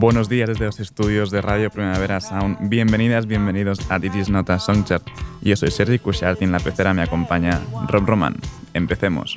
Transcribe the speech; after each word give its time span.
Buenos 0.00 0.30
días 0.30 0.48
desde 0.48 0.64
los 0.64 0.80
estudios 0.80 1.30
de 1.30 1.42
Radio 1.42 1.68
Primavera 1.68 2.22
Sound. 2.22 2.70
Bienvenidas, 2.70 3.26
bienvenidos 3.26 3.80
a 3.90 4.00
This 4.00 4.30
Nota 4.30 4.58
Songchart. 4.58 5.06
Yo 5.42 5.54
soy 5.56 5.70
Sergi 5.70 5.98
Cushart 5.98 6.40
y 6.40 6.44
en 6.44 6.52
la 6.52 6.58
pecera 6.58 6.94
me 6.94 7.02
acompaña 7.02 7.60
Rob 7.86 8.06
Roman. 8.06 8.34
Empecemos. 8.72 9.36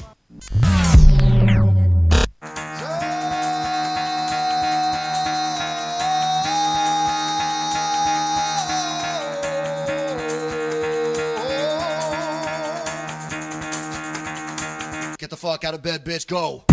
Get 15.20 15.30
the 15.30 15.36
fuck 15.36 15.66
out 15.66 15.74
of 15.74 15.82
bed, 15.82 16.06
bitch, 16.06 16.26
go. 16.26 16.64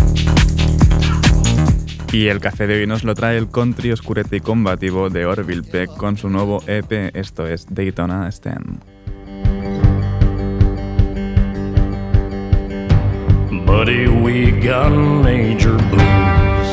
Y 2.12 2.26
el 2.26 2.40
café 2.40 2.66
de 2.66 2.80
hoy 2.80 2.86
nos 2.88 3.04
lo 3.04 3.14
trae 3.14 3.38
el 3.38 3.48
country 3.48 3.92
oscurete 3.92 4.36
y 4.36 4.40
combativo 4.40 5.10
de 5.10 5.26
Orville 5.26 5.62
Peck 5.62 5.96
con 5.96 6.16
su 6.16 6.28
nuevo 6.28 6.60
EP, 6.66 7.14
esto 7.14 7.46
es 7.46 7.66
Daytona 7.70 8.28
Stand. 8.32 8.80
Buddy, 13.64 14.08
we 14.08 14.50
got 14.50 14.90
major 14.90 15.76
blues. 15.90 16.68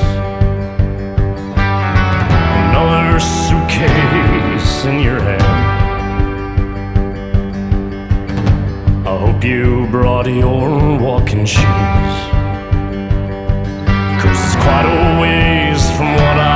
Another 2.73 3.19
suitcase 3.19 4.85
in 4.85 5.01
your 5.01 5.21
hand. 5.21 5.43
I 9.05 9.15
hope 9.19 9.43
you 9.43 9.87
brought 9.91 10.25
your 10.25 10.97
walking 10.97 11.45
shoes. 11.45 12.26
Quite 14.21 14.85
a 14.85 15.21
ways 15.21 15.91
from 15.95 16.13
what 16.13 16.37
I 16.37 16.46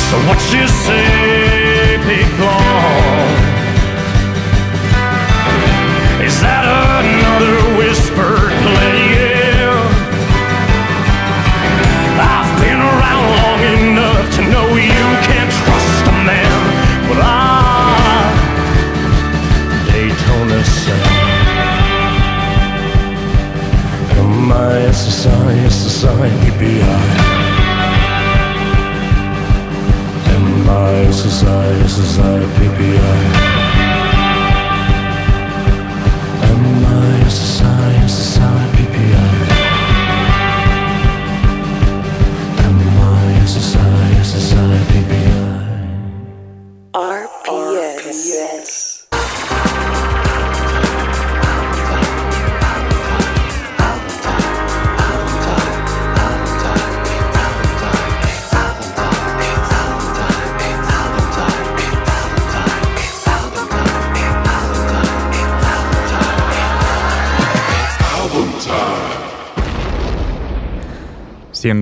So 0.10 0.16
what 0.28 0.42
you 0.54 0.68
say, 0.68 1.43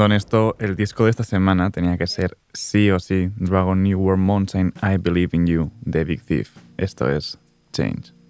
Siendo 0.01 0.15
honesto, 0.15 0.55
el 0.57 0.75
disco 0.75 1.03
de 1.03 1.11
esta 1.11 1.23
semana 1.23 1.69
tenía 1.69 1.95
que 1.95 2.07
ser 2.07 2.35
sí 2.53 2.89
o 2.89 2.99
sí 2.99 3.29
Dragon 3.35 3.83
New 3.83 3.99
World 3.99 4.23
Mountain 4.23 4.73
I 4.81 4.97
Believe 4.97 5.37
in 5.37 5.45
You 5.45 5.71
de 5.81 6.03
Big 6.03 6.23
Thief. 6.23 6.49
Esto 6.77 7.07
es 7.07 7.37
Change. 7.71 8.20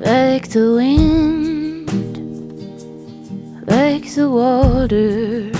Like 0.00 0.48
the 0.48 0.74
wind, 0.74 1.90
like 3.68 4.12
the 4.14 4.28
water, 4.28 5.52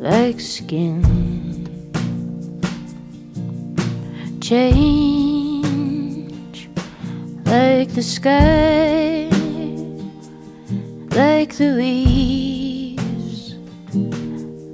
like 0.00 0.40
skin. 0.40 1.02
Change 4.40 5.34
like 7.46 7.88
the 7.94 8.02
sky, 8.02 9.28
like 11.16 11.54
the 11.54 11.70
leaves, 11.76 13.54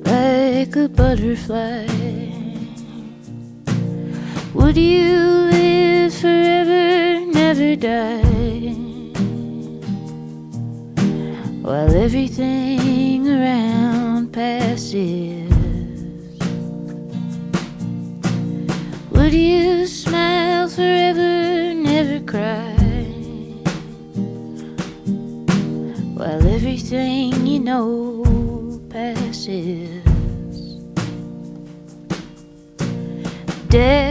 like 0.05 0.75
a 0.77 0.89
butterfly. 0.89 1.87
Would 4.55 4.77
you 4.77 5.19
live 5.53 6.15
forever, 6.15 7.00
die? 7.61 8.75
While 11.63 11.95
everything 11.95 13.29
around 13.29 14.33
passes. 14.33 15.53
Would 19.11 19.35
you 19.35 19.87
smile 19.87 20.69
forever, 20.69 21.75
never 21.75 22.21
cry? 22.25 22.77
While 26.17 26.47
everything 26.57 27.47
you 27.47 27.61
know 27.61 28.81
passes. 28.89 30.03
Death 33.69 34.10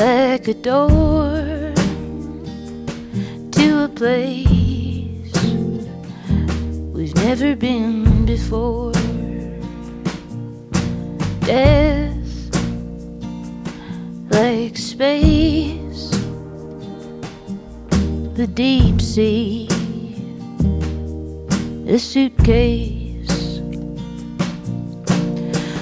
like 0.00 0.48
a 0.48 0.54
door 0.54 1.74
to 3.52 3.84
a 3.84 3.88
place 3.94 5.44
we've 6.94 7.14
never 7.16 7.54
been 7.54 8.24
before. 8.24 8.92
Death 11.40 12.16
like 14.30 14.78
space, 14.78 16.08
the 18.38 18.48
deep 18.54 19.02
sea, 19.02 19.68
a 21.86 21.98
suitcase. 21.98 23.60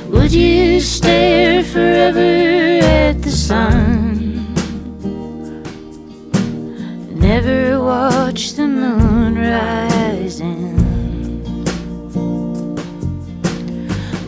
Would 0.08 0.32
you 0.32 0.80
stare 0.80 1.62
forever 1.62 2.80
at 2.82 3.22
the 3.22 3.27
sun? 3.48 4.44
Never 7.28 7.80
watch 7.80 8.52
the 8.52 8.68
moon 8.68 9.36
rising. 9.36 10.76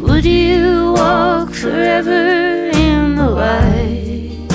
Would 0.00 0.24
you 0.24 0.94
walk 0.96 1.50
forever 1.52 2.22
in 2.88 3.16
the 3.16 3.28
light 3.44 4.48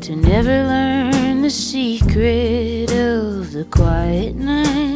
to 0.00 0.16
never 0.16 0.56
learn 0.72 1.42
the 1.42 1.50
secret 1.50 2.90
of 2.92 3.52
the 3.52 3.66
quiet 3.70 4.36
night? 4.36 4.91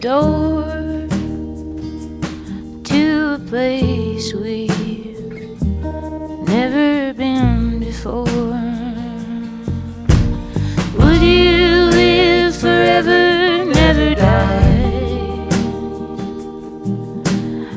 Door 0.00 0.64
to 2.84 3.34
a 3.34 3.38
place 3.48 4.34
we've 4.34 5.32
never 6.46 7.14
been 7.14 7.80
before. 7.80 8.24
Would 10.98 11.22
you 11.22 11.88
live 12.00 12.54
forever, 12.56 13.64
never 13.64 14.14
die? 14.14 15.46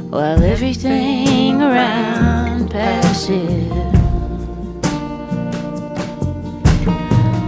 While 0.09 0.43
everything 0.43 1.61
around 1.61 2.69
passes. 2.69 3.69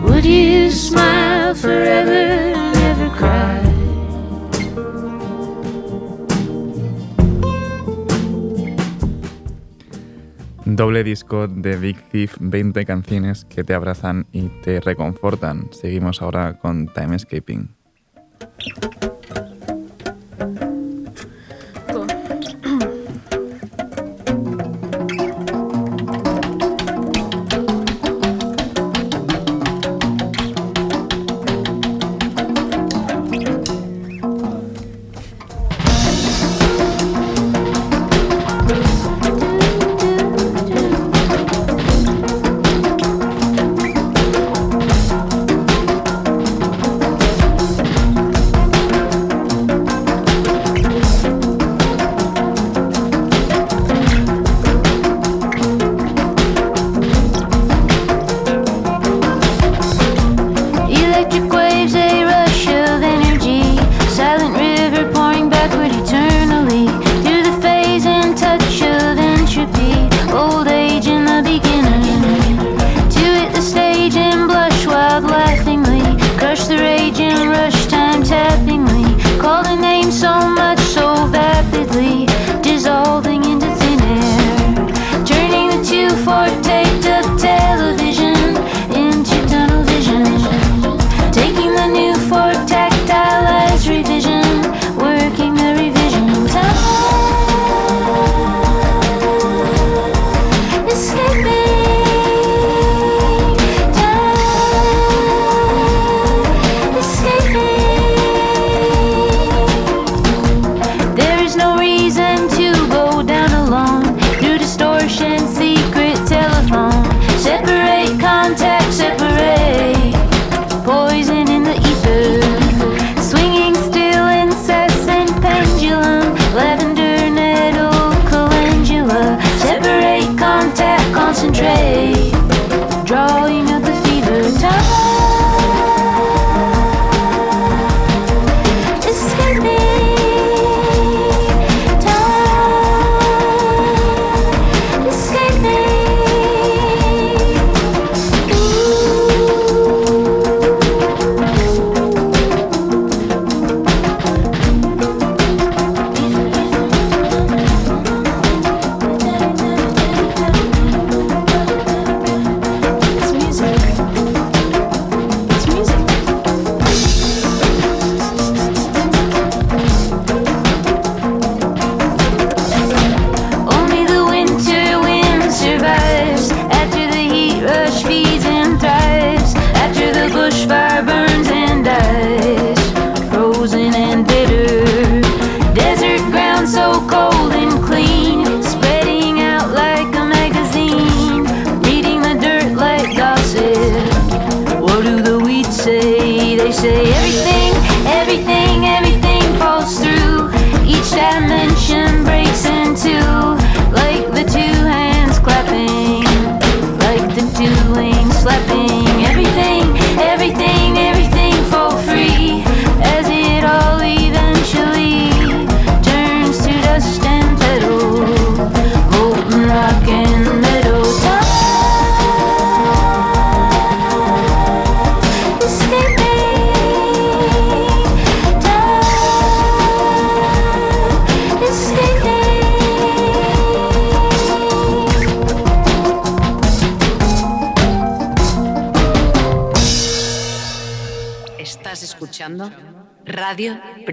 Would 0.04 0.26
you 0.26 0.72
smile 0.72 1.56
forever, 1.56 2.21
Doble 10.82 11.04
disco 11.04 11.48
de 11.48 11.78
Big 11.78 12.02
Thief, 12.10 12.38
20 12.40 12.88
canciones 12.88 13.46
que 13.46 13.64
te 13.64 13.76
abrazan 13.76 14.26
y 14.32 14.50
te 14.64 14.80
reconfortan. 14.80 15.72
Seguimos 15.72 16.24
ahora 16.24 16.58
con 16.58 16.88
Time 16.88 17.18
Escaping. 17.18 17.70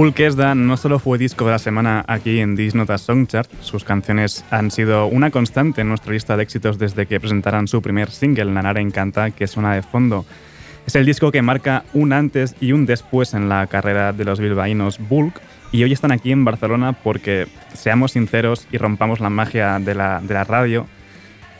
Bulkesda 0.00 0.54
no 0.54 0.78
solo 0.78 0.98
fue 0.98 1.18
disco 1.18 1.44
de 1.44 1.50
la 1.50 1.58
semana 1.58 2.06
aquí 2.08 2.40
en 2.40 2.56
Disnotas 2.56 3.02
Songchart, 3.02 3.50
sus 3.60 3.84
canciones 3.84 4.46
han 4.50 4.70
sido 4.70 5.04
una 5.04 5.30
constante 5.30 5.82
en 5.82 5.90
nuestra 5.90 6.14
lista 6.14 6.38
de 6.38 6.42
éxitos 6.42 6.78
desde 6.78 7.04
que 7.04 7.20
presentaran 7.20 7.68
su 7.68 7.82
primer 7.82 8.10
single, 8.10 8.46
Nanara 8.46 8.80
Encanta, 8.80 9.30
que 9.30 9.46
suena 9.46 9.74
de 9.74 9.82
fondo. 9.82 10.24
Es 10.86 10.94
el 10.94 11.04
disco 11.04 11.30
que 11.30 11.42
marca 11.42 11.84
un 11.92 12.14
antes 12.14 12.56
y 12.62 12.72
un 12.72 12.86
después 12.86 13.34
en 13.34 13.50
la 13.50 13.66
carrera 13.66 14.14
de 14.14 14.24
los 14.24 14.40
bilbaínos 14.40 14.98
Bulk, 15.06 15.38
y 15.70 15.84
hoy 15.84 15.92
están 15.92 16.12
aquí 16.12 16.32
en 16.32 16.46
Barcelona 16.46 16.94
porque, 16.94 17.46
seamos 17.74 18.12
sinceros 18.12 18.66
y 18.72 18.78
rompamos 18.78 19.20
la 19.20 19.28
magia 19.28 19.78
de 19.80 19.94
la, 19.94 20.22
de 20.22 20.32
la 20.32 20.44
radio, 20.44 20.86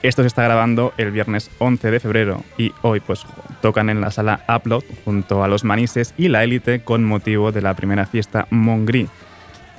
esto 0.03 0.23
se 0.23 0.29
está 0.29 0.43
grabando 0.45 0.93
el 0.97 1.11
viernes 1.11 1.51
11 1.59 1.91
de 1.91 2.01
febrero 2.01 2.43
y 2.57 2.73
hoy 2.83 3.01
pues 3.01 3.25
tocan 3.61 3.91
en 3.91 4.01
la 4.01 4.11
sala 4.11 4.45
Upload 4.49 4.83
junto 5.05 5.45
a 5.45 5.49
los 5.49 5.65
Manises 5.65 6.15
y 6.17 6.29
la 6.29 6.43
Élite 6.45 6.81
con 6.83 7.05
motivo 7.05 7.53
de 7.53 7.61
la 7.63 7.75
primera 7.75 8.07
fiesta 8.07 8.47
Mongri. 8.51 9.09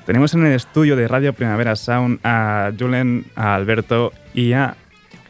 Tenemos 0.06 0.34
en 0.34 0.46
el 0.46 0.54
estudio 0.54 0.96
de 0.96 1.08
Radio 1.08 1.34
Primavera 1.34 1.76
Sound 1.76 2.20
a 2.24 2.72
Julen, 2.78 3.26
a 3.36 3.56
Alberto 3.56 4.12
y 4.34 4.54
a 4.54 4.76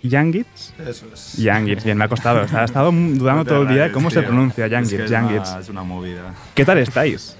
Yangitz. 0.01 0.73
Eso 0.79 1.05
es. 1.13 1.37
Yangitz, 1.37 1.83
bien, 1.83 1.97
me 1.97 2.05
ha 2.05 2.07
costado. 2.07 2.39
Ha 2.53 2.63
estado 2.63 2.91
dudando 2.91 3.43
No 3.43 3.45
todo 3.45 3.61
el 3.63 3.67
día 3.67 3.77
rayes, 3.83 3.93
cómo 3.93 4.09
se 4.09 4.21
pronuncia 4.23 4.65
Es 4.65 4.71
que 4.71 5.03
es 5.03 5.11
una- 5.11 5.59
Es 5.59 5.69
una 5.69 5.83
movida. 5.83 6.33
¿Qué 6.55 6.65
tal 6.65 6.77
estáis? 6.79 7.37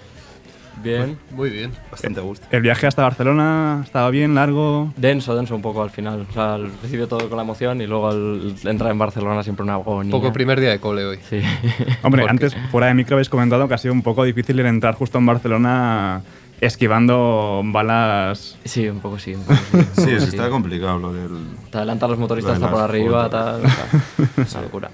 Bien. 0.83 1.17
Muy 1.31 1.49
bien. 1.49 1.71
Bastante 1.89 2.21
gusto. 2.21 2.45
El 2.51 2.61
viaje 2.61 2.87
hasta 2.87 3.03
Barcelona 3.03 3.81
estaba 3.83 4.09
bien, 4.09 4.35
largo. 4.35 4.93
Denso, 4.97 5.35
denso 5.35 5.55
un 5.55 5.61
poco 5.61 5.83
al 5.83 5.89
final. 5.89 6.25
O 6.29 6.33
sea, 6.33 6.55
al 6.55 6.67
principio 6.69 7.07
todo 7.07 7.27
con 7.29 7.37
la 7.37 7.43
emoción 7.43 7.81
y 7.81 7.87
luego 7.87 8.09
al 8.09 8.55
entrar 8.65 8.91
en 8.91 8.97
Barcelona 8.97 9.43
siempre 9.43 9.63
una 9.63 9.73
agonía. 9.75 10.11
Poco 10.11 10.31
primer 10.33 10.59
día 10.59 10.69
de 10.69 10.79
cole 10.79 11.05
hoy. 11.05 11.19
Sí. 11.29 11.41
Hombre, 12.03 12.25
antes 12.27 12.55
fuera 12.71 12.87
de 12.87 12.93
micro 12.93 13.15
habéis 13.15 13.29
comentado 13.29 13.67
que 13.67 13.73
ha 13.73 13.77
sido 13.77 13.93
un 13.93 14.01
poco 14.01 14.23
difícil 14.23 14.59
el 14.59 14.65
entrar 14.65 14.95
justo 14.95 15.17
en 15.17 15.25
Barcelona 15.25 16.21
esquivando 16.61 17.61
balas. 17.65 18.57
sí, 18.63 18.87
un 18.87 18.99
poco 18.99 19.17
sí. 19.19 19.33
un 19.33 19.43
poco 19.43 19.59
sí, 19.71 19.77
un 19.97 20.05
Sí, 20.05 20.19
sí. 20.19 20.27
está 20.29 20.49
complicado 20.49 20.99
lo 20.99 21.13
del. 21.13 21.29
Te 21.71 21.77
adelantan 21.77 22.09
los 22.11 22.19
motoristas 22.19 22.53
hasta 22.55 22.69
por 22.71 22.81
arriba, 22.81 23.23
fotos. 23.23 23.61
tal. 23.61 24.23
es 24.45 24.53
una 24.53 24.61
locura. 24.63 24.91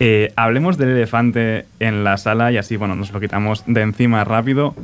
Eh, 0.00 0.32
hablemos 0.36 0.78
del 0.78 0.90
elefante 0.90 1.66
en 1.78 2.02
la 2.04 2.16
sala 2.16 2.50
y 2.52 2.56
así, 2.58 2.76
bueno, 2.76 2.94
nos 2.96 3.12
lo 3.12 3.20
quitamos 3.20 3.62
de 3.66 3.82
encima 3.82 4.24
rápido. 4.24 4.74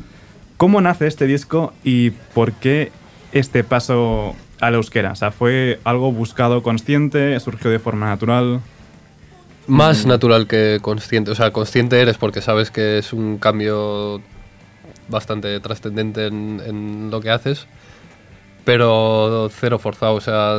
¿Cómo 0.59 0.81
nace 0.81 1.07
este 1.07 1.29
disco 1.29 1.73
y 1.85 2.11
por 2.11 2.53
qué 2.53 2.91
este 3.31 3.62
paso 3.62 4.35
al 4.61 4.75
euskera? 4.75 5.12
O 5.12 5.15
sea, 5.15 5.31
¿fue 5.31 5.79
algo 5.85 6.11
buscado 6.11 6.65
consciente? 6.65 7.38
¿Surgió 7.38 7.71
de 7.71 7.79
forma 7.79 8.07
natural? 8.07 8.61
Más 9.69 10.05
natural 10.05 10.49
que 10.49 10.81
consciente. 10.83 11.31
O 11.31 11.37
sea, 11.37 11.53
consciente 11.53 12.00
eres 12.00 12.19
porque 12.19 12.43
sabes 12.43 12.73
que 12.73 12.99
es 12.99 13.12
un 13.12 13.38
cambio 13.38 14.21
bastante 15.09 15.61
trascendente 15.61 16.27
en, 16.27 16.61
en 16.67 17.11
lo 17.12 17.21
que 17.21 17.31
haces. 17.31 17.69
Pero 18.65 19.49
cero 19.53 19.79
forzado. 19.79 20.15
O 20.15 20.21
sea, 20.21 20.57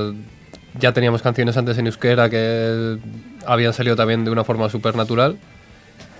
ya 0.80 0.94
teníamos 0.94 1.22
canciones 1.22 1.58
antes 1.58 1.78
en 1.78 1.88
euskera 1.88 2.30
que 2.30 3.00
habían 3.46 3.74
salido 3.74 3.98
también 3.98 4.24
de 4.24 4.32
una 4.32 4.46
forma 4.46 4.70
súper 4.70 4.96
natural. 4.96 5.38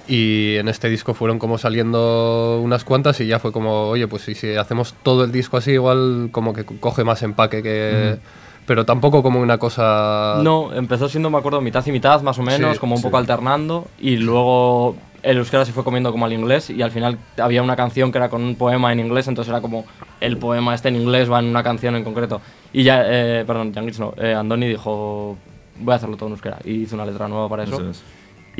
Y 0.10 0.56
en 0.58 0.68
este 0.68 0.90
disco 0.90 1.14
fueron 1.14 1.38
como 1.38 1.60
saliendo 1.60 2.60
unas 2.64 2.84
cuantas 2.84 3.22
y 3.22 3.28
ya 3.28 3.38
fue 3.38 3.52
como, 3.52 3.90
oye, 3.90 4.08
pues 4.08 4.24
si, 4.24 4.34
si 4.34 4.56
hacemos 4.56 4.96
todo 5.04 5.24
el 5.24 5.32
disco 5.32 5.58
así, 5.58 5.72
igual 5.74 6.30
como 6.32 6.52
que 6.52 6.66
coge 6.66 7.04
más 7.04 7.22
empaque 7.22 7.62
que... 7.62 8.18
Pero 8.66 8.86
tampoco 8.86 9.22
como 9.22 9.40
una 9.40 9.60
cosa... 9.60 10.40
No, 10.44 10.74
empezó 10.74 11.10
siendo, 11.10 11.30
me 11.30 11.38
acuerdo, 11.38 11.62
mitad 11.62 11.86
y 11.86 11.92
mitad, 11.92 12.22
más 12.24 12.40
o 12.40 12.44
menos, 12.44 12.74
Sí, 12.74 12.80
como 12.80 12.96
un 12.96 13.02
sí. 13.02 13.04
poco 13.04 13.18
alternando. 13.18 13.88
Y 14.00 14.18
luego 14.18 14.96
el 15.22 15.38
euskera 15.38 15.64
se 15.66 15.74
fue 15.74 15.84
comiendo 15.84 16.12
como 16.12 16.26
al 16.26 16.34
inglés. 16.34 16.72
Y 16.72 16.82
al 16.82 16.90
final 16.90 17.20
había 17.38 17.62
una 17.62 17.76
canción 17.76 18.12
que 18.12 18.18
era 18.18 18.30
con 18.30 18.44
un 18.44 18.56
poema 18.56 18.92
en 18.92 19.00
inglés, 19.00 19.28
entonces 19.28 19.50
era 19.52 19.62
como 19.62 19.86
el 20.22 20.38
poema 20.38 20.74
este 20.74 20.90
en 20.90 20.96
inglés 20.96 21.32
va 21.32 21.40
en 21.40 21.46
una 21.46 21.62
canción 21.62 21.96
en 21.96 22.04
concreto. 22.04 22.42
Y 22.74 22.84
ya, 22.84 23.04
eh, 23.06 23.44
perdón, 23.46 23.74
Jangits 23.74 24.00
no, 24.00 24.14
eh, 24.18 24.34
Andoni 24.34 24.68
dijo, 24.68 25.38
voy 25.80 25.94
a 25.94 25.96
hacerlo 25.96 26.16
todo 26.18 26.28
en 26.28 26.34
euskera. 26.34 26.58
Y 26.64 26.82
hizo 26.84 26.96
una 26.96 27.06
letra 27.06 27.28
nueva 27.28 27.48
para 27.48 27.64
eso. 27.64 27.76
Eso 27.76 27.90
es. 27.92 28.04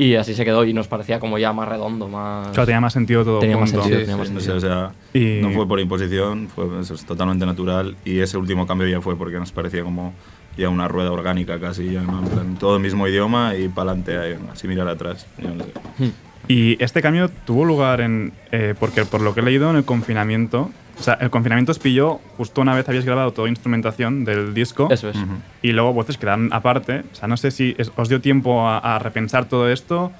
Y 0.02 0.14
así 0.14 0.32
se 0.34 0.44
quedó 0.46 0.64
y 0.64 0.72
nos 0.72 0.88
parecía 0.88 1.20
como 1.20 1.36
ya 1.36 1.52
más 1.52 1.68
redondo, 1.68 2.08
más... 2.08 2.48
Claro, 2.48 2.64
tenía 2.64 2.80
más 2.80 2.92
sentido 2.94 3.22
todo 3.22 3.40
Tenía 3.40 3.58
más 3.58 3.68
sentido, 3.70 3.98
Sí, 3.98 4.04
tenía 4.06 4.16
más 4.16 4.28
sí, 4.28 4.34
O 4.34 4.40
sentido. 4.40 4.60
sea, 4.60 4.68
o 4.88 4.90
sea, 5.12 5.20
Y- 5.20 5.42
no 5.42 5.50
fue 5.50 5.68
por 5.68 5.78
imposición, 5.78 6.48
fue 6.48 6.64
eso 6.80 6.94
es 6.94 7.04
totalmente 7.04 7.44
natural. 7.44 7.96
Y 8.04 8.20
ese 8.20 8.38
último 8.38 8.66
cambio 8.66 8.88
ya 8.88 9.00
fue 9.02 9.16
porque 9.16 9.38
nos 9.38 9.52
parecía 9.52 9.82
como 9.82 10.14
ya 10.56 10.68
una 10.70 10.88
rueda 10.88 11.12
orgánica 11.12 11.60
casi, 11.60 11.90
ya, 11.92 12.00
¿no? 12.02 12.20
En 12.20 12.28
plan, 12.28 12.56
todo 12.58 12.76
el 12.76 12.82
mismo 12.82 13.06
idioma 13.08 13.54
y 13.56 13.68
para 13.68 13.90
adelante, 13.92 14.38
así 14.50 14.66
mirar 14.68 14.88
atrás. 14.88 15.26
no 15.38 15.64
sé. 15.64 16.12
Y 16.48 16.82
este 16.82 17.02
cambio 17.02 17.28
tuvo 17.46 17.64
lugar 17.66 18.00
en. 18.00 18.32
eh, 18.52 18.74
porque 18.80 19.04
por 19.04 19.20
lo 19.20 19.34
que 19.34 19.40
he 19.40 19.42
leído 19.42 19.68
en 19.70 19.76
el 19.76 19.84
confinamiento. 19.84 20.70
O 21.00 21.02
sea, 21.02 21.14
el 21.14 21.30
confinamiento 21.30 21.72
os 21.72 21.78
pilló 21.78 22.20
justo 22.36 22.60
una 22.60 22.74
vez 22.74 22.86
habéis 22.88 23.04
grabado 23.06 23.32
toda 23.32 23.48
instrumentación 23.48 24.24
del 24.24 24.52
disco. 24.54 24.88
Eso 24.90 25.08
es. 25.08 25.16
Y 25.62 25.72
luego 25.72 25.92
voces 25.94 26.18
quedaron 26.18 26.50
aparte. 26.52 27.04
O 27.12 27.14
sea, 27.16 27.26
no 27.26 27.36
sé 27.38 27.50
si 27.50 27.74
es- 27.78 27.90
os 27.96 28.08
dio 28.08 28.20
tiempo 28.20 28.66
a, 28.68 28.78
a 28.78 28.98
repensar 28.98 29.46
todo 29.46 29.70
esto 29.70 30.12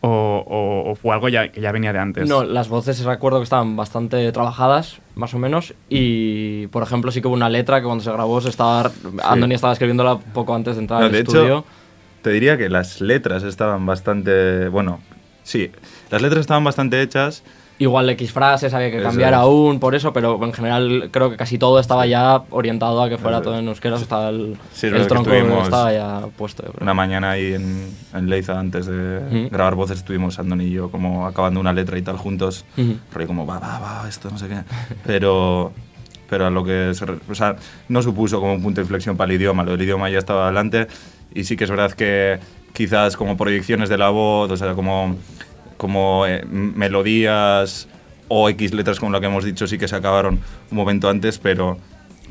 o, 0.00 0.08
o- 0.08 0.90
o 0.90 0.94
fue 0.96 1.14
algo 1.14 1.28
ya, 1.28 1.52
que 1.52 1.60
ya 1.60 1.70
venía 1.70 1.92
de 1.92 1.98
antes. 1.98 2.28
No, 2.28 2.42
las 2.44 2.68
voces 2.68 3.04
recuerdo 3.04 3.38
que 3.38 3.44
estaban 3.44 3.76
bastante 3.76 4.32
trabajadas, 4.32 5.00
más 5.14 5.32
o 5.34 5.38
menos, 5.38 5.74
y 5.88 6.66
por 6.68 6.82
ejemplo 6.82 7.12
sí 7.12 7.20
que 7.22 7.28
hubo 7.28 7.34
una 7.36 7.48
letra 7.48 7.78
que 7.80 7.86
cuando 7.86 8.02
se 8.02 8.10
grabó 8.10 8.40
se 8.40 8.48
estaba, 8.48 8.90
Andoni 9.22 9.54
estaba 9.54 9.74
escribiéndola 9.74 10.18
poco 10.18 10.54
antes 10.54 10.74
de 10.76 10.80
entrar 10.82 11.00
No, 11.00 11.06
al 11.06 11.12
de 11.12 11.18
estudio. 11.20 11.44
hecho, 11.44 11.64
te 12.22 12.30
diría 12.30 12.56
que 12.58 12.68
las 12.68 13.00
letras 13.00 13.42
estaban 13.44 13.84
bastante. 13.86 14.68
Bueno, 14.68 15.00
sí, 15.44 15.70
las 16.10 16.20
letras 16.22 16.40
estaban 16.40 16.64
bastante 16.64 17.00
hechas. 17.02 17.44
Igual 17.82 18.08
X 18.10 18.30
frases 18.32 18.72
había 18.74 18.90
que 18.92 18.98
Eso 18.98 19.06
cambiar 19.08 19.32
es. 19.32 19.38
aún 19.40 19.80
por 19.80 19.96
eso, 19.96 20.12
pero 20.12 20.38
en 20.44 20.52
general 20.52 21.08
creo 21.10 21.30
que 21.30 21.36
casi 21.36 21.58
todo 21.58 21.80
estaba 21.80 22.06
ya 22.06 22.42
orientado 22.50 23.02
a 23.02 23.08
que 23.08 23.18
fuera 23.18 23.42
todo 23.42 23.58
en 23.58 23.66
euskera, 23.66 23.96
estaba 23.96 24.28
el, 24.28 24.56
Sí, 24.72 24.86
el 24.86 24.92
que 24.94 25.04
tronco 25.06 25.32
estuvimos 25.32 25.64
estaba 25.64 25.92
ya 25.92 26.20
puesto. 26.36 26.62
Una 26.80 26.94
mañana 26.94 27.32
ahí 27.32 27.54
en, 27.54 27.88
en 28.14 28.30
Leiza, 28.30 28.56
antes 28.58 28.86
de 28.86 29.18
Ujú. 29.18 29.48
grabar 29.50 29.74
voces, 29.74 29.98
estuvimos 29.98 30.38
Andoni 30.38 30.66
y 30.66 30.70
yo 30.70 30.90
como 30.92 31.26
acabando 31.26 31.58
una 31.58 31.72
letra 31.72 31.98
y 31.98 32.02
tal 32.02 32.18
juntos. 32.18 32.64
Ujú. 32.76 32.98
Rollo 33.12 33.26
como, 33.26 33.46
va, 33.46 33.58
va, 33.58 33.80
va, 33.80 34.08
esto 34.08 34.30
no 34.30 34.38
sé 34.38 34.46
qué. 34.46 34.58
Pero, 35.04 35.72
pero 36.30 36.46
a 36.46 36.50
lo 36.50 36.62
que 36.62 36.92
se 36.94 37.04
o 37.04 37.34
sea, 37.34 37.56
no 37.88 38.00
supuso 38.00 38.38
como 38.38 38.54
un 38.54 38.62
punto 38.62 38.80
de 38.80 38.84
inflexión 38.84 39.16
para 39.16 39.32
el 39.32 39.40
idioma. 39.40 39.64
Lo 39.64 39.72
del 39.72 39.82
idioma 39.82 40.08
ya 40.08 40.18
estaba 40.18 40.44
adelante. 40.44 40.86
Y 41.34 41.42
sí 41.44 41.56
que 41.56 41.64
es 41.64 41.70
verdad 41.70 41.90
que 41.92 42.38
quizás 42.72 43.16
como 43.16 43.36
proyecciones 43.36 43.88
de 43.88 43.98
la 43.98 44.10
voz, 44.10 44.50
o 44.50 44.56
sea, 44.56 44.74
como, 44.74 45.16
como 45.82 46.24
eh, 46.26 46.44
melodías 46.48 47.88
o 48.28 48.48
X 48.48 48.72
letras 48.72 48.98
como 49.00 49.12
lo 49.12 49.20
que 49.20 49.26
hemos 49.26 49.44
dicho, 49.44 49.66
sí 49.66 49.76
que 49.78 49.88
se 49.88 49.96
acabaron 49.96 50.38
un 50.70 50.76
momento 50.76 51.10
antes, 51.10 51.38
pero, 51.38 51.76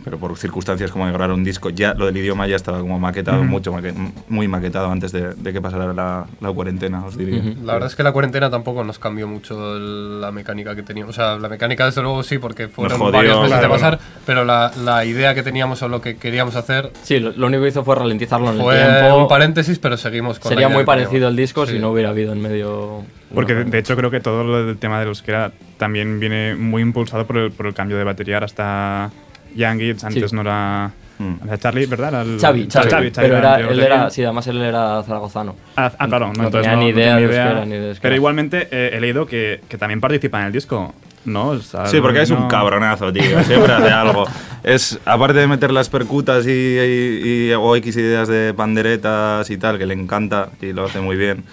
pero 0.04 0.18
por 0.18 0.36
circunstancias 0.36 0.90
como 0.90 1.06
de 1.06 1.12
grabar 1.12 1.32
un 1.32 1.44
disco, 1.44 1.70
ya 1.70 1.94
lo 1.94 2.08
del 2.08 2.18
idioma 2.18 2.48
ya 2.48 2.56
estaba 2.56 2.80
como 2.80 2.98
maquetado, 2.98 3.44
mucho 3.44 3.72
maque- 3.72 3.94
muy 4.28 4.48
maquetado 4.48 4.90
antes 4.90 5.12
de, 5.12 5.36
de 5.36 5.54
que 5.54 5.62
pasara 5.62 5.94
la, 5.94 6.26
la 6.40 6.52
cuarentena, 6.52 7.06
os 7.06 7.16
diría. 7.16 7.38
Ujú. 7.40 7.64
La 7.66 7.74
verdad 7.74 7.90
es 7.90 7.96
que 7.96 8.02
la 8.02 8.12
cuarentena 8.14 8.50
tampoco 8.50 8.84
nos 8.84 8.98
cambió 8.98 9.28
mucho 9.28 9.76
el- 9.78 10.20
la 10.22 10.32
mecánica 10.32 10.76
que 10.76 10.82
teníamos. 10.82 11.16
O 11.16 11.22
sea, 11.22 11.38
la 11.38 11.50
mecánica 11.50 11.86
desde 11.86 12.02
luego 12.02 12.24
sí, 12.24 12.40
porque 12.40 12.68
fueron 12.68 12.98
jodió, 12.98 13.12
varios 13.12 13.36
meses 13.42 13.50
claro, 13.60 13.68
de 13.68 13.70
pasar, 13.74 13.98
bueno. 13.98 14.22
pero 14.26 14.44
la, 14.46 14.72
la 14.84 15.06
idea 15.06 15.36
que 15.36 15.44
teníamos 15.44 15.84
o 15.84 15.88
lo 15.88 16.02
que 16.02 16.16
queríamos 16.16 16.56
hacer 16.56 16.92
Sí, 17.04 17.20
lo, 17.20 17.32
lo 17.34 17.46
único 17.46 17.62
que 17.62 17.70
hizo 17.70 17.84
fue 17.84 17.94
ralentizarlo 17.96 18.50
en 18.50 18.56
el 18.56 18.62
fue 18.64 18.76
tiempo. 18.84 19.18
un 19.20 19.28
paréntesis, 19.28 19.78
pero 19.78 19.98
seguimos 19.98 20.40
con 20.40 20.50
la 20.50 20.56
Sería 20.56 20.66
idea 20.68 20.76
muy 20.78 20.86
parecido 20.86 21.28
el 21.28 21.36
disco 21.36 21.68
Sí. 21.68 21.74
si 21.74 21.80
no 21.80 21.92
hubiera 21.92 22.10
habido 22.10 22.34
en 22.34 22.42
medio. 22.42 23.04
Porque 23.34 23.54
de, 23.56 23.64
de 23.66 23.78
hecho 23.80 23.96
creo 23.96 24.12
que 24.12 24.20
todo 24.20 24.44
lo 24.44 24.66
del 24.66 24.78
tema 24.78 25.00
del 25.00 25.10
euskera 25.10 25.52
también 25.78 26.20
viene 26.20 26.56
muy 26.56 26.82
impulsado 26.82 27.26
por 27.26 27.38
el, 27.38 27.52
por 27.52 27.66
el 27.68 27.74
cambio 27.74 27.98
de 27.98 28.04
batería. 28.04 28.36
Ahora 28.36 28.46
está 28.46 29.10
Young 29.56 29.80
Gits, 29.80 30.04
antes 30.04 30.30
Sí. 30.30 30.36
no 30.36 30.42
era... 30.42 30.92
Mm. 31.20 31.36
era 31.48 31.58
Charlie, 31.60 31.86
¿verdad? 31.86 32.08
Era 32.10 32.22
el- 32.24 32.40
Xavi, 32.40 32.68
Xavi, 32.72 32.90
Xavi, 32.90 33.12
pero 33.12 33.38
era 33.38 33.60
era, 33.60 33.70
él 33.70 33.78
de 33.78 33.86
era, 33.86 34.10
sí, 34.10 34.24
además 34.24 34.48
él 34.48 34.60
era 34.62 35.04
zaragozano. 35.04 35.56
Ah, 35.76 35.92
ah, 36.00 36.08
claro, 36.08 36.28
no, 36.28 36.34
No 36.34 36.44
entonces 36.46 36.62
tenía 36.72 36.76
no, 36.78 36.82
ni 36.84 36.92
no 36.92 36.98
idea 37.00 37.14
tenía 37.16 37.28
de 37.30 37.36
euskera, 37.38 37.66
ni 37.66 37.76
de. 37.76 37.98
Pero 38.02 38.16
igualmente 38.16 38.68
eh, 38.72 38.90
he 38.94 39.00
leído 39.00 39.28
que, 39.28 39.62
que 39.70 39.78
también 39.78 40.02
participa 40.02 40.40
en 40.40 40.48
el 40.48 40.52
disco, 40.52 40.96
¿no? 41.26 41.50
O 41.50 41.60
sea, 41.60 41.86
Sí, 41.86 42.02
porque 42.02 42.24
es 42.24 42.32
un 42.32 42.40
no- 42.40 42.48
cabronazo, 42.48 43.14
tío. 43.14 43.44
Siempre 43.44 43.72
hace 43.74 43.90
algo. 43.92 44.26
Es, 44.64 45.00
aparte 45.06 45.40
de 45.40 45.48
meter 45.48 45.72
las 45.72 45.90
percutas 45.90 46.46
y, 46.46 46.52
y- 46.52 47.50
y- 47.50 47.54
o 47.54 47.76
X 47.78 47.96
ideas 47.98 48.28
de 48.28 48.54
panderetas 48.56 49.50
y 49.50 49.58
tal, 49.58 49.78
que 49.80 49.86
le 49.88 49.94
encanta 49.96 50.50
y 50.62 50.72
lo 50.74 50.86
hace 50.86 51.02
muy 51.02 51.16
bien. 51.18 51.44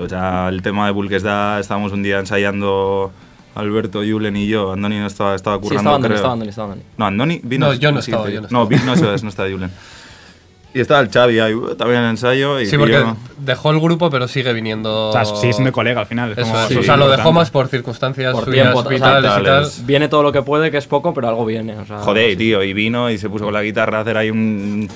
O 0.00 0.08
sea, 0.08 0.48
el 0.48 0.62
tema 0.62 0.86
de 0.86 0.92
Bulkesda, 0.92 1.58
estábamos 1.60 1.92
un 1.92 2.02
día 2.02 2.18
ensayando 2.18 3.12
Alberto, 3.54 4.00
Julen 4.00 4.36
y 4.36 4.46
yo. 4.48 4.72
Andoni 4.72 4.98
no 4.98 5.06
estaba, 5.06 5.34
estaba 5.34 5.56
Sí, 5.56 5.62
currando, 5.62 5.80
estaba 5.80 5.94
Andoni, 5.96 6.08
creo. 6.08 6.16
estaba 6.16 6.32
Andoni, 6.34 6.48
estaba 6.50 6.72
Andoni. 6.72 6.86
No, 6.98 7.06
Andoni 7.06 7.40
vino. 7.42 7.66
No, 7.68 7.74
yo 7.74 7.92
no 7.92 8.02
sí, 8.02 8.10
estaba, 8.10 8.26
sí. 8.28 8.34
yo 8.34 8.40
no 8.42 8.48
No, 8.50 8.66
vi- 8.66 8.76
no, 8.84 8.94
eso 8.94 9.12
es, 9.14 9.22
no 9.22 9.28
está 9.30 9.44
Julen. 9.50 9.70
Y 10.74 10.80
estaba 10.80 11.00
el 11.00 11.08
Xavi 11.08 11.38
ahí, 11.38 11.54
uh, 11.54 11.74
también 11.74 12.00
en 12.00 12.04
el 12.04 12.10
ensayo. 12.10 12.60
Y 12.60 12.66
Sí, 12.66 12.76
porque 12.76 12.98
tío, 12.98 13.16
dejó 13.38 13.70
el 13.70 13.80
grupo, 13.80 14.10
pero 14.10 14.28
sigue 14.28 14.52
viniendo. 14.52 15.08
O 15.08 15.12
sea, 15.12 15.24
sigue 15.24 15.54
siendo 15.54 15.72
colega 15.72 16.02
al 16.02 16.06
final. 16.06 16.32
es 16.32 16.38
Eso 16.38 16.46
como- 16.48 16.62
es, 16.64 16.68
sí, 16.68 16.76
o 16.76 16.82
sea, 16.82 16.98
lo 16.98 17.08
dejó 17.08 17.32
más 17.32 17.50
por 17.50 17.68
circunstancias 17.68 18.34
Por 18.34 18.44
suyas 18.44 18.62
tiempo, 18.64 18.80
o 18.80 18.82
sea, 18.82 18.90
vitales 18.90 19.32
y 19.40 19.44
tal. 19.44 19.70
Viene 19.86 20.08
todo 20.08 20.22
lo 20.22 20.32
que 20.32 20.42
puede, 20.42 20.70
que 20.70 20.76
es 20.76 20.86
poco, 20.86 21.14
pero 21.14 21.28
algo 21.30 21.46
viene. 21.46 21.78
O 21.78 21.86
sea, 21.86 22.00
Joder, 22.00 22.36
tío, 22.36 22.62
y 22.62 22.74
vino 22.74 23.08
y 23.10 23.16
se 23.16 23.30
puso 23.30 23.46
con 23.46 23.54
la 23.54 23.62
guitarra 23.62 23.98
a 23.98 24.00
hacer 24.02 24.18
ahí 24.18 24.30
un... 24.30 24.86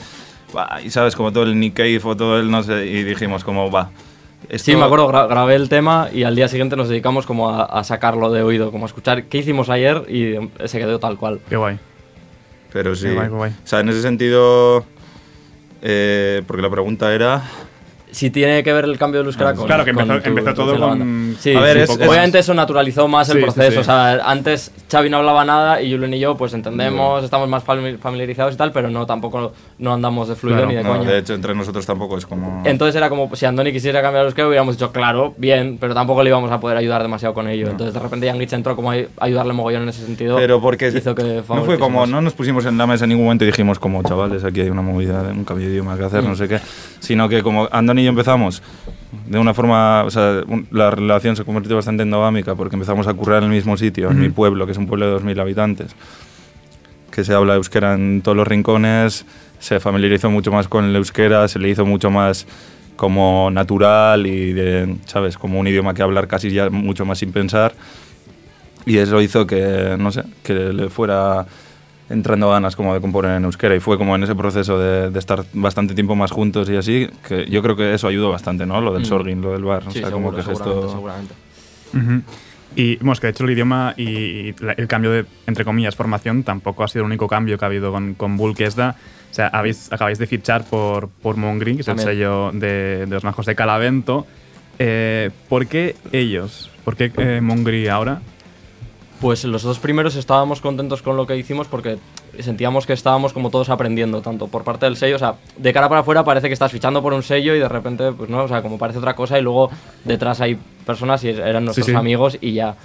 Y 0.85 0.91
sabes, 0.91 1.17
como 1.17 1.33
todo 1.33 1.45
el 1.45 1.59
Nick 1.59 1.75
Cave 1.75 2.01
o 2.05 2.15
todo 2.17 2.39
el 2.41 2.51
no 2.51 2.63
sé, 2.63 2.85
y 2.87 3.03
dijimos 3.05 3.43
como, 3.43 3.71
va. 3.71 3.91
Esto- 4.51 4.65
Sí, 4.71 4.77
me 4.77 4.85
acuerdo, 4.85 5.09
gra- 5.09 5.27
grabé 5.29 5.55
el 5.55 5.69
tema 5.69 6.09
y 6.13 6.25
al 6.25 6.37
día 6.37 6.49
siguiente 6.49 6.77
nos 6.77 6.89
dedicamos 6.89 7.25
como 7.27 7.49
a, 7.51 7.65
a 7.65 7.83
sacarlo 7.85 8.31
de 8.31 8.43
oído, 8.43 8.71
como 8.71 8.85
a 8.85 8.89
escuchar 8.89 9.25
qué 9.25 9.39
hicimos 9.39 9.71
ayer 9.71 10.05
y 10.09 10.35
se 10.69 10.79
quedó 10.79 10.99
tal 10.99 11.17
cual. 11.17 11.41
Qué 11.49 11.57
guay. 11.57 11.79
Pero 12.73 12.95
sí. 12.95 13.07
Qué 13.07 13.15
guay, 13.15 13.29
qué 13.29 13.35
guay. 13.35 13.51
O 13.65 13.67
sea, 13.67 13.81
en 13.81 13.89
ese 13.89 14.03
sentido... 14.03 14.85
eh, 15.83 16.43
porque 16.47 16.63
la 16.63 16.71
pregunta 16.71 17.13
era... 17.15 17.43
Si 18.13 18.31
tiene 18.31 18.63
que 18.63 18.73
ver 18.73 18.85
el 18.85 18.99
cambio 18.99 19.21
de 19.23 19.27
euskera 19.27 19.51
Ah, 19.51 19.55
con 19.55 19.67
claro, 19.67 19.85
que 19.85 19.93
con 19.93 20.03
empezó- 20.03 20.23
tu- 20.23 20.29
empezó 20.29 20.55
todo 20.55 20.79
con-. 20.79 21.37
Sí, 21.39 21.55
A 21.55 21.61
ver, 21.61 21.77
sí, 21.87 21.93
es- 21.95 22.01
es- 22.01 22.09
obviamente 22.09 22.39
eso 22.39 22.55
naturalizó 22.55 23.07
más 23.09 23.29
el 23.29 23.35
Sí, 23.37 23.39
sí, 23.41 23.45
proceso. 23.45 23.73
sí. 23.73 23.79
O 23.79 23.85
sea, 23.85 24.21
antes 24.25 24.73
Xavi 24.91 25.09
no 25.11 25.19
hablaba 25.19 25.45
nada 25.45 25.81
y 25.81 25.93
Julen 25.93 26.13
y 26.15 26.19
yo 26.19 26.37
pues 26.37 26.53
entendemos, 26.55 27.23
estamos 27.25 27.49
más 27.49 27.65
fami- 27.65 27.99
familiarizados 27.99 28.55
y 28.55 28.57
tal, 28.57 28.73
pero 28.73 28.91
no 28.91 29.07
tampoco 29.07 29.53
no 29.79 29.93
andamos 29.95 30.29
de 30.29 30.35
fluido 30.37 30.59
Claro, 30.59 30.71
ni 30.71 30.77
de 30.77 30.83
No, 30.83 30.91
coña. 30.99 31.11
de 31.11 31.19
hecho, 31.19 31.35
entre 31.35 31.55
nosotros 31.55 31.87
tampoco 31.87 32.19
es 32.19 32.27
como... 32.27 32.63
Entonces 32.65 32.97
era 32.97 33.09
como 33.09 33.35
si 33.37 33.47
Andoni 33.47 33.73
quisiera 33.73 34.03
cambiar 34.03 34.25
los 34.25 34.35
que 34.35 34.45
hubiéramos 34.45 34.77
dicho, 34.77 34.91
claro, 34.93 35.35
bien, 35.37 35.79
pero 35.81 35.95
tampoco 35.95 36.23
le 36.23 36.31
íbamos 36.31 36.51
a 36.51 36.59
poder 36.61 36.77
ayudar 36.77 37.03
demasiado 37.03 37.35
con 37.35 37.49
ello. 37.49 37.69
Entonces 37.69 37.95
de 37.95 38.01
repente 38.01 38.27
Yangich 38.27 38.53
entró 38.53 38.75
como 38.77 38.91
a 38.93 38.97
ayudarle 39.21 39.53
mogollón 39.53 39.83
en 39.85 39.89
ese 39.91 40.05
sentido. 40.05 40.37
Pero 40.37 40.61
porque 40.61 40.89
hizo 40.89 41.15
que 41.15 41.43
no 41.49 41.63
fue 41.65 41.79
como, 41.79 42.07
no 42.07 42.21
nos 42.21 42.33
pusimos 42.35 42.65
en 42.67 42.77
la 42.77 42.87
mesa 42.87 43.05
en 43.05 43.11
ningún 43.11 43.25
momento 43.27 43.45
y 43.45 43.49
dijimos 43.49 43.79
como, 43.79 44.03
chavales, 44.03 44.43
aquí 44.45 44.61
hay 44.63 44.71
una 44.71 44.83
movida, 44.83 45.23
un 45.31 45.45
cambio 45.45 45.67
de 45.67 45.73
idioma 45.75 45.97
que 45.97 46.05
hacer, 46.05 46.23
Mm. 46.23 46.29
no 46.29 46.35
sé 46.37 46.49
qué, 46.49 46.61
sino 46.99 47.29
que 47.29 47.43
como 47.43 47.69
Andoni 47.71 48.00
y 48.01 48.05
yo 48.05 48.11
empezamos 48.11 48.63
de 49.27 49.39
una 49.39 49.55
forma, 49.55 50.05
o 50.05 50.11
sea, 50.11 50.43
un- 50.47 50.67
la 50.71 50.91
relación 50.91 51.37
se 51.37 51.45
convirtió 51.45 51.77
bastante 51.77 52.03
endogámica 52.03 52.55
porque 52.55 52.77
empezamos 52.77 53.07
a 53.07 53.15
currar 53.15 53.39
en 53.39 53.51
el 53.51 53.55
mismo 53.57 53.77
sitio, 53.77 54.11
en 54.11 54.21
mi 54.21 54.29
pueblo, 54.31 54.67
que 54.67 54.73
es 54.73 54.79
un 54.79 54.87
pueblo 54.87 55.07
de 55.07 55.13
2.000 55.13 55.39
habitantes, 55.41 55.95
que 57.11 57.25
se 57.25 57.35
habla 57.35 57.55
euskera 57.57 57.95
en 57.95 58.23
todos 58.23 58.37
los 58.37 58.47
rincones, 58.47 59.25
se 59.59 59.81
familiarizó 59.81 60.31
mucho 60.31 60.53
más 60.53 60.69
con 60.69 60.85
el 60.85 60.97
euskera, 60.97 61.47
se 61.49 61.59
le 61.59 61.69
hizo 61.69 61.85
mucho 61.85 62.11
más 62.11 62.47
como 62.97 63.51
natural 63.51 64.27
y, 64.27 64.53
de, 64.53 64.97
¿sabes? 65.07 65.37
Como 65.39 65.59
un 65.59 65.67
idioma 65.67 65.95
que 65.95 66.03
hablar 66.03 66.29
casi 66.29 66.51
ya 66.51 66.71
mucho 66.71 67.05
más 67.05 67.19
sin 67.19 67.33
pensar. 67.33 67.73
Y 68.87 68.99
eso 68.99 69.21
hizo 69.21 69.47
que, 69.47 69.97
no 69.99 70.11
sé, 70.13 70.23
que 70.43 70.55
le 70.55 70.89
fuera 70.89 71.47
entrando 72.11 72.51
ganas 72.51 72.77
como 72.77 72.93
de 72.93 73.01
componer 73.01 73.37
en 73.37 73.45
euskera 73.45 73.75
y 73.75 73.81
fue 73.81 73.97
como 73.97 74.15
en 74.17 74.23
ese 74.25 74.35
proceso 74.35 74.79
de, 74.79 75.11
de 75.11 75.19
estar 75.19 75.45
bastante 75.55 75.95
tiempo 75.95 76.15
más 76.17 76.31
juntos 76.33 76.69
y 76.69 76.77
así, 76.77 77.09
que 77.27 77.47
yo 77.49 77.63
creo 77.63 77.77
que 77.77 77.95
eso 77.95 78.09
ayudó 78.09 78.31
bastante, 78.31 78.67
¿no? 78.67 78.81
Lo 78.81 78.93
del 78.93 79.03
Mm. 79.03 79.07
sorgin, 79.07 79.41
lo 79.41 79.53
del 79.53 79.65
bar, 79.65 79.85
o 79.87 79.91
sea, 79.91 80.11
como 80.11 80.33
que 80.35 80.41
es 80.41 80.47
seguramente, 80.47 80.81
esto... 80.81 80.93
seguramente. 80.93 81.35
Ujú. 81.95 82.23
Y 82.77 82.97
bueno, 82.97 83.13
es 83.15 83.21
que 83.21 83.27
de 83.29 83.31
hecho 83.33 83.45
el 83.45 83.51
idioma 83.51 83.95
y, 83.97 84.53
la- 84.63 84.73
el 84.73 84.87
cambio 84.87 85.11
de, 85.11 85.25
entre 85.47 85.65
comillas, 85.65 85.97
formación 85.97 86.43
tampoco 86.45 86.85
ha 86.85 86.89
sido 86.89 87.03
el 87.05 87.07
único 87.07 87.27
cambio 87.27 87.59
que 87.59 87.65
ha 87.65 87.69
habido 87.69 87.91
con, 87.93 88.15
con 88.15 88.37
Bull 88.37 88.55
Kesda. 88.55 88.95
O 89.31 89.35
sea, 89.35 89.47
habéis, 89.49 89.93
acabáis 89.93 90.19
de 90.19 90.27
fichar 90.27 90.65
por, 90.65 91.09
por 91.09 91.37
Mongri, 91.37 91.77
que 91.77 91.83
es 91.83 91.89
el 91.89 91.99
sello 91.99 92.51
de, 92.53 93.07
de 93.07 93.09
los 93.09 93.23
majos 93.25 93.47
de 93.47 93.55
Calavento. 93.57 94.27
Eh, 94.79 95.31
¿Por 95.49 95.67
qué 95.67 95.95
ellos? 96.13 96.71
¿Por 96.85 96.97
qué 96.97 97.13
eh, 97.17 97.41
Mongri 97.41 97.87
ahora? 97.89 98.23
Pues 99.21 99.45
los 99.45 99.63
dos 99.63 99.79
primeros 99.79 100.17
estábamos 100.17 100.63
contentos 100.63 101.03
con 101.03 101.17
lo 101.17 101.27
que 101.27 101.37
hicimos 101.37 101.69
porque 101.69 101.99
sentíamos 102.39 102.87
que 102.87 102.95
estábamos 102.95 103.35
como 103.35 103.51
todos 103.51 103.69
aprendiendo, 103.69 104.23
tanto 104.23 104.49
por 104.49 104.65
parte 104.65 104.87
del 104.87 104.97
sello, 104.97 105.17
o 105.17 105.19
sea, 105.19 105.35
de 105.59 105.73
cara 105.75 105.91
para 105.91 106.01
afuera 106.01 106.25
parece 106.25 106.47
que 106.47 106.55
estás 106.55 106.73
fichando 106.73 107.03
por 107.03 107.13
un 107.13 107.23
sello 107.23 107.55
y 107.55 107.59
de 107.59 107.69
repente, 107.69 108.13
pues 108.13 108.31
no, 108.31 108.45
o 108.45 108.49
sea, 108.49 108.63
como 108.63 108.79
parece 108.79 108.99
otra 108.99 109.15
cosa 109.15 109.39
y 109.39 109.43
luego 109.43 109.71
detrás 110.05 110.41
hay 110.41 110.59
personas 110.87 111.23
y 111.25 111.29
eran 111.29 111.67
nuestros 111.67 111.87
sí. 111.87 111.95
amigos 111.95 112.39
y 112.41 112.55
ya. 112.55 112.77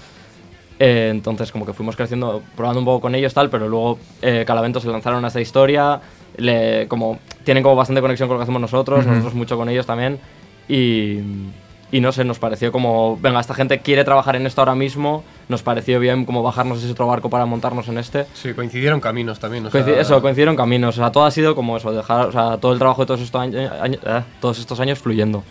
Eh, 0.77 1.07
entonces 1.09 1.53
como 1.53 1.65
que 1.65 1.71
fuimos 1.71 1.95
creciendo, 1.95 2.41
probando 2.57 2.79
un 2.79 2.85
poco 2.85 3.01
con 3.01 3.15
ellos 3.15 3.33
tal, 3.33 3.49
pero 3.49 3.69
luego 3.69 3.97
eh, 4.21 4.43
Calavento 4.45 4.81
se 4.81 4.89
lanzaron 4.89 5.23
a 5.23 5.29
esta 5.29 5.39
historia, 5.39 6.01
le, 6.35 6.85
como 6.89 7.19
tienen 7.45 7.63
como 7.63 7.77
bastante 7.77 8.01
conexión 8.01 8.27
con 8.27 8.35
lo 8.35 8.39
que 8.39 8.43
hacemos 8.43 8.61
nosotros, 8.61 9.05
nosotros 9.05 9.35
mucho 9.35 9.55
con 9.55 9.69
ellos 9.69 9.85
también 9.85 10.19
y, 10.67 11.19
y 11.93 12.01
no 12.01 12.11
sé, 12.11 12.25
nos 12.25 12.39
pareció 12.39 12.73
como, 12.73 13.17
venga, 13.21 13.39
esta 13.39 13.53
gente 13.53 13.79
quiere 13.79 14.03
trabajar 14.03 14.35
en 14.35 14.45
esto 14.45 14.59
ahora 14.59 14.75
mismo, 14.75 15.23
nos 15.47 15.61
pareció 15.63 15.99
bien 15.99 16.25
como 16.25 16.41
bajarnos 16.43 16.79
ese 16.83 16.91
otro 16.91 17.07
barco 17.07 17.29
para 17.29 17.45
montarnos 17.45 17.87
en 17.87 17.97
este. 17.97 18.25
Sí, 18.33 18.53
coincidieron 18.53 18.99
caminos 18.99 19.39
también. 19.39 19.65
o 19.65 19.71
sea, 19.71 19.81
eso, 19.99 20.21
coincidieron 20.21 20.55
caminos, 20.55 20.97
o 20.97 21.01
sea, 21.01 21.11
todo 21.11 21.25
ha 21.25 21.31
sido 21.31 21.55
como 21.55 21.77
eso, 21.77 21.91
dejar, 21.91 22.27
o 22.27 22.31
sea, 22.31 22.57
todo 22.57 22.73
el 22.73 22.79
trabajo 22.79 23.01
de 23.03 23.07
todos 23.07 23.21
estos 23.21 23.41
años, 23.41 23.71
año- 23.81 23.99
eh, 24.05 24.21
todos 24.41 24.59
estos 24.59 24.79
años 24.79 24.99
fluyendo. 24.99 25.43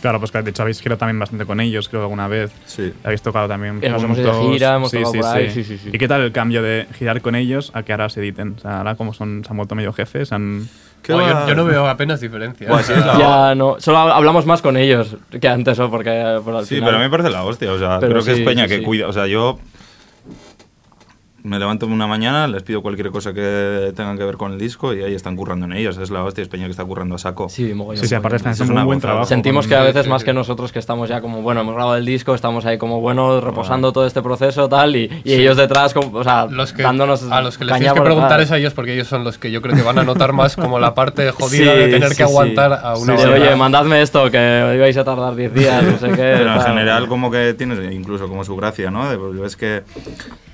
Claro, 0.00 0.18
pues 0.20 0.30
que 0.30 0.42
de 0.42 0.50
hecho 0.50 0.62
habéis 0.62 0.80
girado 0.80 0.98
también 0.98 1.18
bastante 1.18 1.46
con 1.46 1.58
ellos, 1.58 1.88
creo, 1.88 2.02
alguna 2.02 2.28
vez. 2.28 2.52
Sí. 2.66 2.92
Habéis 3.02 3.22
tocado 3.22 3.48
también 3.48 3.80
nos 3.80 4.02
hemos 4.02 4.18
ido 4.18 4.38
de 4.46 4.52
gira, 4.52 4.76
hemos 4.76 4.90
tocado 4.92 5.12
por 5.14 5.24
ahí, 5.24 5.50
sí, 5.50 5.64
sí, 5.64 5.78
sí. 5.78 5.90
¿Y 5.92 5.98
qué 5.98 6.06
tal 6.06 6.20
el 6.20 6.32
cambio 6.32 6.62
de 6.62 6.86
girar 6.98 7.22
con 7.22 7.34
ellos 7.34 7.70
a 7.74 7.82
que 7.82 7.92
ahora 7.92 8.08
se 8.10 8.20
editen? 8.20 8.54
O 8.58 8.60
sea, 8.60 8.78
ahora 8.78 8.94
como 8.94 9.14
son, 9.14 9.42
se 9.44 9.50
han 9.50 9.56
vuelto 9.56 9.74
medio 9.74 9.92
jefes, 9.92 10.32
han... 10.32 10.68
¿Qué 11.06 11.12
yo, 11.48 11.54
no 11.54 11.64
veo 11.64 11.86
apenas 11.88 12.20
diferencia. 12.20 12.68
Buah, 12.68 12.82
sí, 12.82 12.92
es 12.92 13.04
la- 13.06 13.18
Ya 13.18 13.54
no, 13.54 13.76
solo 13.78 13.98
hablamos 13.98 14.44
más 14.46 14.60
con 14.62 14.76
ellos 14.76 15.16
que 15.40 15.48
antes, 15.48 15.78
¿o? 15.78 15.90
Porque 15.90 16.10
eh, 16.10 16.40
por 16.44 16.54
al 16.56 16.66
Sí, 16.66 16.74
final- 16.76 16.88
pero 16.88 16.96
a 16.96 17.00
mí 17.00 17.04
me 17.06 17.10
parece 17.10 17.30
la 17.30 17.44
hostia, 17.44 17.72
o 17.72 17.78
sea, 17.78 17.98
Pero 18.00 18.12
creo 18.14 18.24
que 18.24 18.32
es 18.32 18.40
Peña 18.40 18.64
sí, 18.64 18.68
que 18.70 18.78
sí. 18.78 18.84
cuida, 18.84 19.06
o 19.08 19.12
sea, 19.12 19.26
yo 19.26 19.58
me 21.46 21.58
levanto 21.58 21.86
una 21.86 22.06
mañana, 22.06 22.46
les 22.48 22.62
pido 22.62 22.82
cualquier 22.82 23.10
cosa 23.10 23.32
que 23.32 23.92
tengan 23.94 24.18
que 24.18 24.24
ver 24.24 24.36
con 24.36 24.52
el 24.52 24.58
disco 24.58 24.92
y 24.92 25.02
ahí 25.02 25.14
están 25.14 25.36
currando 25.36 25.66
en 25.66 25.72
ellos, 25.72 25.96
es 25.98 26.10
la 26.10 26.22
hostia, 26.24 26.42
es 26.42 26.48
Peña 26.48 26.64
que 26.64 26.72
está 26.72 26.84
currando 26.84 27.14
a 27.14 27.18
saco. 27.18 27.48
Sí, 27.48 27.72
mogollón, 27.72 28.02
Sí, 28.02 28.08
sí, 28.08 28.14
aparte 28.14 28.36
están 28.36 28.52
es 28.52 28.60
haciendo 28.60 28.80
un 28.80 28.86
buen 28.86 29.00
trabajo. 29.00 29.26
Sentimos 29.26 29.66
que 29.66 29.74
a 29.76 29.82
veces 29.82 30.08
más 30.08 30.24
que 30.24 30.32
nosotros 30.32 30.72
que 30.72 30.78
estamos 30.78 31.08
ya 31.08 31.20
como, 31.20 31.42
bueno, 31.42 31.60
hemos 31.62 31.74
grabado 31.74 31.96
el 31.96 32.04
disco, 32.04 32.34
estamos 32.34 32.66
ahí 32.66 32.78
como, 32.78 33.00
bueno, 33.00 33.40
reposando 33.40 33.92
todo 33.92 34.06
este 34.06 34.22
proceso 34.22 34.68
tal, 34.68 34.96
y, 34.96 35.10
y 35.24 35.32
ellos 35.34 35.56
detrás, 35.56 35.94
como, 35.94 36.18
o 36.18 36.24
sea, 36.24 36.46
Los 36.46 36.72
que, 36.72 36.82
dándonos 36.82 37.22
a 37.30 37.40
los 37.42 37.56
que 37.58 37.64
les 37.64 37.76
tienes 37.76 37.92
que 37.94 38.00
preguntar 38.02 38.40
es 38.40 38.50
a 38.50 38.58
ellos 38.58 38.74
porque 38.74 38.94
ellos 38.94 39.06
son 39.06 39.24
los 39.24 39.38
que 39.38 39.50
yo 39.50 39.62
creo 39.62 39.74
que 39.76 39.82
van 39.82 39.98
a 39.98 40.04
notar 40.04 40.32
más 40.32 40.56
como 40.56 40.78
la 40.78 40.94
parte 40.94 41.30
jodida 41.32 41.72
Sí, 41.72 41.78
de 41.78 41.88
tener 41.88 42.10
sí, 42.10 42.16
que 42.16 42.22
aguantar 42.24 42.72
sí. 42.72 42.78
a 42.82 42.96
una 42.96 43.16
Sí, 43.16 43.24
hora. 43.24 43.34
Oye, 43.34 43.56
mandadme 43.56 44.02
esto, 44.02 44.30
que 44.30 44.72
ibais 44.76 44.96
a 44.96 45.04
tardar 45.04 45.34
10 45.36 45.54
días, 45.54 45.82
no 45.84 45.98
sé 45.98 46.08
qué. 46.08 46.16
Pero 46.16 46.54
en 46.54 46.60
general 46.62 47.06
como 47.08 47.30
que 47.30 47.54
tienes 47.54 47.78
incluso 47.92 48.28
como 48.28 48.42
su 48.44 48.56
gracia, 48.56 48.90
¿no? 48.90 49.08
De- 49.08 49.16
pues, 49.16 49.38
ves 49.38 49.56
que, 49.56 49.82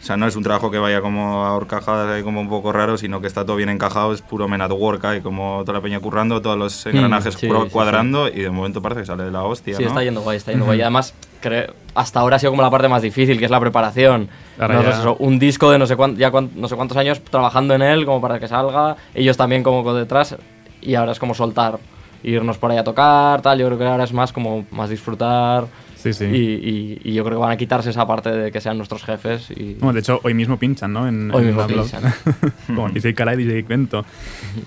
o 0.02 0.04
sea, 0.04 0.16
no 0.16 0.26
es 0.26 0.34
un 0.34 0.42
trabajo 0.42 0.68
que 0.68 0.78
vaya 0.78 1.00
como 1.00 1.44
a 1.46 1.54
horcajadas 1.54 2.10
ahí 2.10 2.24
como 2.24 2.40
un 2.40 2.48
poco 2.48 2.72
raro, 2.72 2.98
sino 2.98 3.20
que 3.20 3.28
está 3.28 3.44
todo 3.46 3.54
bien 3.54 3.68
encajado, 3.68 4.12
es 4.12 4.20
puro 4.20 4.48
men 4.48 4.60
at 4.60 4.72
work, 4.72 5.04
hay 5.04 5.20
como 5.20 5.60
toda 5.64 5.78
la 5.78 5.80
peña 5.80 6.00
currando, 6.00 6.42
todos 6.42 6.58
los 6.58 6.84
engranajes 6.86 7.36
Mm, 7.36 7.38
sí, 7.38 7.46
cua- 7.46 7.64
sí, 7.64 7.70
cuadrando 7.70 8.26
y 8.28 8.40
de 8.40 8.50
momento 8.50 8.82
parece 8.82 9.02
que 9.02 9.06
sale 9.06 9.22
de 9.22 9.30
la 9.30 9.44
hostia, 9.44 9.76
Sí, 9.76 9.82
¿no? 9.84 9.88
está 9.90 10.02
yendo 10.02 10.20
guay, 10.22 10.38
está 10.38 10.50
yendo 10.50 10.66
guay. 10.66 10.80
Y 10.80 10.82
además, 10.82 11.14
cre- 11.40 11.72
hasta 11.94 12.18
ahora 12.18 12.34
ha 12.34 12.38
sido 12.40 12.50
como 12.50 12.62
la 12.62 12.70
parte 12.70 12.88
más 12.88 13.00
difícil, 13.02 13.38
que 13.38 13.44
es 13.44 13.50
la 13.52 13.60
preparación. 13.60 14.28
Nosotros 14.58 14.98
eso, 14.98 15.16
un 15.20 15.38
disco 15.38 15.70
de 15.70 15.78
no 15.78 15.86
sé, 15.86 15.94
cuán- 15.94 16.16
ya 16.16 16.32
cuán- 16.32 16.50
no 16.56 16.66
sé 16.66 16.74
cuántos 16.74 16.96
años 16.96 17.20
trabajando 17.22 17.74
en 17.74 17.82
él, 17.82 18.04
como 18.04 18.20
para 18.20 18.40
que 18.40 18.48
salga, 18.48 18.96
ellos 19.14 19.36
también 19.36 19.62
como 19.62 19.84
con 19.84 19.96
detrás, 19.96 20.34
y 20.80 20.96
ahora 20.96 21.12
es 21.12 21.20
como 21.20 21.32
soltar, 21.34 21.78
irnos 22.24 22.58
por 22.58 22.72
ahí 22.72 22.78
a 22.78 22.82
tocar, 22.84 23.40
tal. 23.40 23.56
Yo 23.58 23.66
creo 23.66 23.78
que 23.78 23.86
ahora 23.86 24.02
es 24.04 24.12
más 24.12 24.32
como 24.32 24.64
más 24.72 24.90
disfrutar 24.90 25.66
Sí, 26.02 26.12
sí. 26.12 26.24
Y, 26.24 26.36
y- 26.36 27.00
y 27.04 27.12
yo 27.14 27.24
creo 27.24 27.38
que 27.38 27.42
van 27.42 27.52
a 27.52 27.56
quitarse 27.56 27.90
esa 27.90 28.06
parte 28.06 28.30
de 28.30 28.50
que 28.50 28.60
sean 28.60 28.76
nuestros 28.76 29.04
jefes. 29.04 29.50
Y, 29.50 29.74
Bueno, 29.74 29.92
de 29.94 30.00
hecho, 30.00 30.20
hoy 30.24 30.34
mismo 30.34 30.58
pinchan, 30.58 30.92
¿no? 30.92 31.06
En, 31.06 31.30
Hoy 31.32 31.42
en 31.42 31.46
mismo 31.48 31.66
pinchan. 31.66 32.02
Como 32.66 32.88
DJ 32.88 33.14
Kala 33.14 33.34
y 33.34 33.44
DJ 33.44 33.64
Cuento. 33.64 34.04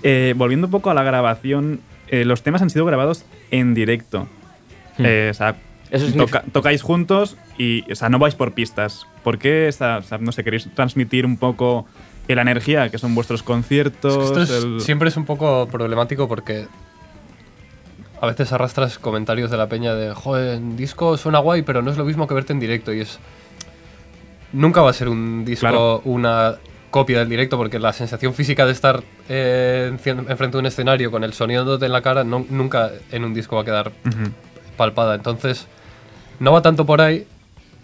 Eh, 0.02 0.34
volviendo 0.36 0.66
un 0.66 0.70
poco 0.70 0.90
a 0.90 0.94
la 0.94 1.02
grabación, 1.02 1.80
eh, 2.08 2.24
los 2.24 2.42
temas 2.42 2.62
han 2.62 2.70
sido 2.70 2.84
grabados 2.86 3.24
en 3.50 3.74
directo. 3.74 4.26
Eh, 4.98 5.28
o 5.30 5.34
sea. 5.34 5.56
Eso 5.90 6.06
toca- 6.06 6.10
significa- 6.12 6.44
tocáis 6.52 6.82
juntos 6.82 7.36
y, 7.58 7.84
o 7.92 7.94
sea, 7.94 8.08
no 8.08 8.18
vais 8.18 8.34
por 8.34 8.52
pistas. 8.54 9.06
¿Por 9.22 9.38
qué, 9.38 9.68
esa- 9.68 9.98
o 9.98 10.02
sea, 10.02 10.18
no 10.18 10.32
sé, 10.32 10.42
queréis 10.42 10.68
transmitir 10.74 11.24
un 11.26 11.36
poco 11.36 11.86
la 12.26 12.42
energía 12.42 12.88
que 12.88 12.98
son 12.98 13.14
vuestros 13.14 13.44
conciertos? 13.44 14.12
Es 14.16 14.18
que 14.18 14.42
esto 14.42 14.42
es- 14.42 14.64
el- 14.64 14.80
siempre 14.80 15.08
es 15.10 15.16
un 15.16 15.24
poco 15.26 15.68
problemático 15.70 16.26
porque 16.26 16.66
a 18.20 18.26
veces 18.26 18.52
arrastras 18.52 18.98
comentarios 18.98 19.50
de 19.50 19.56
la 19.56 19.68
peña 19.68 19.94
de, 19.94 20.14
joder, 20.14 20.54
en 20.56 20.76
disco 20.76 21.16
suena 21.16 21.38
guay, 21.38 21.62
pero 21.62 21.82
no 21.82 21.90
es 21.90 21.96
lo 21.98 22.04
mismo 22.04 22.26
que 22.26 22.34
verte 22.34 22.52
en 22.52 22.60
directo. 22.60 22.92
Y 22.92 23.00
es. 23.00 23.18
Nunca 24.52 24.80
va 24.80 24.90
a 24.90 24.92
ser 24.92 25.08
un 25.08 25.44
disco 25.44 25.60
Claro. 25.68 26.00
una 26.04 26.56
copia 26.90 27.18
del 27.18 27.28
directo 27.28 27.58
porque 27.58 27.78
la 27.78 27.92
sensación 27.92 28.32
física 28.32 28.64
de 28.64 28.72
estar 28.72 29.02
eh, 29.28 29.88
enfrente 29.90 30.52
de 30.52 30.58
un 30.58 30.66
escenario 30.66 31.10
con 31.10 31.24
el 31.24 31.34
sonido 31.34 31.82
en 31.84 31.92
la 31.92 32.00
cara 32.00 32.24
no- 32.24 32.46
nunca 32.48 32.90
en 33.10 33.24
un 33.24 33.34
disco 33.34 33.56
va 33.56 33.62
a 33.62 33.64
quedar 33.66 33.88
Ujú. 34.06 34.30
palpada. 34.78 35.14
Entonces, 35.14 35.66
no 36.38 36.52
va 36.52 36.62
tanto 36.62 36.86
por 36.86 37.02
ahí, 37.02 37.26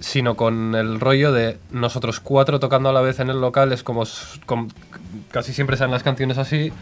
sino 0.01 0.35
con 0.37 0.75
el 0.75 0.99
rollo 0.99 1.31
de 1.33 1.59
nosotros 1.73 2.21
cuatro 2.21 2.59
tocando 2.59 2.89
a 2.89 2.93
la 2.93 3.01
vez 3.03 3.21
en 3.21 3.29
el 3.29 3.41
local. 3.41 3.73
Es 3.73 3.83
como, 3.83 4.05
s- 4.05 4.41
com- 4.47 4.69
casi 5.31 5.53
siempre 5.53 5.77
sean 5.77 5.91
las 5.91 6.03
canciones 6.03 6.39
así. 6.39 6.73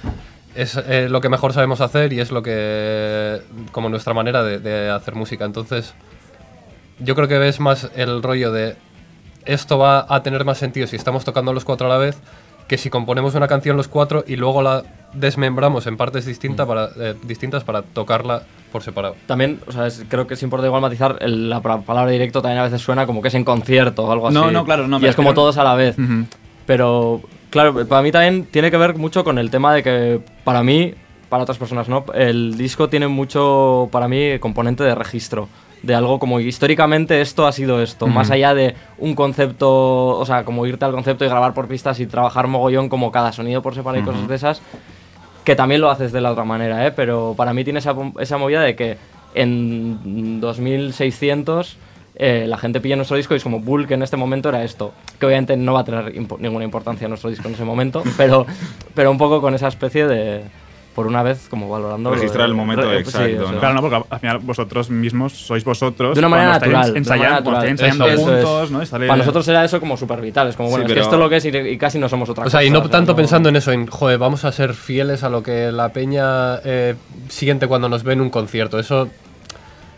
Es 0.54 0.76
eh, 0.76 1.08
lo 1.08 1.20
que 1.20 1.28
mejor 1.28 1.52
sabemos 1.52 1.80
hacer 1.80 2.12
y 2.12 2.20
es 2.20 2.30
lo 2.32 2.42
que. 2.42 3.40
como 3.72 3.88
nuestra 3.88 4.14
manera 4.14 4.42
de, 4.42 4.58
de 4.58 4.90
hacer 4.90 5.14
música. 5.14 5.44
Entonces, 5.44 5.94
yo 6.98 7.14
creo 7.14 7.28
que 7.28 7.38
ves 7.38 7.60
más 7.60 7.90
el 7.96 8.22
rollo 8.22 8.50
de. 8.52 8.76
Esto 9.44 9.78
va 9.78 10.06
a 10.08 10.22
tener 10.22 10.44
más 10.44 10.58
sentido 10.58 10.86
si 10.86 10.96
estamos 10.96 11.24
tocando 11.24 11.52
los 11.52 11.64
cuatro 11.64 11.86
a 11.86 11.90
la 11.90 11.96
vez 11.98 12.18
que 12.68 12.78
si 12.78 12.88
componemos 12.88 13.34
una 13.34 13.48
canción 13.48 13.76
los 13.76 13.88
cuatro 13.88 14.22
y 14.28 14.36
luego 14.36 14.62
la 14.62 14.84
desmembramos 15.12 15.88
en 15.88 15.96
partes 15.96 16.24
distintas 16.24 16.68
para, 16.68 16.88
eh, 17.00 17.16
distintas 17.24 17.64
para 17.64 17.82
tocarla 17.82 18.42
por 18.70 18.84
separado. 18.84 19.16
También, 19.26 19.58
o 19.66 19.72
sea, 19.72 19.88
es- 19.88 20.04
creo 20.08 20.28
que 20.28 20.34
es 20.34 20.42
importante 20.44 20.68
igual 20.68 20.80
matizar, 20.80 21.16
el- 21.20 21.50
la 21.50 21.60
palabra 21.60 22.06
directo 22.12 22.40
también 22.40 22.60
a 22.60 22.62
veces 22.62 22.80
suena 22.80 23.06
como 23.06 23.22
que 23.22 23.26
es 23.28 23.34
en 23.34 23.42
concierto 23.42 24.04
o 24.04 24.12
algo 24.12 24.28
así. 24.28 24.34
No, 24.36 24.52
no, 24.52 24.64
claro, 24.64 24.86
no, 24.86 24.98
Y 24.98 25.02
me 25.02 25.08
es 25.08 25.16
como 25.16 25.34
todos 25.34 25.58
a 25.58 25.64
la 25.64 25.74
vez. 25.74 25.96
Pero, 26.66 27.22
claro, 27.50 27.86
para 27.86 28.02
mí 28.02 28.12
también 28.12 28.46
tiene 28.46 28.70
que 28.70 28.76
ver 28.76 28.96
mucho 28.96 29.24
con 29.24 29.38
el 29.38 29.50
tema 29.50 29.74
de 29.74 29.82
que, 29.82 30.20
para 30.44 30.62
mí, 30.62 30.94
para 31.28 31.42
otras 31.42 31.58
personas 31.58 31.88
no, 31.88 32.04
el 32.14 32.56
disco 32.56 32.88
tiene 32.88 33.08
mucho, 33.08 33.88
para 33.92 34.08
mí, 34.08 34.38
componente 34.38 34.84
de 34.84 34.94
registro. 34.94 35.48
De 35.82 35.94
algo 35.94 36.18
como 36.18 36.40
históricamente 36.40 37.22
esto 37.22 37.46
ha 37.46 37.52
sido 37.52 37.80
esto, 37.82 38.06
más 38.06 38.30
allá 38.30 38.52
de 38.52 38.74
un 38.98 39.14
concepto, 39.14 40.18
o 40.18 40.26
sea, 40.26 40.44
como 40.44 40.66
irte 40.66 40.84
al 40.84 40.92
concepto 40.92 41.24
y 41.24 41.28
grabar 41.28 41.54
por 41.54 41.68
pistas 41.68 42.00
y 42.00 42.06
trabajar 42.06 42.48
mogollón 42.48 42.90
como 42.90 43.10
cada 43.10 43.32
sonido 43.32 43.62
por 43.62 43.74
separado 43.74 44.02
y 44.02 44.04
cosas 44.04 44.28
de 44.28 44.34
esas, 44.34 44.62
que 45.42 45.56
también 45.56 45.80
lo 45.80 45.90
haces 45.90 46.12
de 46.12 46.20
la 46.20 46.32
otra 46.32 46.44
manera, 46.44 46.86
¿eh? 46.86 46.92
pero 46.92 47.32
para 47.34 47.54
mí 47.54 47.64
tiene 47.64 47.78
esa, 47.78 47.94
esa 48.18 48.36
movida 48.36 48.60
de 48.60 48.76
que 48.76 48.98
en 49.34 50.40
2600 50.40 51.78
eh, 52.22 52.44
la 52.46 52.58
gente 52.58 52.80
pilla 52.82 52.96
nuestro 52.96 53.16
disco 53.16 53.32
y 53.32 53.38
es 53.38 53.42
como 53.42 53.60
Bull, 53.60 53.86
que 53.86 53.94
en 53.94 54.02
este 54.02 54.18
momento 54.18 54.50
era 54.50 54.62
esto. 54.62 54.92
Que 55.18 55.24
obviamente 55.24 55.56
no 55.56 55.72
va 55.72 55.80
a 55.80 55.84
tener 55.84 56.14
impo- 56.14 56.38
ninguna 56.38 56.66
importancia 56.66 57.08
nuestro 57.08 57.30
disco 57.30 57.48
en 57.48 57.54
ese 57.54 57.64
momento, 57.64 58.02
pero, 58.18 58.46
pero 58.94 59.10
un 59.10 59.16
poco 59.16 59.40
con 59.40 59.54
esa 59.54 59.68
especie 59.68 60.06
de, 60.06 60.42
por 60.94 61.06
una 61.06 61.22
vez, 61.22 61.46
como 61.48 61.66
valorando. 61.70 62.10
lo 62.10 62.16
Registrar 62.16 62.46
el 62.46 62.54
momento 62.54 62.82
re- 62.90 62.98
exacto, 62.98 63.26
eso 63.26 63.42
¿no? 63.48 63.52
es. 63.54 63.58
Claro, 63.60 63.74
no, 63.74 63.80
porque 63.80 64.02
al 64.10 64.20
final 64.20 64.38
vosotros 64.40 64.90
mismos 64.90 65.32
sois 65.32 65.64
vosotros. 65.64 66.14
De 66.14 66.18
una 66.18 66.28
manera 66.28 66.50
natural. 66.58 66.94
ensayando- 66.94 67.08
manera 67.08 67.30
natural. 67.36 67.68
ensayando 67.68 68.06
Eso 68.06 68.36
es. 68.36 68.44
juntos, 68.44 68.70
¿no? 68.70 68.82
Y 68.82 68.86
sale- 68.86 69.06
Para 69.06 69.16
nosotros 69.18 69.48
era 69.48 69.64
eso 69.64 69.80
como 69.80 69.96
súper 69.96 70.20
vital. 70.20 70.48
Es 70.48 70.56
como, 70.56 70.68
Sí, 70.68 70.72
bueno, 70.72 70.84
es 70.84 70.88
que 70.88 70.94
pero- 70.94 71.04
esto 71.04 71.16
es 71.16 71.20
lo 71.22 71.28
que 71.30 71.36
es 71.36 71.44
y, 71.46 71.48
y 71.74 71.78
casi 71.78 71.98
no 71.98 72.10
somos 72.10 72.28
otra 72.28 72.42
O 72.42 72.44
cosa. 72.44 72.58
sea, 72.58 72.66
y 72.66 72.70
no 72.70 72.80
sea, 72.82 72.90
tanto 72.90 73.12
no- 73.12 73.16
pensando 73.16 73.48
en 73.48 73.56
eso, 73.56 73.72
en, 73.72 73.86
joder, 73.86 74.18
vamos 74.18 74.44
a 74.44 74.52
ser 74.52 74.74
fieles 74.74 75.22
a 75.22 75.30
lo 75.30 75.42
que 75.42 75.72
la 75.72 75.88
peña 75.90 76.56
eh, 76.64 76.96
siente 77.30 77.66
cuando 77.66 77.88
nos 77.88 78.02
ve 78.02 78.12
en 78.12 78.20
un 78.20 78.28
concierto. 78.28 78.78
Eso, 78.78 79.08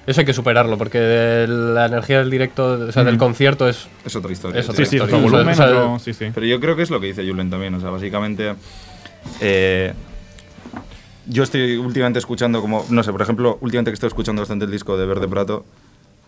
eso 0.07 0.21
hay 0.21 0.25
que 0.27 0.33
superarlo, 0.33 0.77
porque 0.79 1.47
la 1.49 1.87
energía 1.87 2.19
del 2.19 2.31
directo, 2.31 2.73
o 2.89 2.93
sea, 2.93 3.05
del 3.05 3.19
concierto 3.19 3.69
es... 3.69 3.87
Es 4.05 4.17
otra 4.17 4.33
historia. 4.33 4.61
Es 4.61 4.69
otra 4.69 4.85
Sí, 4.85 4.91
sí, 4.91 4.97
historia. 4.97 5.17
sea, 5.17 5.25
volumen, 5.31 5.49
o 5.53 5.55
sea, 5.57 5.67
otro- 5.67 5.99
sí, 5.99 6.13
sí. 6.13 6.31
Pero 6.35 6.47
yo 6.47 6.59
creo 6.61 6.75
que 6.77 6.83
es 6.83 6.91
lo 6.91 7.01
que 7.01 7.07
dice 7.07 7.27
Julen 7.29 7.51
también. 7.51 7.75
O 7.75 7.81
sea, 7.81 7.91
básicamente. 7.91 8.55
eh, 9.41 9.93
yo 11.27 11.43
estoy 11.45 11.77
últimamente 11.77 12.19
escuchando 12.19 12.61
como. 12.61 12.85
No 12.91 13.03
sé, 13.03 13.13
por 13.13 13.23
ejemplo, 13.23 13.59
últimamente 13.61 13.91
que 13.91 13.95
estoy 13.95 14.09
escuchando 14.09 14.43
bastante 14.43 14.65
el 14.65 14.71
disco 14.71 14.97
de 14.97 15.07
Verde 15.07 15.29
Prato. 15.29 15.65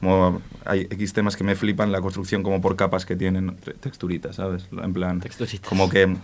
Como 0.00 0.40
hay 0.64 0.82
X 0.82 1.12
temas 1.12 1.34
que 1.36 1.44
me 1.44 1.54
flipan 1.56 1.90
la 1.90 2.00
construcción 2.00 2.42
como 2.42 2.60
por 2.60 2.76
capas 2.76 3.04
que 3.06 3.16
tienen 3.16 3.56
te- 3.56 3.74
texturitas, 3.74 4.36
¿sabes? 4.36 4.66
En 4.70 4.92
plan. 4.92 5.20
Texturitas. 5.20 5.68
Como 5.68 5.88
que 5.88 6.16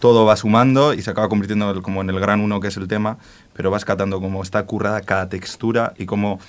todo 0.00 0.24
va 0.24 0.36
sumando 0.36 0.92
y 0.94 1.00
se 1.02 1.10
acaba 1.10 1.28
convirtiendo 1.28 1.70
en 1.70 1.76
el- 1.76 1.82
como 1.82 2.00
en 2.02 2.10
el 2.10 2.18
gran 2.20 2.40
uno 2.40 2.58
que 2.60 2.68
es 2.68 2.76
el 2.76 2.88
tema, 2.88 3.18
pero 3.54 3.70
vas 3.70 3.84
catando 3.84 4.20
como 4.20 4.42
está 4.42 4.64
currada 4.66 5.00
cada 5.02 5.28
textura 5.28 5.94
y 5.96 6.06
cómo 6.06 6.40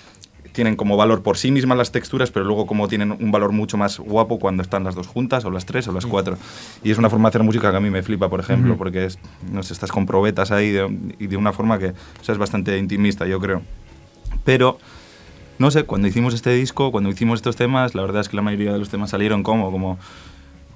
tienen 0.54 0.76
como 0.78 0.96
valor 0.96 1.22
por 1.24 1.38
sí 1.38 1.52
mismas 1.52 1.78
las 1.78 1.92
texturas, 1.92 2.32
pero 2.32 2.46
luego 2.46 2.66
como 2.66 2.88
tienen 2.88 3.12
un 3.12 3.32
valor 3.32 3.52
mucho 3.52 3.76
más 3.76 4.00
guapo 4.00 4.40
cuando 4.40 4.64
están 4.64 4.84
las 4.86 4.96
dos 4.96 5.08
juntas, 5.08 5.44
o 5.46 5.52
las 5.52 5.66
tres, 5.66 5.88
o 5.88 5.92
las 5.92 6.06
cuatro. 6.06 6.38
Y 6.84 6.92
es 6.92 6.98
una 6.98 7.10
forma 7.10 7.28
de 7.28 7.32
hacer 7.32 7.44
música 7.44 7.72
que 7.72 7.78
a 7.78 7.80
mí 7.82 7.90
me 7.90 8.02
flipa, 8.04 8.30
por 8.30 8.40
ejemplo, 8.40 8.78
porque 8.78 9.06
es, 9.06 9.20
no 9.52 9.62
sé, 9.64 9.74
estás 9.74 9.92
con 9.92 10.06
probetas 10.06 10.52
ahí 10.52 10.72
de- 10.72 11.16
y 11.20 11.28
de 11.28 11.36
una 11.38 11.52
forma 11.52 11.78
que 11.80 11.88
o 11.88 12.24
sea, 12.24 12.34
es 12.34 12.40
bastante 12.40 12.78
intimista, 12.78 13.26
yo 13.28 13.40
creo. 13.40 13.62
Pero, 14.46 14.78
no 15.60 15.72
sé, 15.72 15.84
cuando 15.84 16.08
hicimos 16.08 16.34
este 16.34 16.52
disco, 16.54 16.92
cuando 16.92 17.10
hicimos 17.10 17.38
estos 17.40 17.56
temas, 17.56 17.96
la 17.96 18.02
verdad 18.02 18.22
es 18.22 18.30
que 18.30 18.36
la 18.36 18.42
mayoría 18.42 18.74
de 18.74 18.80
los 18.80 18.90
temas 18.90 19.10
salieron 19.10 19.44
como, 19.44 19.72
como 19.72 19.98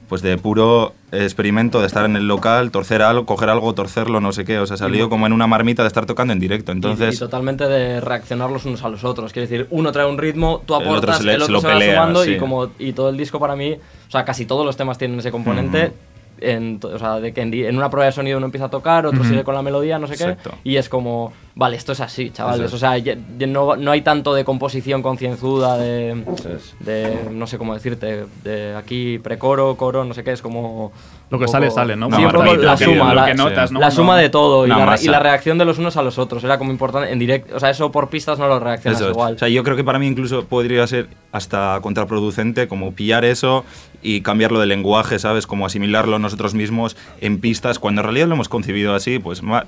pues 0.08 0.22
de 0.22 0.38
puro 0.38 0.94
experimento 1.12 1.80
de 1.82 1.88
estar 1.88 2.06
en 2.06 2.16
el 2.16 2.28
local, 2.28 2.72
torcer 2.72 3.02
algo, 3.02 3.26
coger 3.26 3.50
algo, 3.50 3.74
torcerlo, 3.74 4.20
no 4.22 4.32
sé 4.32 4.46
qué. 4.46 4.60
O 4.60 4.66
sea, 4.66 4.78
salió 4.78 5.10
como 5.10 5.26
en 5.26 5.34
una 5.34 5.48
marmita 5.48 5.84
de 5.84 5.88
estar 5.88 6.06
tocando 6.06 6.34
en 6.34 6.40
directo. 6.40 6.72
Y- 6.72 6.76
y, 6.76 6.78
Entonces, 6.78 7.20
totalmente 7.20 7.66
de 7.68 8.00
reaccionar 8.02 8.50
los 8.50 8.66
unos 8.66 8.84
a 8.84 8.90
los 8.90 9.04
otros. 9.04 9.34
Quiere 9.34 9.48
decir, 9.48 9.68
uno 9.70 9.92
trae 9.92 10.06
un 10.06 10.18
ritmo, 10.18 10.62
tú 10.66 10.76
El 10.76 10.82
otro 10.84 10.92
aportas, 10.98 11.18
se 11.20 11.24
le- 11.24 11.34
el 11.36 11.44
se 11.44 11.52
lo 11.52 11.62
se 11.62 11.68
va 11.68 11.80
sumando 11.82 12.24
sí. 12.24 12.32
y, 12.32 12.38
como, 12.38 12.70
y 12.80 12.94
todo 12.94 13.10
el 13.10 13.18
disco 13.18 13.40
para 13.40 13.56
mí, 13.56 13.74
o 13.74 14.12
sea, 14.12 14.24
casi 14.26 14.46
todos 14.46 14.66
los 14.66 14.78
temas 14.78 14.98
tienen 14.98 15.20
ese 15.20 15.32
componente. 15.32 15.92
En, 16.40 16.80
o 16.84 17.00
sea, 17.00 17.20
de 17.20 17.34
que 17.34 17.42
en, 17.42 17.78
una 17.78 17.90
prueba 17.90 18.06
de 18.06 18.12
sonido 18.12 18.38
uno 18.38 18.46
empieza 18.46 18.66
a 18.66 18.70
tocar, 18.70 19.06
otro 19.06 19.24
sigue 19.24 19.44
con 19.44 19.56
la 19.56 19.62
melodía, 19.62 19.98
no 20.00 20.08
sé 20.08 20.14
Exacto. 20.14 20.52
qué. 20.52 20.70
Y 20.70 20.78
es 20.78 20.88
como, 20.90 21.34
vale, 21.56 21.76
esto 21.78 21.94
es 21.94 22.00
así, 22.00 22.30
chavales. 22.30 22.68
Es. 22.68 22.74
O 22.74 22.78
sea, 22.78 22.98
ya- 22.98 23.16
ya 23.38 23.48
no, 23.48 23.76
no 23.76 23.92
hay 23.92 24.02
tanto 24.02 24.34
de 24.34 24.46
composición 24.46 25.02
concienzuda, 25.02 25.78
de, 25.78 26.12
es. 26.12 26.76
de, 26.80 27.18
no 27.32 27.48
sé 27.48 27.58
cómo 27.58 27.74
decirte, 27.74 28.26
de 28.44 28.76
aquí 28.76 29.20
precoro, 29.20 29.76
coro, 29.78 30.04
no 30.06 30.14
sé 30.14 30.24
qué, 30.24 30.32
es 30.32 30.42
como... 30.42 30.92
Lo 31.30 31.40
que 31.40 31.48
sale, 31.48 31.70
sale, 31.70 31.96
¿no? 31.98 32.10
Sí, 32.10 32.24
un 32.24 32.32
poco 32.32 32.56
la 32.56 32.78
suma, 32.78 33.10
lo 33.10 33.14
la, 33.14 33.26
que 33.26 33.34
notas, 33.34 33.72
¿no? 33.72 33.80
la 33.82 33.92
suma 33.92 34.18
de 34.18 34.30
todo 34.30 34.66
y 34.66 34.70
la, 34.70 34.98
y 35.02 35.08
reacción 35.08 35.58
de 35.58 35.66
los 35.66 35.78
unos 35.78 35.98
a 35.98 36.02
los 36.02 36.18
otros. 36.18 36.44
Era 36.44 36.58
como 36.58 36.72
importante 36.72 37.12
en 37.12 37.20
directo. 37.20 37.56
O 37.56 37.60
sea, 37.60 37.70
eso 37.70 37.92
por 37.92 38.10
pistas 38.10 38.40
no 38.40 38.48
lo 38.48 38.60
reaccionas 38.60 39.02
Eso 39.02 39.10
igual. 39.10 39.34
O 39.36 39.38
sea, 39.38 39.50
yo 39.50 39.62
creo 39.64 39.76
que 39.76 39.84
para 39.84 40.00
mí 40.00 40.08
incluso 40.08 40.46
podría 40.46 40.88
ser 40.88 41.10
hasta 41.34 41.80
contraproducente 41.82 42.70
como 42.70 42.94
pillar 42.94 43.26
eso 43.26 43.66
y 44.02 44.22
cambiarlo 44.22 44.60
de 44.62 44.68
lenguaje, 44.68 45.20
¿sabes? 45.20 45.48
Como 45.48 45.66
asimilarlo 45.66 46.18
nosotros 46.18 46.54
mismos 46.54 46.96
en 47.20 47.40
pistas, 47.42 47.78
cuando 47.80 48.02
en 48.02 48.06
realidad 48.06 48.28
lo 48.28 48.36
hemos 48.36 48.48
concebido 48.48 48.96
así, 48.96 49.20
pues 49.20 49.44
ma- 49.44 49.66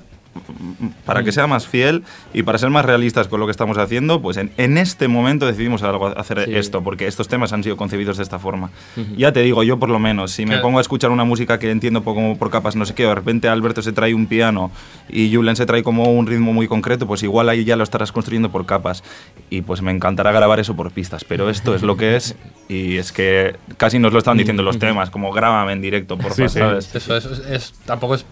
para 1.04 1.22
que 1.24 1.32
sea 1.32 1.46
más 1.46 1.66
fiel 1.66 2.04
y 2.32 2.42
para 2.42 2.58
ser 2.58 2.70
más 2.70 2.84
realistas 2.84 3.28
con 3.28 3.40
lo 3.40 3.46
que 3.46 3.50
estamos 3.50 3.76
haciendo, 3.78 4.22
pues 4.22 4.36
en, 4.36 4.50
en 4.58 4.78
este 4.78 5.08
momento 5.08 5.46
decidimos 5.46 5.82
algo, 5.82 6.06
hacer 6.06 6.44
Sí. 6.44 6.54
esto, 6.54 6.82
porque 6.82 7.06
estos 7.06 7.28
temas 7.28 7.52
han 7.52 7.62
sido 7.64 7.76
concebidos 7.76 8.16
de 8.16 8.22
esta 8.22 8.38
forma. 8.38 8.70
Ya 9.16 9.32
te 9.32 9.40
digo, 9.42 9.62
yo 9.62 9.78
por 9.78 9.88
lo 9.88 9.98
menos, 9.98 10.30
si 10.30 10.42
me 10.44 10.50
Claro. 10.52 10.62
pongo 10.62 10.78
a 10.78 10.80
escuchar 10.80 11.10
una 11.10 11.24
música 11.24 11.58
que 11.58 11.70
entiendo 11.70 12.02
po- 12.02 12.14
como 12.14 12.38
por 12.38 12.50
capas, 12.50 12.76
no 12.76 12.86
sé 12.86 12.94
qué, 12.94 13.04
de 13.04 13.14
repente 13.14 13.48
Alberto 13.48 13.82
se 13.82 13.92
trae 13.92 14.14
un 14.14 14.26
piano 14.26 14.70
y 15.08 15.34
Julen 15.34 15.56
se 15.56 15.66
trae 15.66 15.82
como 15.82 16.04
un 16.12 16.26
ritmo 16.26 16.52
muy 16.52 16.68
concreto, 16.68 17.06
pues 17.06 17.22
igual 17.22 17.48
ahí 17.48 17.64
ya 17.64 17.76
lo 17.76 17.82
estarás 17.82 18.12
construyendo 18.12 18.50
por 18.50 18.66
capas. 18.66 19.02
Y 19.50 19.62
pues 19.62 19.82
me 19.82 19.90
encantará 19.90 20.30
grabar 20.32 20.60
eso 20.60 20.76
por 20.76 20.90
pistas, 20.92 21.24
pero 21.24 21.50
esto 21.50 21.74
es 21.74 21.82
lo 21.82 21.96
que 21.96 22.16
es 22.16 22.36
y 22.68 22.96
es 22.98 23.10
que 23.12 23.56
casi 23.76 23.98
nos 23.98 24.12
lo 24.12 24.18
estaban 24.18 24.38
diciendo 24.38 24.62
los 24.62 24.78
temas, 24.78 25.10
como 25.10 25.32
grábame 25.32 25.72
en 25.72 25.80
directo, 25.82 26.16
por 26.16 26.32
Sí, 26.34 26.48
sí. 26.48 26.58
¿sabes? 26.60 26.94
Eso 26.94 27.16
es, 27.16 27.24
es- 27.24 27.38
es- 27.46 27.72
tampoco 27.84 28.14
es 28.14 28.24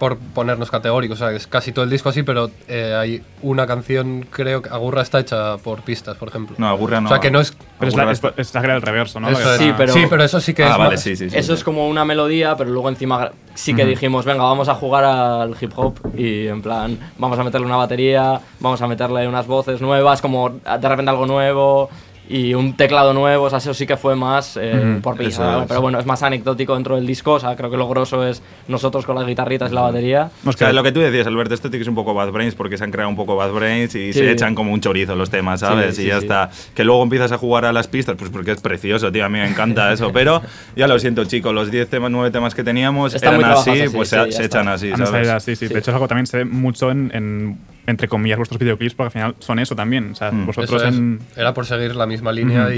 por 0.00 0.16
ponernos 0.16 0.70
categóricos, 0.70 1.20
o 1.20 1.26
sea, 1.28 1.36
es 1.36 1.46
casi 1.46 1.72
todo 1.72 1.84
el 1.84 1.90
disco 1.90 2.08
así, 2.08 2.22
pero 2.22 2.50
eh, 2.68 2.96
hay 2.98 3.22
una 3.42 3.66
canción, 3.66 4.26
creo 4.30 4.62
que 4.62 4.70
Agurra 4.70 5.02
está 5.02 5.20
hecha 5.20 5.58
por 5.58 5.82
pistas, 5.82 6.16
por 6.16 6.28
ejemplo. 6.28 6.56
No, 6.58 6.68
Agurra 6.68 7.02
no. 7.02 7.06
O 7.08 7.12
sea, 7.12 7.20
que 7.20 7.30
no 7.30 7.38
es... 7.38 7.54
Pero 7.78 7.90
es 7.90 7.96
la, 7.96 8.10
es, 8.10 8.22
es 8.38 8.54
la 8.54 8.60
que 8.62 8.66
era 8.66 8.76
el 8.76 8.82
reverso, 8.82 9.20
¿no? 9.20 9.28
eso 9.28 9.52
es- 9.52 9.58
Sí, 9.58 9.64
está- 9.66 9.76
pero- 9.76 9.92
sí, 9.92 10.06
pero 10.08 10.24
eso 10.24 10.40
sí 10.40 10.54
que 10.54 10.64
Ah, 10.64 10.70
es 10.70 10.78
vale, 10.78 10.90
más- 10.92 11.02
sí, 11.02 11.16
sí, 11.16 11.28
sí. 11.28 11.36
Eso 11.36 11.52
es 11.52 11.62
como 11.62 11.86
una 11.86 12.04
melodía, 12.06 12.56
pero 12.56 12.70
luego 12.70 12.88
encima 12.88 13.30
sí 13.54 13.74
que 13.74 13.84
dijimos, 13.84 14.24
venga, 14.24 14.42
vamos 14.42 14.70
a 14.70 14.74
jugar 14.74 15.04
al 15.04 15.54
hip 15.60 15.72
hop 15.76 15.94
y 16.16 16.46
en 16.46 16.62
plan, 16.62 16.98
vamos 17.18 17.38
a 17.38 17.44
meterle 17.44 17.66
una 17.66 17.76
batería, 17.76 18.40
vamos 18.58 18.80
a 18.80 18.86
meterle 18.88 19.28
unas 19.28 19.46
voces 19.46 19.82
nuevas, 19.82 20.22
como 20.22 20.48
de 20.48 20.88
repente 20.88 21.10
algo 21.10 21.26
nuevo. 21.26 21.90
Y 22.32 22.54
un 22.54 22.76
teclado 22.76 23.12
nuevo, 23.12 23.44
o 23.46 23.50
sea, 23.50 23.58
eso 23.58 23.74
sí 23.74 23.86
que 23.86 23.96
fue 23.96 24.14
más 24.14 24.56
eh, 24.56 24.72
Ujú, 24.92 25.00
por 25.00 25.16
pista, 25.16 25.62
es. 25.62 25.66
pero 25.66 25.80
bueno, 25.82 25.98
es 25.98 26.06
más 26.06 26.22
anecdótico 26.22 26.74
dentro 26.74 26.94
del 26.94 27.04
disco, 27.06 27.32
o 27.32 27.40
sea, 27.40 27.56
creo 27.56 27.70
que 27.70 27.76
lo 27.76 27.88
grosso 27.88 28.24
es 28.24 28.40
nosotros 28.68 29.04
con 29.04 29.16
las 29.16 29.26
guitarritas 29.26 29.72
y 29.72 29.74
la 29.74 29.80
batería. 29.80 30.30
O 30.46 30.52
sea, 30.52 30.72
lo 30.72 30.82
que 30.84 30.92
tú 30.92 31.00
decías, 31.00 31.26
Alberto, 31.26 31.54
esto 31.54 31.68
tiene 31.70 31.80
que 31.80 31.84
ser 31.86 31.90
un 31.90 31.96
poco 31.96 32.14
Bad 32.14 32.30
Brains 32.30 32.54
porque 32.54 32.78
se 32.78 32.84
han 32.84 32.92
creado 32.92 33.08
un 33.10 33.16
poco 33.16 33.34
Bad 33.34 33.50
Brains 33.52 33.94
y 33.96 34.12
Sí. 34.12 34.20
se 34.20 34.30
echan 34.30 34.54
como 34.54 34.72
un 34.72 34.80
chorizo 34.80 35.16
los 35.16 35.28
temas, 35.28 35.60
¿sabes? 35.60 35.96
Sí, 35.96 36.02
y 36.02 36.04
sí, 36.04 36.08
ya 36.10 36.18
sí. 36.18 36.24
está. 36.26 36.50
Que 36.74 36.84
luego 36.84 37.02
empiezas 37.02 37.32
a 37.32 37.38
jugar 37.38 37.64
a 37.64 37.72
las 37.72 37.88
pistas, 37.88 38.14
pues 38.16 38.30
porque 38.30 38.52
es 38.52 38.60
precioso, 38.60 39.10
tío, 39.10 39.24
a 39.24 39.28
mí 39.28 39.38
me 39.38 39.48
encanta 39.48 39.92
eso. 39.92 40.10
Pero 40.12 40.40
ya 40.76 40.86
lo 40.86 40.98
siento, 41.00 41.24
chicos, 41.24 41.52
los 41.52 41.70
10 41.70 41.88
temas, 41.90 42.10
9 42.12 42.30
temas 42.30 42.54
que 42.54 42.62
teníamos 42.62 43.12
Están 43.14 43.34
eran 43.40 43.52
así, 43.52 43.70
así, 43.70 43.88
pues 43.88 44.08
sí, 44.08 44.16
se, 44.16 44.30
ya 44.30 44.36
se 44.36 44.44
echan 44.44 44.68
así, 44.68 44.90
¿sabes? 44.96 45.28
así, 45.28 45.56
sí. 45.56 45.66
Sí. 45.66 45.72
De 45.74 45.80
hecho, 45.80 45.90
es 45.90 45.94
algo 45.94 46.06
que 46.06 46.08
también 46.10 46.26
se 46.26 46.36
ve 46.38 46.44
mucho 46.44 46.90
en, 46.92 47.10
en, 47.12 47.58
entre 47.90 48.08
comillas, 48.08 48.38
vuestros 48.38 48.58
videoclips, 48.58 48.94
porque 48.94 49.06
al 49.08 49.12
final 49.12 49.34
son 49.40 49.58
eso 49.58 49.74
también. 49.76 50.12
O 50.12 50.14
sea, 50.14 50.30
Mm. 50.32 50.46
vosotros 50.46 50.80
Eso 50.82 50.88
es. 50.88 50.94
en. 50.96 51.20
Era 51.36 51.52
por 51.54 51.66
seguir 51.66 51.94
la 51.96 52.06
misma 52.06 52.32
línea 52.32 52.64
Ujú. 52.64 52.72
y, 52.72 52.76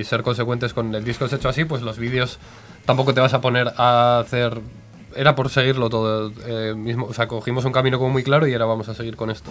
y 0.00 0.04
ser 0.04 0.22
consecuentes 0.22 0.72
con 0.74 0.94
el 0.94 1.04
disco 1.04 1.26
hecho 1.26 1.48
así, 1.48 1.64
pues 1.64 1.82
los 1.82 1.98
vídeos 1.98 2.38
tampoco 2.86 3.12
te 3.14 3.20
vas 3.20 3.34
a 3.34 3.40
poner 3.40 3.72
a 3.76 4.18
hacer... 4.20 4.60
Era 5.14 5.34
por 5.34 5.50
seguirlo 5.50 5.90
todo 5.90 6.32
eh, 6.46 6.74
mismo. 6.74 7.04
O 7.06 7.12
sea, 7.12 7.28
cogimos 7.28 7.64
un 7.66 7.72
camino 7.72 7.98
como 7.98 8.10
muy 8.10 8.22
claro 8.22 8.46
y 8.46 8.52
ahora 8.54 8.64
vamos 8.64 8.88
a 8.88 8.94
seguir 8.94 9.14
con 9.16 9.30
esto. 9.30 9.50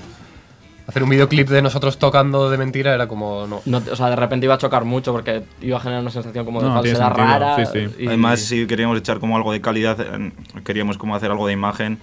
Hacer 0.87 1.03
un 1.03 1.09
videoclip 1.09 1.47
de 1.47 1.61
nosotros 1.61 1.99
tocando 1.99 2.49
de 2.49 2.57
mentira 2.57 2.93
era 2.95 3.07
como... 3.07 3.45
No. 3.47 3.61
No, 3.65 3.81
o 3.91 3.95
sea, 3.95 4.09
de 4.09 4.15
repente 4.15 4.47
iba 4.47 4.55
a 4.55 4.57
chocar 4.57 4.83
mucho 4.83 5.13
porque 5.13 5.43
iba 5.61 5.77
a 5.77 5.79
generar 5.79 6.01
una 6.01 6.09
sensación 6.09 6.43
como 6.43 6.59
de 6.61 6.67
No, 6.67 6.73
falsedad 6.73 7.11
rara. 7.15 7.55
sí, 7.57 7.63
sí. 7.71 7.95
y- 8.03 8.07
Además, 8.07 8.39
si 8.39 8.65
queríamos 8.65 8.97
echar 8.97 9.19
como 9.19 9.37
algo 9.37 9.51
de 9.53 9.61
calidad, 9.61 9.97
queríamos 10.65 10.97
como 10.97 11.15
hacer 11.15 11.29
algo 11.29 11.45
de 11.45 11.53
imagen, 11.53 11.99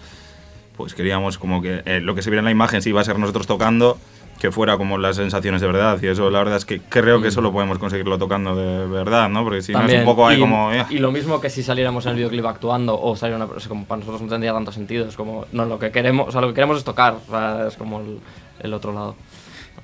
pues 0.78 0.94
queríamos 0.94 1.36
como 1.36 1.60
que 1.60 1.82
eh, 1.84 2.00
lo 2.00 2.14
que 2.14 2.22
se 2.22 2.30
viera 2.30 2.38
en 2.38 2.46
la 2.46 2.50
imagen 2.52 2.80
si 2.80 2.88
iba 2.88 3.00
a 3.02 3.04
ser 3.04 3.18
nosotros 3.18 3.46
tocando, 3.46 3.98
que 4.40 4.52
fuera 4.52 4.78
como 4.78 4.96
las 4.96 5.16
sensaciones 5.16 5.60
de 5.60 5.66
verdad. 5.66 5.98
Y 6.00 6.06
eso, 6.06 6.30
la 6.30 6.38
verdad 6.38 6.56
es 6.56 6.64
que 6.64 6.80
creo 6.80 7.20
que 7.20 7.32
solo 7.32 7.52
podemos 7.52 7.78
conseguirlo 7.78 8.16
tocando 8.16 8.54
de 8.54 8.86
verdad, 8.86 9.28
¿no? 9.28 9.42
Porque 9.42 9.60
si 9.60 9.72
no 9.72 9.80
es 9.80 9.82
También, 9.82 10.00
un 10.00 10.06
poco 10.06 10.28
ahí 10.28 10.36
y, 10.36 10.40
como... 10.40 10.72
eh. 10.72 10.86
y 10.88 10.98
lo 11.00 11.10
mismo 11.10 11.40
que 11.40 11.50
si 11.50 11.64
saliéramos 11.64 12.06
en 12.06 12.12
el 12.12 12.16
videoclip 12.18 12.46
actuando 12.46 12.98
o 12.98 13.16
salir 13.16 13.34
una 13.34 13.46
o 13.46 13.58
sea, 13.60 13.68
como 13.68 13.84
para 13.84 13.98
nosotros 13.98 14.22
no 14.22 14.28
tendría 14.28 14.52
tanto 14.52 14.70
sentido. 14.70 15.08
Es 15.08 15.16
como, 15.16 15.46
no, 15.50 15.64
lo 15.66 15.80
que 15.80 15.90
queremos, 15.90 16.28
o 16.28 16.30
sea, 16.32 16.40
lo 16.40 16.48
que 16.48 16.54
queremos 16.54 16.78
es 16.78 16.84
tocar. 16.84 17.16
O 17.26 17.30
sea, 17.30 17.66
es 17.66 17.76
como 17.76 17.98
el, 18.00 18.20
el 18.60 18.72
otro 18.72 18.92
lado. 18.92 19.16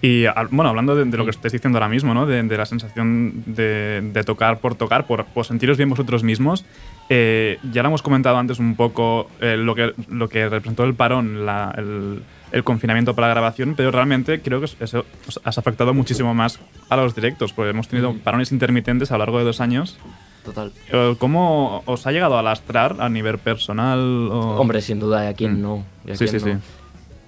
Y 0.00 0.26
bueno, 0.50 0.68
hablando 0.68 0.94
de, 0.94 1.06
de 1.06 1.16
lo 1.16 1.24
que 1.24 1.30
estáis 1.30 1.52
diciendo 1.52 1.78
ahora 1.78 1.88
mismo, 1.88 2.14
¿no? 2.14 2.26
de, 2.26 2.42
de 2.42 2.56
la 2.56 2.66
sensación 2.66 3.42
de, 3.46 4.02
de 4.02 4.22
tocar 4.22 4.58
por 4.58 4.74
tocar, 4.74 5.06
por, 5.06 5.24
por 5.24 5.46
sentiros 5.46 5.78
bien 5.78 5.88
vosotros 5.88 6.22
mismos, 6.22 6.64
eh, 7.08 7.58
ya 7.72 7.82
lo 7.82 7.88
hemos 7.88 8.02
comentado 8.02 8.36
antes 8.38 8.58
un 8.58 8.76
poco 8.76 9.28
eh, 9.40 9.56
lo, 9.56 9.74
que, 9.74 9.92
lo 10.08 10.28
que 10.28 10.48
representó 10.48 10.84
el 10.84 10.94
parón, 10.94 11.44
la- 11.46 11.74
el, 11.76 12.22
el 12.52 12.64
confinamiento 12.64 13.14
para 13.14 13.28
la 13.28 13.34
grabación, 13.34 13.74
pero 13.76 13.90
realmente 13.90 14.40
creo 14.40 14.60
que 14.60 14.66
eso 14.80 15.04
has 15.44 15.58
afectado 15.58 15.92
muchísimo 15.92 16.34
más 16.34 16.60
a 16.88 16.96
los 16.96 17.14
directos, 17.14 17.52
porque 17.52 17.70
hemos 17.70 17.88
tenido 17.88 18.14
parones 18.14 18.52
intermitentes 18.52 19.10
a 19.10 19.14
lo 19.14 19.18
largo 19.20 19.38
de 19.38 19.44
dos 19.44 19.60
años. 19.60 19.98
Total. 20.44 20.72
Eh, 20.92 21.16
¿Cómo 21.18 21.82
os 21.86 22.06
ha 22.06 22.12
llegado 22.12 22.38
a 22.38 22.42
lastrar 22.42 22.96
a 23.00 23.08
nivel 23.08 23.38
personal? 23.38 23.98
o- 24.30 24.56
Hombre, 24.60 24.80
sin 24.82 25.00
duda, 25.00 25.24
y 25.24 25.28
a 25.28 25.34
quién 25.34 25.58
Mm. 25.58 25.62
no. 25.62 25.84
y 26.06 26.10
a 26.12 26.16
Sí, 26.16 26.26
quién 26.26 26.40
sí, 26.40 26.46
no. 26.46 26.54
sí. 26.54 26.60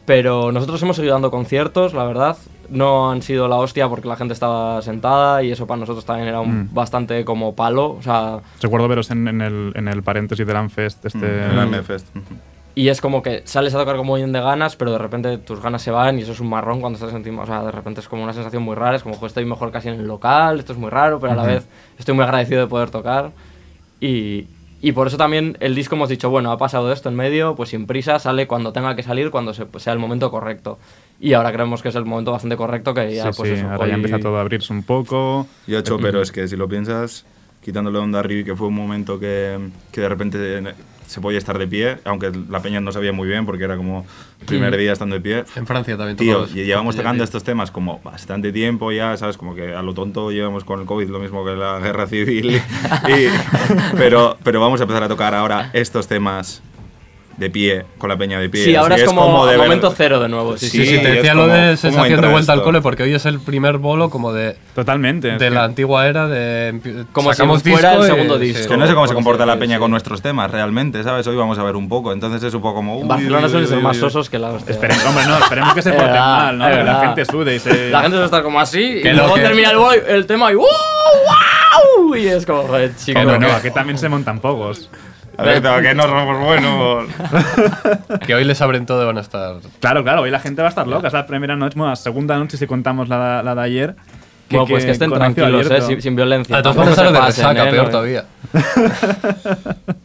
Pero 0.05 0.53
nosotros 0.53 0.81
hemos 0.83 0.97
seguido 0.97 1.15
dando 1.15 1.31
conciertos, 1.33 1.93
la 1.93 2.05
verdad. 2.05 2.37
No 2.70 3.11
han 3.11 3.22
sido 3.22 3.48
la 3.48 3.57
hostia 3.57 3.88
porque 3.88 4.09
la 4.09 4.16
gente 4.16 4.35
estaba 4.35 4.81
sentada 4.83 5.42
y 5.42 5.50
eso 5.52 5.66
para 5.66 5.81
nosotros 5.81 6.05
también 6.05 6.29
era 6.29 6.40
un 6.40 6.62
Mm. 6.64 6.74
bastante 6.74 7.24
como 7.24 7.55
palo. 7.55 7.90
O 7.98 8.02
sea, 8.02 8.40
Recuerdo 8.61 8.88
veros 8.88 9.11
en, 9.11 9.29
en 9.29 9.40
el, 9.40 9.72
en 9.74 9.88
el 9.88 10.02
paréntesis 10.02 10.46
del 10.46 10.57
Amfest. 10.57 11.05
Este, 11.07 11.18
Mm, 11.26 11.59
el 11.59 11.68
MFest. 11.68 12.07
y 12.74 12.88
es 12.88 13.00
como 13.00 13.22
que 13.22 13.42
sales 13.46 13.74
a 13.74 13.79
tocar 13.79 13.96
como 13.96 14.14
bien 14.16 14.33
de 14.33 14.40
ganas, 14.40 14.76
pero 14.76 14.92
de 14.92 14.98
repente 14.98 15.38
tus 15.38 15.61
ganas 15.62 15.81
se 15.83 15.90
van 15.90 16.18
y 16.18 16.22
eso 16.22 16.33
es 16.33 16.40
un 16.40 16.48
marrón 16.50 16.81
cuando 16.81 16.98
estás 16.98 17.14
encima. 17.14 17.42
O 17.42 17.46
sea, 17.46 17.62
de 17.62 17.70
repente 17.72 18.00
es 18.00 18.09
como 18.09 18.22
una 18.22 18.33
sensación 18.33 18.62
muy 18.62 18.74
rara. 18.74 18.96
Es 18.96 19.02
como, 19.02 19.14
"Jo, 19.16 19.26
estoy 19.26 19.44
mejor 19.44 19.70
casi 19.72 19.88
en 19.88 19.94
el 20.00 20.07
local, 20.07 20.59
esto 20.59 20.72
es 20.72 20.79
muy 20.79 20.90
raro, 20.90 21.18
pero 21.20 21.33
a 21.33 21.37
la 21.37 21.44
vez 21.44 21.66
estoy 21.98 22.14
muy 22.14 22.24
agradecido 22.24 22.61
de 22.61 22.66
poder 22.66 22.90
tocar. 22.90 23.31
Y, 24.00 24.46
y 24.83 24.93
por 24.93 25.07
eso 25.07 25.17
también 25.17 25.57
el 25.61 25.75
disco 25.75 25.95
hemos 25.95 26.09
dicho, 26.09 26.31
bueno, 26.31 26.51
ha 26.53 26.59
pasado 26.59 26.93
esto 26.93 27.09
en 27.09 27.17
medio, 27.17 27.55
pues 27.57 27.71
sin 27.71 27.87
prisa, 27.87 28.19
sale 28.19 28.47
cuando 28.47 28.73
tenga 28.73 28.95
que 28.97 29.03
salir, 29.03 29.31
cuando 29.31 29.55
se- 29.55 29.67
pues 29.67 29.85
sea 29.85 29.93
el 29.93 29.99
momento 29.99 30.31
correcto. 30.31 30.79
Y 31.19 31.33
ahora 31.33 31.53
creemos 31.53 31.83
que 31.83 31.89
es 31.89 31.95
el 31.95 32.05
momento 32.05 32.33
bastante 32.33 32.57
correcto 32.57 32.93
que 32.95 33.15
ya, 33.15 33.33
sí, 33.33 33.37
pues 33.37 33.49
sí, 33.51 33.55
eso, 33.57 33.67
ahora 33.71 33.85
hoy- 33.85 33.89
ya 33.91 33.95
empieza 33.97 34.19
todo 34.21 34.37
a 34.37 34.41
abrirse 34.43 34.73
un 34.73 34.83
poco. 34.83 35.47
Yo 35.67 35.77
he 35.77 35.81
hecho, 35.81 35.97
pero 35.99 36.21
es 36.23 36.31
que 36.31 36.47
si 36.47 36.57
lo 36.57 36.69
piensas, 36.69 37.25
quitándole 37.65 37.99
onda 37.99 38.19
arriba, 38.21 38.45
que 38.45 38.55
fue 38.55 38.69
un 38.69 38.75
momento 38.75 39.19
que, 39.19 39.59
que 39.93 40.01
de 40.03 40.09
repente 40.09 40.62
se 41.07 41.21
podía 41.21 41.38
estar 41.38 41.59
de 41.59 41.66
pie, 41.66 41.99
aunque 42.05 42.33
la 42.51 42.61
peña 42.61 42.81
no 42.81 42.92
sabía 42.92 43.12
muy 43.12 43.29
bien 43.29 43.47
porque 43.47 43.64
era 43.64 43.77
como 43.77 44.05
el 44.40 44.47
primer 44.47 44.75
Mm. 44.75 44.79
día 44.79 44.92
estando 44.92 45.14
de 45.16 45.21
pie. 45.21 45.45
En 45.57 45.66
Francia 45.66 45.97
también 45.97 46.16
Tío, 46.16 46.47
y 46.53 46.64
llevamos 46.64 46.97
tocando 46.97 47.23
estos 47.25 47.45
temas 47.45 47.71
como 47.71 48.01
bastante 48.03 48.53
tiempo 48.53 48.90
ya, 48.92 49.16
¿sabes? 49.16 49.37
Como 49.37 49.55
que 49.55 49.75
a 49.75 49.83
lo 49.83 49.95
tonto 49.95 50.31
llevamos 50.31 50.64
con 50.64 50.81
el 50.81 50.87
COVID 50.87 51.09
lo 51.09 51.19
mismo 51.19 51.45
que 51.45 51.53
la 51.57 51.79
guerra 51.79 52.07
civil. 52.07 52.51
y- 52.57 52.61
pero, 53.97 54.37
pero 54.42 54.61
vamos 54.61 54.81
a 54.81 54.85
empezar 54.85 55.03
a 55.03 55.09
tocar 55.09 55.35
ahora 55.35 55.71
estos 55.73 56.07
temas 56.09 56.62
de 57.37 57.51
pie, 57.51 57.85
con 57.99 58.09
la 58.09 58.16
peña 58.16 58.38
de 58.40 58.49
pie. 58.49 58.64
Sí, 58.64 58.75
ahora 58.77 58.94
así 58.94 59.05
es 59.05 59.09
como, 59.11 59.44
de 59.44 59.53
ver- 59.59 59.61
momento 59.66 59.92
cero 59.94 60.20
de 60.20 60.29
nuevo. 60.29 60.57
Sí, 60.57 60.70
Sí, 60.70 60.79
sí, 60.79 60.87
sí, 60.87 61.03
te 61.03 61.09
es 61.09 61.14
decía 61.16 61.35
lo 61.35 61.42
como, 61.42 61.53
de 61.55 61.61
¿cómo 61.61 61.77
sensación 61.77 62.20
de 62.22 62.29
vuelta 62.29 62.53
al 62.53 62.59
esto? 62.61 62.64
cole 62.64 62.81
porque 62.81 63.03
hoy 63.03 63.12
es 63.14 63.27
el 63.27 63.40
primer 63.40 63.77
bolo 63.79 64.09
como 64.09 64.33
de, 64.33 64.57
Totalmente. 64.75 65.35
es 65.35 65.38
de 65.38 65.49
que- 65.49 65.55
la 65.55 65.64
antigua 65.64 66.07
era 66.07 66.29
de 66.29 67.05
Como 67.12 67.31
si 67.33 67.37
sacamos 67.37 67.62
fuera 67.62 67.92
el 67.92 67.99
disco 68.01 68.05
y- 68.05 68.14
segundo 68.14 68.38
sí. 68.38 68.44
disco. 68.46 68.68
Que 68.72 68.77
no 68.79 68.87
sé 68.87 68.94
cómo 68.94 69.07
se 69.07 69.12
por 69.12 69.16
comporta 69.22 69.44
la 69.46 69.59
peña 69.59 69.77
sí. 69.77 69.81
con 69.81 69.90
nuestros 69.90 70.22
temas 70.22 70.51
realmente, 70.51 71.03
¿sabes? 71.03 71.27
Hoy 71.27 71.37
vamos 71.37 71.59
a 71.59 71.62
ver 71.62 71.77
un 71.77 71.88
poco, 71.90 72.12
entonces 72.14 72.42
es 72.42 72.55
un 72.55 72.62
poco 72.62 72.77
como... 72.77 72.99
Uy, 73.01 73.07
Barcelona 73.07 73.46
uy, 73.49 73.66
ser 73.66 73.81
más 73.81 73.96
sosos 73.99 74.31
que 74.31 74.38
la 74.38 74.53
hostia. 74.53 74.72
Esperemos, 74.72 75.05
hombre, 75.05 75.27
no, 75.27 75.38
esperemos 75.38 75.75
que 75.75 75.83
se 75.83 75.90
Es 75.94 75.96
porten 75.96 76.14
mal, 76.16 76.57
¿no? 76.59 76.68
es 76.68 76.77
Que 76.79 76.85
la 76.85 77.01
gente 77.01 77.25
sude 77.27 77.55
y 77.55 77.59
se... 77.59 77.90
La 77.90 77.99
gente 78.01 78.12
suele 78.16 78.25
estar 78.25 78.42
como 78.42 78.59
así 78.61 78.81
y 78.99 79.03
Que 79.03 79.12
luego 79.12 79.35
termina 79.35 79.70
el, 79.72 79.79
el 80.09 80.27
tema 80.27 80.53
y 80.53 80.55
¡wow! 80.55 80.64
¡wow! 80.64 82.14
Y 82.14 82.27
es 82.29 82.46
como, 82.46 82.62
joder, 82.62 82.92
chico. 82.96 83.22
No, 83.22 83.46
aquí 83.53 83.70
también 83.70 83.99
se 83.99 84.09
montan 84.09 84.38
pocos. 84.40 84.88
A 85.38 85.42
ver, 85.42 85.62
que 85.83 85.94
no 85.94 86.03
somos 86.05 86.38
buenos. 86.44 87.07
Que 88.27 88.35
hoy 88.35 88.44
les 88.44 88.61
abren 88.61 88.87
todo 88.87 89.03
y 89.03 89.07
van 89.07 89.18
a 89.18 89.20
estar... 89.20 89.57
Claro, 89.81 90.03
claro, 90.03 90.22
hoy 90.22 90.31
la 90.31 90.40
gente 90.40 90.62
va 90.62 90.68
a 90.68 90.70
estar 90.70 90.87
loca. 90.87 91.09
Es 91.09 91.12
la 91.12 91.27
primera 91.27 91.57
noche, 91.57 91.75
bueno, 91.77 91.90
la 91.90 91.96
segunda 91.96 92.37
noche 92.38 92.57
si 92.57 92.66
contamos 92.66 93.09
la, 93.09 93.42
la 93.42 93.55
de 93.55 93.61
ayer. 93.62 93.96
Bueno, 94.51 94.66
pues 94.66 94.85
que 94.85 94.92
estén 94.92 95.11
con 95.11 95.20
acto 95.22 95.42
tranquilos, 95.42 95.70
eh, 95.70 95.81
sin, 95.83 96.01
sin 96.03 96.16
violencia. 96.16 96.57
Entonces 96.57 96.83
Tampoco 96.83 97.11
vamos 97.12 97.29
a 97.29 97.33
se 97.33 97.40
estar 97.42 97.55
de 97.55 97.61
resaca, 97.61 97.68
¿eh? 97.68 97.72
peor 97.72 97.88
todavía. 97.90 98.25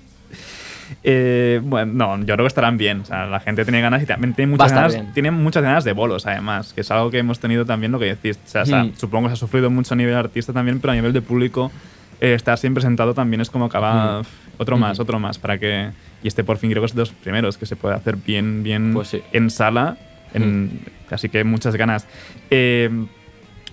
Eh, 1.04 1.60
bueno, 1.64 2.18
no, 2.18 2.20
yo 2.20 2.26
creo 2.36 2.44
que 2.44 2.48
estarán 2.48 2.78
bien. 2.78 3.02
O 3.02 3.06
sea, 3.06 3.26
la 3.26 3.40
gente 3.40 3.64
tiene 3.64 3.82
ganas 3.82 4.04
y 4.04 4.06
también 4.06 4.34
tiene 4.36 4.52
a 4.54 4.56
muchas 4.56 4.72
ganas, 4.74 4.94
bien. 4.94 5.12
tiene 5.14 5.32
muchas 5.32 5.64
ganas 5.64 5.84
de 5.84 5.94
bolos, 5.94 6.28
además, 6.28 6.74
que 6.74 6.82
es 6.82 6.92
algo 6.92 7.10
que 7.10 7.18
hemos 7.18 7.40
tenido 7.40 7.66
también 7.66 7.92
lo 7.92 7.98
que 7.98 8.06
decís. 8.06 8.38
O 8.46 8.48
sea, 8.48 8.62
o 8.64 8.66
sea, 8.68 8.84
Mm. 8.84 8.94
supongo 8.98 9.24
que 9.28 9.30
se 9.30 9.34
ha 9.34 9.38
sufrido 9.38 9.72
mucho 9.72 9.96
a 9.96 9.98
nivel 9.98 10.14
artista 10.16 10.54
también, 10.54 10.80
pero 10.80 10.92
a 10.92 10.96
nivel 10.96 11.12
de 11.14 11.22
público, 11.24 11.72
eh, 12.20 12.36
estar 12.36 12.56
siempre 12.60 12.84
sentado 12.84 13.16
también 13.16 13.42
es 13.42 13.50
como 13.50 13.66
acaba 13.66 14.22
Mm. 14.22 14.26
"Uf, 14.62 14.64
otro 14.64 14.78
más, 14.78 15.00
otro 15.00 15.20
más, 15.20 15.38
para 15.40 15.58
que. 15.58 15.90
Y 16.24 16.28
este 16.28 16.44
por 16.44 16.58
fin 16.58 16.70
creo 16.70 16.82
que 16.84 16.88
es 16.88 16.94
de 16.96 17.00
los 17.02 17.12
primeros 17.12 17.58
que 17.58 17.66
se 17.66 17.76
puede 17.76 17.96
hacer 17.96 18.16
bien, 18.16 18.62
bien 18.64 18.94
Pues 18.94 19.08
sí. 19.10 19.22
en 19.34 19.50
sala. 19.50 19.98
en- 20.34 20.80
Así 21.10 21.28
que 21.28 21.44
muchas 21.44 21.76
ganas. 21.76 22.08
Eh, 22.52 22.90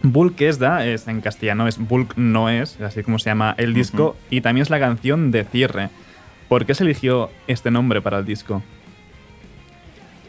Bulk 0.03 0.41
es 0.41 0.59
da, 0.59 0.85
es 0.87 1.07
en 1.07 1.21
castellano, 1.21 1.69
es 1.69 1.79
Bulk 1.79 2.17
no 2.17 2.49
es, 2.49 2.81
así 2.81 3.03
como 3.05 3.19
se 3.21 3.31
llama 3.31 3.55
el 3.59 3.75
disco, 3.75 4.17
y 4.31 4.41
también 4.41 4.63
es 4.63 4.71
la 4.71 4.81
canción 4.81 5.31
de 5.31 5.45
cierre. 5.45 5.89
¿Por 6.49 6.67
qué 6.67 6.75
se 6.75 6.83
eligió 6.85 7.31
este 7.47 7.71
nombre 7.71 8.01
para 8.01 8.19
el 8.19 8.25
disco? 8.25 8.63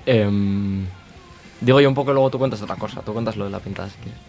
Em, 0.05 0.85
digo 1.61 1.79
yo 1.81 1.89
un 1.89 1.95
poco 1.95 2.11
y 2.11 2.13
luego 2.13 2.29
tú 2.29 2.37
cuentas 2.39 2.61
otra 2.61 2.75
cosa. 2.75 3.01
Tú 3.01 3.13
cuentas 3.13 3.35
lo 3.37 3.45
de 3.45 3.51
la 3.51 3.59
pintada 3.59 3.89
si 3.89 3.97
quieres. 3.97 4.19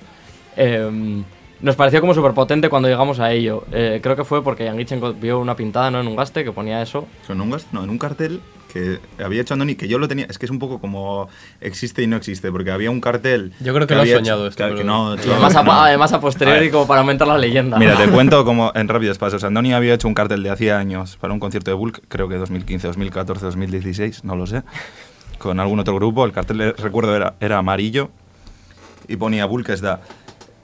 Em, 0.57 1.25
nos 1.63 1.77
pareció 1.77 2.01
como 2.01 2.15
súper 2.15 2.33
potente 2.33 2.69
cuando 2.69 2.89
llegamos 2.89 3.21
a 3.21 3.33
ello. 3.33 3.65
Eh, 3.73 4.01
creo 4.03 4.17
que 4.17 4.25
fue 4.25 4.43
porque 4.43 4.67
Jan 4.67 4.79
Gitchen 4.79 5.21
vio 5.21 5.39
una 5.41 5.57
pintada 5.57 5.91
¿no? 5.91 6.01
en 6.01 6.07
un 6.07 6.17
gaste 6.17 6.45
que 6.45 6.53
ponía 6.53 6.81
eso. 6.83 7.07
¿Con 7.27 7.41
un 7.41 7.51
gas? 7.51 7.67
No, 7.73 7.85
en 7.85 7.91
un 7.91 7.99
cartel 7.99 8.41
que 8.73 9.01
había 9.23 9.43
hecho 9.43 9.55
Andoni, 9.55 9.75
que 9.75 9.89
yo 9.89 9.99
lo 9.99 10.07
tenía. 10.07 10.27
Es 10.31 10.39
que 10.39 10.47
es 10.47 10.51
un 10.51 10.59
poco 10.61 10.81
como 10.81 11.29
existe 11.61 12.03
y 12.03 12.07
no 12.07 12.17
existe, 12.17 12.53
porque 12.53 12.71
había 12.71 12.91
un 12.91 13.01
cartel. 13.01 13.53
Yo 13.61 13.75
creo 13.75 13.87
que 13.87 13.95
lo 13.97 14.03
has 14.03 14.09
soñado 14.11 14.47
hecho- 14.47 14.51
esto, 14.51 14.69
que- 14.69 14.75
que 14.83 14.85
no, 14.85 15.09
además, 15.13 15.57
a, 15.57 15.63
no. 15.65 15.73
además 15.73 16.13
a 16.13 16.21
posteriori 16.21 16.69
A 16.69 16.71
como 16.71 16.87
para 16.87 17.01
aumentar 17.01 17.27
la 17.27 17.37
leyenda. 17.37 17.79
Mira, 17.79 17.97
te 17.97 18.07
cuento 18.09 18.45
como 18.45 18.71
en 18.75 18.87
rápidos 18.87 19.19
pasos. 19.19 19.43
Andoni 19.43 19.73
había 19.75 19.95
hecho 19.95 20.07
un 20.07 20.15
cartel 20.15 20.43
de 20.45 20.51
hacía 20.51 20.79
años 20.79 21.17
para 21.21 21.33
un 21.35 21.41
concierto 21.41 21.71
de 21.73 21.75
Bulk, 21.75 22.03
creo 22.09 22.29
que 22.29 22.37
2015, 22.37 22.87
2014, 22.87 23.45
2016, 23.47 24.23
no 24.25 24.37
lo 24.37 24.47
sé, 24.47 24.63
con 25.39 25.59
algún 25.59 25.81
otro 25.81 25.97
grupo. 25.97 26.25
El 26.25 26.31
cartel, 26.33 26.61
eh, 26.61 26.73
recuerdo, 26.79 27.17
era, 27.17 27.35
era 27.41 27.59
amarillo 27.59 28.11
y 29.09 29.17
ponía 29.17 29.47
Bulk 29.47 29.69
es 29.71 29.81
da. 29.81 30.01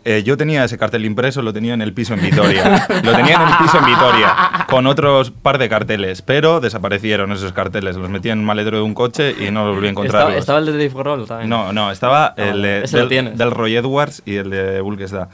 Eh, 0.09 0.23
yo 0.23 0.37
tenía 0.37 0.64
ese 0.64 0.79
cartel 0.79 1.05
impreso, 1.05 1.42
lo 1.42 1.53
tenía 1.53 1.75
en 1.75 1.83
el 1.83 1.92
piso 1.92 2.14
en 2.14 2.21
Vitoria. 2.23 2.87
lo 3.03 3.12
tenía 3.16 3.35
en 3.35 3.49
el 3.49 3.57
piso 3.59 3.77
en 3.79 3.87
Vitoria, 3.87 4.37
con 4.69 4.87
otros 4.87 5.33
par 5.33 5.59
de 5.59 5.69
carteles, 5.69 6.23
pero 6.23 6.61
desaparecieron 6.61 7.33
esos 7.33 7.53
carteles. 7.53 7.97
Los 7.97 8.09
metí 8.09 8.31
en 8.31 8.38
un 8.38 8.45
maletero 8.45 8.77
de 8.77 8.85
un 8.85 8.95
coche 8.95 9.35
y 9.37 9.51
no 9.51 9.64
los 9.66 9.75
volví 9.75 9.88
a 9.88 9.90
encontrar. 9.90 10.23
estaba, 10.23 10.38
estaba 10.38 10.59
el 10.61 10.66
de 10.66 10.73
Dave 10.73 10.90
Grohl 10.95 11.27
también. 11.27 11.51
No, 11.51 11.73
no, 11.73 11.90
estaba 11.90 12.35
el 12.37 12.62
de, 12.62 12.85
Ese 12.85 12.99
lo 13.01 13.09
del, 13.09 13.51
Roy 13.51 13.75
Edwards 13.75 14.23
y 14.25 14.37
el 14.37 14.49
de 14.51 14.81
Bulk 14.81 15.01
es 15.01 15.11
da. 15.11 15.29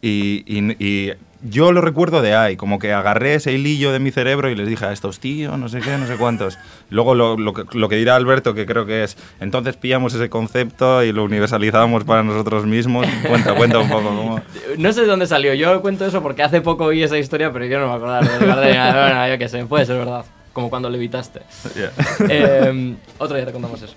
Y, 0.00 0.42
y- 0.46 0.76
y 0.78 1.12
yo 1.42 1.70
lo 1.72 1.80
recuerdo 1.80 2.20
de 2.20 2.34
ahí, 2.34 2.56
como 2.56 2.78
que 2.78 2.92
agarré 2.92 3.34
ese 3.34 3.52
hilillo 3.52 3.92
de 3.92 4.00
mi 4.00 4.10
cerebro 4.10 4.50
y 4.50 4.56
les 4.56 4.66
dije 4.66 4.84
a 4.84 4.92
estos 4.92 5.20
tíos, 5.20 5.56
no 5.56 5.68
sé 5.68 5.80
qué, 5.80 5.96
no 5.96 6.06
sé 6.06 6.16
cuántos. 6.16 6.58
Luego 6.90 7.14
lo, 7.14 7.36
lo 7.36 7.52
que, 7.52 7.64
lo 7.78 7.88
que 7.88 7.96
dirá 7.96 8.16
Alberto, 8.16 8.54
que 8.54 8.66
creo 8.66 8.86
que 8.86 9.04
es, 9.04 9.16
entonces 9.40 9.76
pillamos 9.76 10.14
ese 10.14 10.28
concepto 10.28 11.04
y 11.04 11.12
lo 11.12 11.24
universalizamos 11.24 12.04
para 12.04 12.22
nosotros 12.22 12.66
mismos. 12.66 13.06
Cuenta, 13.26 13.54
cuenta 13.54 13.78
un 13.78 13.88
poco 13.88 14.08
cómo... 14.08 14.40
No 14.78 14.92
sé 14.92 15.02
de 15.02 15.06
dónde 15.06 15.26
salió. 15.26 15.54
Yo 15.54 15.80
cuento 15.80 16.04
eso 16.06 16.22
porque 16.22 16.42
hace 16.42 16.60
poco 16.60 16.86
oí 16.86 17.02
esa 17.02 17.18
historia, 17.18 17.52
pero 17.52 17.66
yo 17.66 17.78
no 17.78 17.88
me 17.88 17.94
acordaba 17.94 18.20
de 18.20 18.46
Gardenia. 18.46 18.88
Bueno, 19.08 19.28
yo 19.28 19.38
qué 19.38 19.48
sé, 19.48 19.64
puede 19.66 19.86
ser 19.86 19.98
verdad. 19.98 20.24
Como 20.52 20.70
cuando 20.70 20.90
levitaste. 20.90 21.42
Yeah. 21.76 21.92
Eh, 22.28 22.96
otro 23.18 23.36
día 23.36 23.46
te 23.46 23.52
contamos 23.52 23.80
eso. 23.80 23.94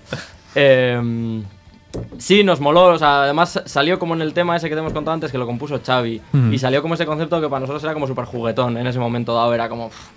Eh, 0.54 1.42
sí, 2.18 2.44
nos 2.44 2.60
moló. 2.60 2.86
O 2.86 2.98
sea, 2.98 3.24
además 3.24 3.62
salió 3.66 3.98
como 3.98 4.14
en 4.14 4.22
el 4.22 4.32
tema 4.34 4.56
ese 4.56 4.68
que 4.68 4.74
te 4.74 4.80
hemos 4.80 4.92
contado 4.92 5.14
antes, 5.14 5.30
que 5.32 5.38
lo 5.38 5.46
compuso 5.46 5.80
Xavi. 5.84 6.20
Y 6.50 6.58
salió 6.58 6.82
como 6.82 6.94
ese 6.94 7.06
concepto 7.06 7.40
que 7.40 7.48
para 7.48 7.60
nosotros 7.60 7.82
era 7.84 7.94
como 7.94 8.06
súper 8.06 8.24
juguetón. 8.24 8.76
En 8.76 8.86
ese 8.86 8.98
momento 8.98 9.34
dado 9.34 9.52
era 9.54 9.68
como... 9.68 9.88
pff, 9.88 10.08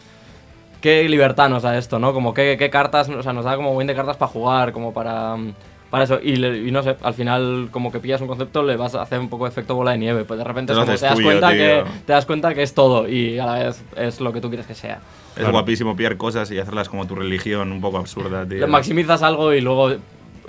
qué 0.81 1.07
libertad 1.09 1.49
nos 1.49 1.63
da 1.63 1.77
esto, 1.77 1.97
¿no? 1.99 2.13
Como 2.13 2.33
qué, 2.33 2.55
qué 2.59 2.69
cartas, 2.69 3.09
o 3.09 3.23
sea, 3.23 3.33
nos 3.33 3.45
da 3.45 3.55
como 3.55 3.73
buen 3.73 3.87
de 3.87 3.95
cartas 3.95 4.17
para 4.17 4.31
jugar, 4.31 4.71
como 4.71 4.93
para, 4.93 5.35
mm, 5.35 5.53
para 5.89 6.03
eso. 6.03 6.19
Y, 6.21 6.35
le- 6.35 6.59
y 6.59 6.69
no 6.71 6.83
sé, 6.83 6.95
al 7.01 7.13
final 7.15 7.69
como 7.71 7.91
que 7.91 7.99
pillas 7.99 8.21
un 8.21 8.27
concepto 8.27 8.61
le 8.61 8.75
vas 8.77 8.93
a 8.93 9.01
hacer 9.01 9.19
un 9.19 9.27
poco 9.29 9.47
efecto 9.47 9.73
bola 9.73 9.91
de 9.91 9.97
nieve, 9.97 10.25
pues 10.25 10.37
de 10.37 10.43
repente 10.43 10.73
Te 10.73 10.79
es 10.79 10.85
como 10.85 10.95
te 10.97 11.05
das 11.05 11.15
tuyo, 11.15 11.27
cuenta 11.27 11.49
tío. 11.49 11.57
que 11.57 11.83
te 12.05 12.13
das 12.13 12.25
cuenta 12.27 12.53
que 12.53 12.61
es 12.61 12.73
todo 12.75 13.07
y 13.09 13.39
a 13.39 13.45
la 13.47 13.53
vez 13.63 13.83
es 13.95 14.21
lo 14.21 14.31
que 14.31 14.41
tú 14.41 14.49
quieres 14.49 14.67
que 14.67 14.75
sea. 14.75 14.99
Es 15.35 15.49
guapísimo 15.49 15.95
pillar 15.95 16.17
cosas 16.17 16.51
y 16.51 16.59
hacerlas 16.59 16.87
como 16.87 17.07
tu 17.07 17.15
religión, 17.15 17.71
un 17.71 17.81
poco 17.81 17.97
absurda, 17.97 18.45
tío. 18.47 18.59
Le 18.59 18.67
maximizas 18.67 19.23
algo 19.23 19.53
y 19.53 19.61
luego 19.61 19.91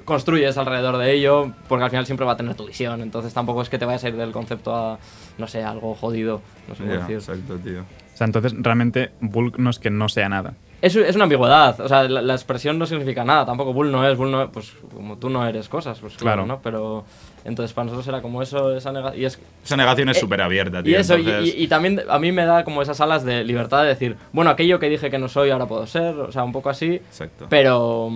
construyes 0.06 0.56
alrededor 0.56 0.96
de 0.96 1.12
ello, 1.12 1.52
porque 1.68 1.84
al 1.84 1.90
final 1.90 2.06
siempre 2.06 2.24
va 2.24 2.32
a 2.32 2.36
tener 2.38 2.54
tu 2.54 2.64
visión, 2.66 3.02
entonces 3.02 3.34
tampoco 3.34 3.60
es 3.60 3.68
que 3.68 3.78
te 3.78 3.84
vayas 3.84 4.02
a 4.04 4.08
ir 4.08 4.16
del 4.16 4.32
concepto 4.32 4.74
a, 4.74 4.98
no 5.36 5.46
sé, 5.46 5.62
algo 5.62 5.94
jodido, 5.94 6.40
no 6.68 6.74
sé 6.74 6.82
cómo 6.84 6.94
Ya, 6.94 7.00
decir. 7.00 7.16
exacto, 7.16 7.58
tío. 7.58 7.82
O 7.82 8.16
sea, 8.16 8.24
entonces 8.26 8.54
realmente 8.56 9.10
Bulk 9.20 9.58
no 9.58 9.68
es 9.68 9.78
que 9.78 9.90
no 9.90 10.08
sea 10.08 10.30
nada. 10.30 10.54
Es, 10.80 10.94
es 10.94 11.14
una 11.16 11.24
ambigüedad, 11.24 11.78
o 11.80 11.88
sea, 11.88 12.04
la, 12.04 12.22
la 12.22 12.34
expresión 12.34 12.78
no 12.78 12.86
significa 12.86 13.24
nada, 13.24 13.44
tampoco 13.46 13.72
Bull 13.72 13.90
no 13.90 14.06
es, 14.08 14.16
Bull 14.16 14.30
no 14.30 14.42
es, 14.44 14.50
pues 14.52 14.72
como 14.94 15.16
tú 15.18 15.28
no 15.30 15.46
eres 15.46 15.68
cosas, 15.68 15.98
pues 15.98 16.16
claro, 16.16 16.44
Claro. 16.44 16.46
¿no? 16.46 16.60
Pero 16.62 17.04
entonces 17.44 17.72
para 17.74 17.86
nosotros 17.86 18.06
era 18.08 18.20
como 18.22 18.42
eso, 18.42 18.76
esa 18.76 18.92
negación. 18.92 19.24
Es, 19.24 19.38
Esa 19.64 19.76
negación 19.76 20.08
es 20.10 20.18
Eh, 20.18 20.20
súper 20.20 20.40
abierta, 20.42 20.80
y 20.80 20.84
tío. 20.84 20.98
eso, 20.98 21.18
y- 21.18 21.28
y, 21.28 21.62
y 21.64 21.68
también 21.68 22.02
a 22.08 22.18
mí 22.18 22.30
me 22.30 22.44
da 22.44 22.62
como 22.62 22.82
esas 22.82 23.00
alas 23.00 23.24
de 23.24 23.42
libertad 23.42 23.82
de 23.82 23.88
decir, 23.88 24.16
bueno, 24.32 24.50
aquello 24.50 24.78
que 24.78 24.88
dije 24.90 25.10
que 25.10 25.18
no 25.18 25.28
soy, 25.28 25.50
ahora 25.50 25.66
puedo 25.66 25.86
ser, 25.86 26.14
o 26.14 26.30
sea, 26.30 26.44
un 26.44 26.52
poco 26.52 26.68
así, 26.70 26.94
Exacto. 26.96 27.46
pero, 27.48 28.10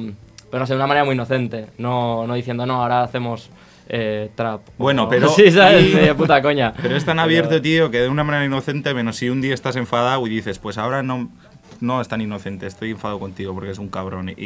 pero 0.50 0.60
no 0.60 0.66
sé, 0.66 0.72
de 0.74 0.76
una 0.78 0.86
manera 0.86 1.04
muy 1.04 1.14
inocente, 1.14 1.66
no, 1.78 2.26
no 2.26 2.34
diciendo, 2.34 2.66
no, 2.66 2.82
ahora 2.82 3.02
hacemos 3.02 3.50
eh, 3.88 4.30
trap. 4.34 4.60
Bueno, 4.78 5.08
pero- 5.08 5.28
Sí, 5.34 5.50
¿sabes? 5.50 5.94
De 5.94 6.14
puta 6.14 6.40
coña. 6.42 6.72
Pero 6.82 6.96
es 6.96 7.04
tan 7.04 7.18
abierto, 7.18 7.60
tío, 7.60 7.90
que 7.90 7.98
de 8.00 8.08
una 8.08 8.22
manera 8.24 8.44
inocente, 8.44 8.94
menos 8.94 9.16
si 9.16 9.28
un 9.30 9.40
día 9.40 9.52
estás 9.54 9.74
enfadado 9.76 10.24
y 10.26 10.30
dices, 10.30 10.60
pues 10.60 10.78
ahora 10.78 11.02
no, 11.02 11.28
no 11.80 12.00
es 12.00 12.06
tan 12.06 12.20
inocente, 12.20 12.66
estoy 12.68 12.90
enfadado 12.92 13.18
contigo 13.18 13.52
porque 13.52 13.70
es 13.70 13.78
un 13.78 13.88
cabrón. 13.88 14.28
Y, 14.28 14.36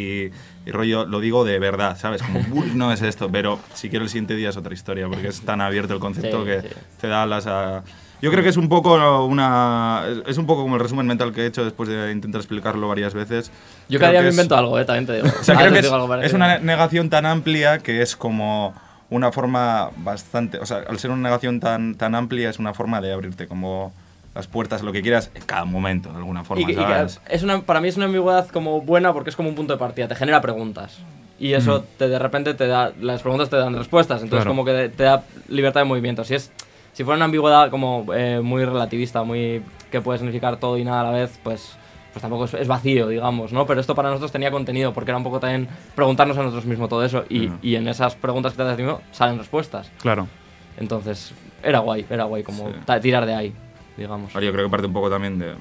y 0.64 0.71
rollo, 0.71 1.05
lo 1.05 1.21
digo 1.21 1.45
de 1.45 1.59
verdad, 1.59 1.99
¿sabes? 1.99 2.23
Como, 2.23 2.40
"Bull, 2.49 2.79
no 2.79 2.90
es 2.90 3.03
esto, 3.03 3.29
pero 3.31 3.59
si 3.75 3.90
quiero 3.90 4.05
el 4.05 4.09
siguiente 4.09 4.35
día 4.35 4.49
es 4.49 4.57
otra 4.57 4.73
historia, 4.73 5.09
porque 5.09 5.29
es 5.29 5.43
tan 5.43 5.61
abierto 5.61 5.93
el 5.93 6.01
concepto 6.01 6.40
Sí, 6.40 6.47
que 6.47 6.61
sí. 6.62 6.69
te 7.03 7.09
da 7.09 7.27
las 7.27 7.47
a... 7.47 7.83
Yo 8.25 8.31
creo 8.31 8.43
que 8.43 8.49
es 8.49 8.57
un 8.57 8.69
poco 8.69 9.25
una 9.27 10.03
es- 10.27 10.39
un 10.39 10.47
poco 10.47 10.63
como 10.63 10.77
el 10.77 10.81
resumen 10.83 11.07
mental 11.07 11.33
que 11.33 11.43
he 11.43 11.47
hecho 11.47 11.65
después 11.65 11.89
de 11.89 12.11
intentar 12.13 12.41
explicarlo 12.41 12.89
varias 12.89 13.15
veces. 13.15 13.51
Yo 13.89 13.99
Creo 13.99 14.01
cada 14.01 14.13
día 14.13 14.23
me 14.23 14.29
es- 14.29 14.35
invento 14.35 14.57
algo, 14.57 14.79
eh, 14.79 14.85
también 14.85 15.07
te 15.07 15.13
digo. 15.17 15.27
o 15.41 15.45
sea, 15.45 15.55
A 15.57 15.59
creo 15.59 15.73
que 15.73 15.79
es, 15.81 15.93
algo 15.93 16.15
es 16.17 16.33
una 16.33 16.59
negación 16.59 17.11
tan 17.11 17.27
amplia 17.27 17.79
que 17.79 18.03
es 18.03 18.17
como 18.17 18.75
una 19.11 19.31
forma 19.31 19.91
bastante. 19.99 20.59
O 20.59 20.67
sea, 20.67 20.79
al 20.89 20.99
ser 20.99 21.11
una 21.11 21.23
negación 21.29 21.61
tan, 21.61 21.95
tan 21.95 22.15
amplia, 22.15 22.49
es 22.51 22.59
una 22.59 22.73
forma 22.75 23.01
de 23.01 23.13
abrirte 23.13 23.47
como 23.47 23.93
las 24.35 24.47
puertas 24.49 24.81
a 24.81 24.85
lo 24.85 24.91
que 24.93 25.03
quieras 25.03 25.31
en 25.35 25.43
cada 25.45 25.65
momento, 25.65 26.09
de 26.11 26.17
alguna 26.17 26.43
forma. 26.45 26.63
Y 26.63 26.73
y 26.73 26.75
que 26.75 27.07
es 27.29 27.43
una, 27.43 27.61
para 27.61 27.81
mí 27.81 27.89
es 27.89 27.97
una 27.97 28.07
ambigüedad 28.07 28.49
como 28.49 28.81
buena 28.81 29.13
porque 29.13 29.31
es 29.31 29.37
como 29.37 29.49
un 29.49 29.55
punto 29.55 29.75
de 29.75 29.79
partida, 29.79 30.09
te 30.09 30.15
genera 30.17 30.41
preguntas. 30.41 30.99
Y 31.39 31.53
eso 31.53 31.85
te, 31.99 32.09
de 32.09 32.18
repente 32.18 32.55
te 32.55 32.66
da, 32.66 32.93
las 33.01 33.20
preguntas 33.22 33.51
te 33.51 33.57
dan 33.57 33.77
respuestas, 33.77 34.22
entonces 34.22 34.45
Claro. 34.45 34.51
como 34.53 34.64
que 34.64 34.89
te 34.89 35.03
da 35.05 35.22
libertad 35.49 35.81
de 35.83 35.85
movimiento. 35.85 36.25
Si 36.25 36.35
es 36.35 36.51
si 36.95 37.05
fuera 37.05 37.16
una 37.16 37.26
ambigüedad 37.26 37.70
como 37.70 38.07
eh, 38.14 38.40
muy 38.42 38.64
relativista, 38.64 39.22
muy 39.22 39.62
que 39.90 40.01
puede 40.01 40.18
significar 40.18 40.57
todo 40.59 40.78
y 40.78 40.84
nada 40.84 41.03
a 41.03 41.05
la 41.05 41.11
vez, 41.11 41.38
pues 41.42 41.76
pues 42.12 42.22
tampoco 42.22 42.45
es, 42.45 42.55
es 42.55 42.68
vacío, 42.68 43.09
digamos, 43.09 43.53
¿no? 43.53 43.66
Pero 43.66 43.80
esto 43.80 43.95
para 43.97 44.09
nosotros 44.09 44.30
tenía 44.30 44.53
contenido 44.53 44.92
porque 44.95 45.11
era 45.11 45.18
un 45.18 45.24
poco 45.24 45.40
también 45.40 45.66
preguntarnos 45.97 46.38
a 46.38 46.42
nosotros 46.42 46.64
mismos 46.64 46.88
todo 46.88 47.05
eso 47.05 47.24
y, 47.28 47.51
y 47.61 47.74
en 47.74 47.88
esas 47.88 48.14
preguntas 48.14 48.53
que 48.53 48.59
te 48.59 48.62
haces 48.62 48.78
mismo 48.78 49.01
salen 49.11 49.36
respuestas. 49.36 49.90
Claro. 50.01 50.28
Entonces, 50.76 51.32
era 51.62 51.80
guay, 51.80 52.07
era 52.09 52.22
guay 52.24 52.45
como 52.45 52.68
Sí. 52.68 53.01
tirar 53.03 53.26
de 53.26 53.34
ahí, 53.34 53.53
digamos. 53.97 54.32
Ahora 54.32 54.47
yo 54.47 54.53
creo 54.53 54.64
que 54.66 54.70
parte 54.70 54.86
un 54.86 54.92
poco 54.92 55.11
también 55.11 55.40
de, 55.40 55.55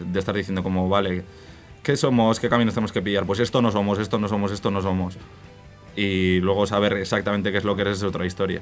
de 0.00 0.18
estar 0.18 0.34
diciendo 0.34 0.64
como, 0.64 0.88
vale, 0.88 1.22
¿qué 1.84 1.96
somos? 1.96 2.40
¿Qué 2.40 2.48
caminos 2.48 2.74
tenemos 2.74 2.90
que 2.90 3.00
pillar? 3.00 3.24
Pues 3.24 3.38
esto 3.38 3.62
no 3.62 3.70
somos, 3.70 4.00
esto 4.00 4.18
no 4.18 4.26
somos, 4.26 4.50
esto 4.50 4.72
no 4.72 4.82
somos. 4.82 5.16
Y 5.94 6.40
luego 6.40 6.66
saber 6.66 6.94
exactamente 6.94 7.52
qué 7.52 7.58
es 7.58 7.64
lo 7.64 7.76
que 7.76 7.82
eres 7.82 7.98
es 7.98 8.02
otra 8.02 8.26
historia. 8.26 8.60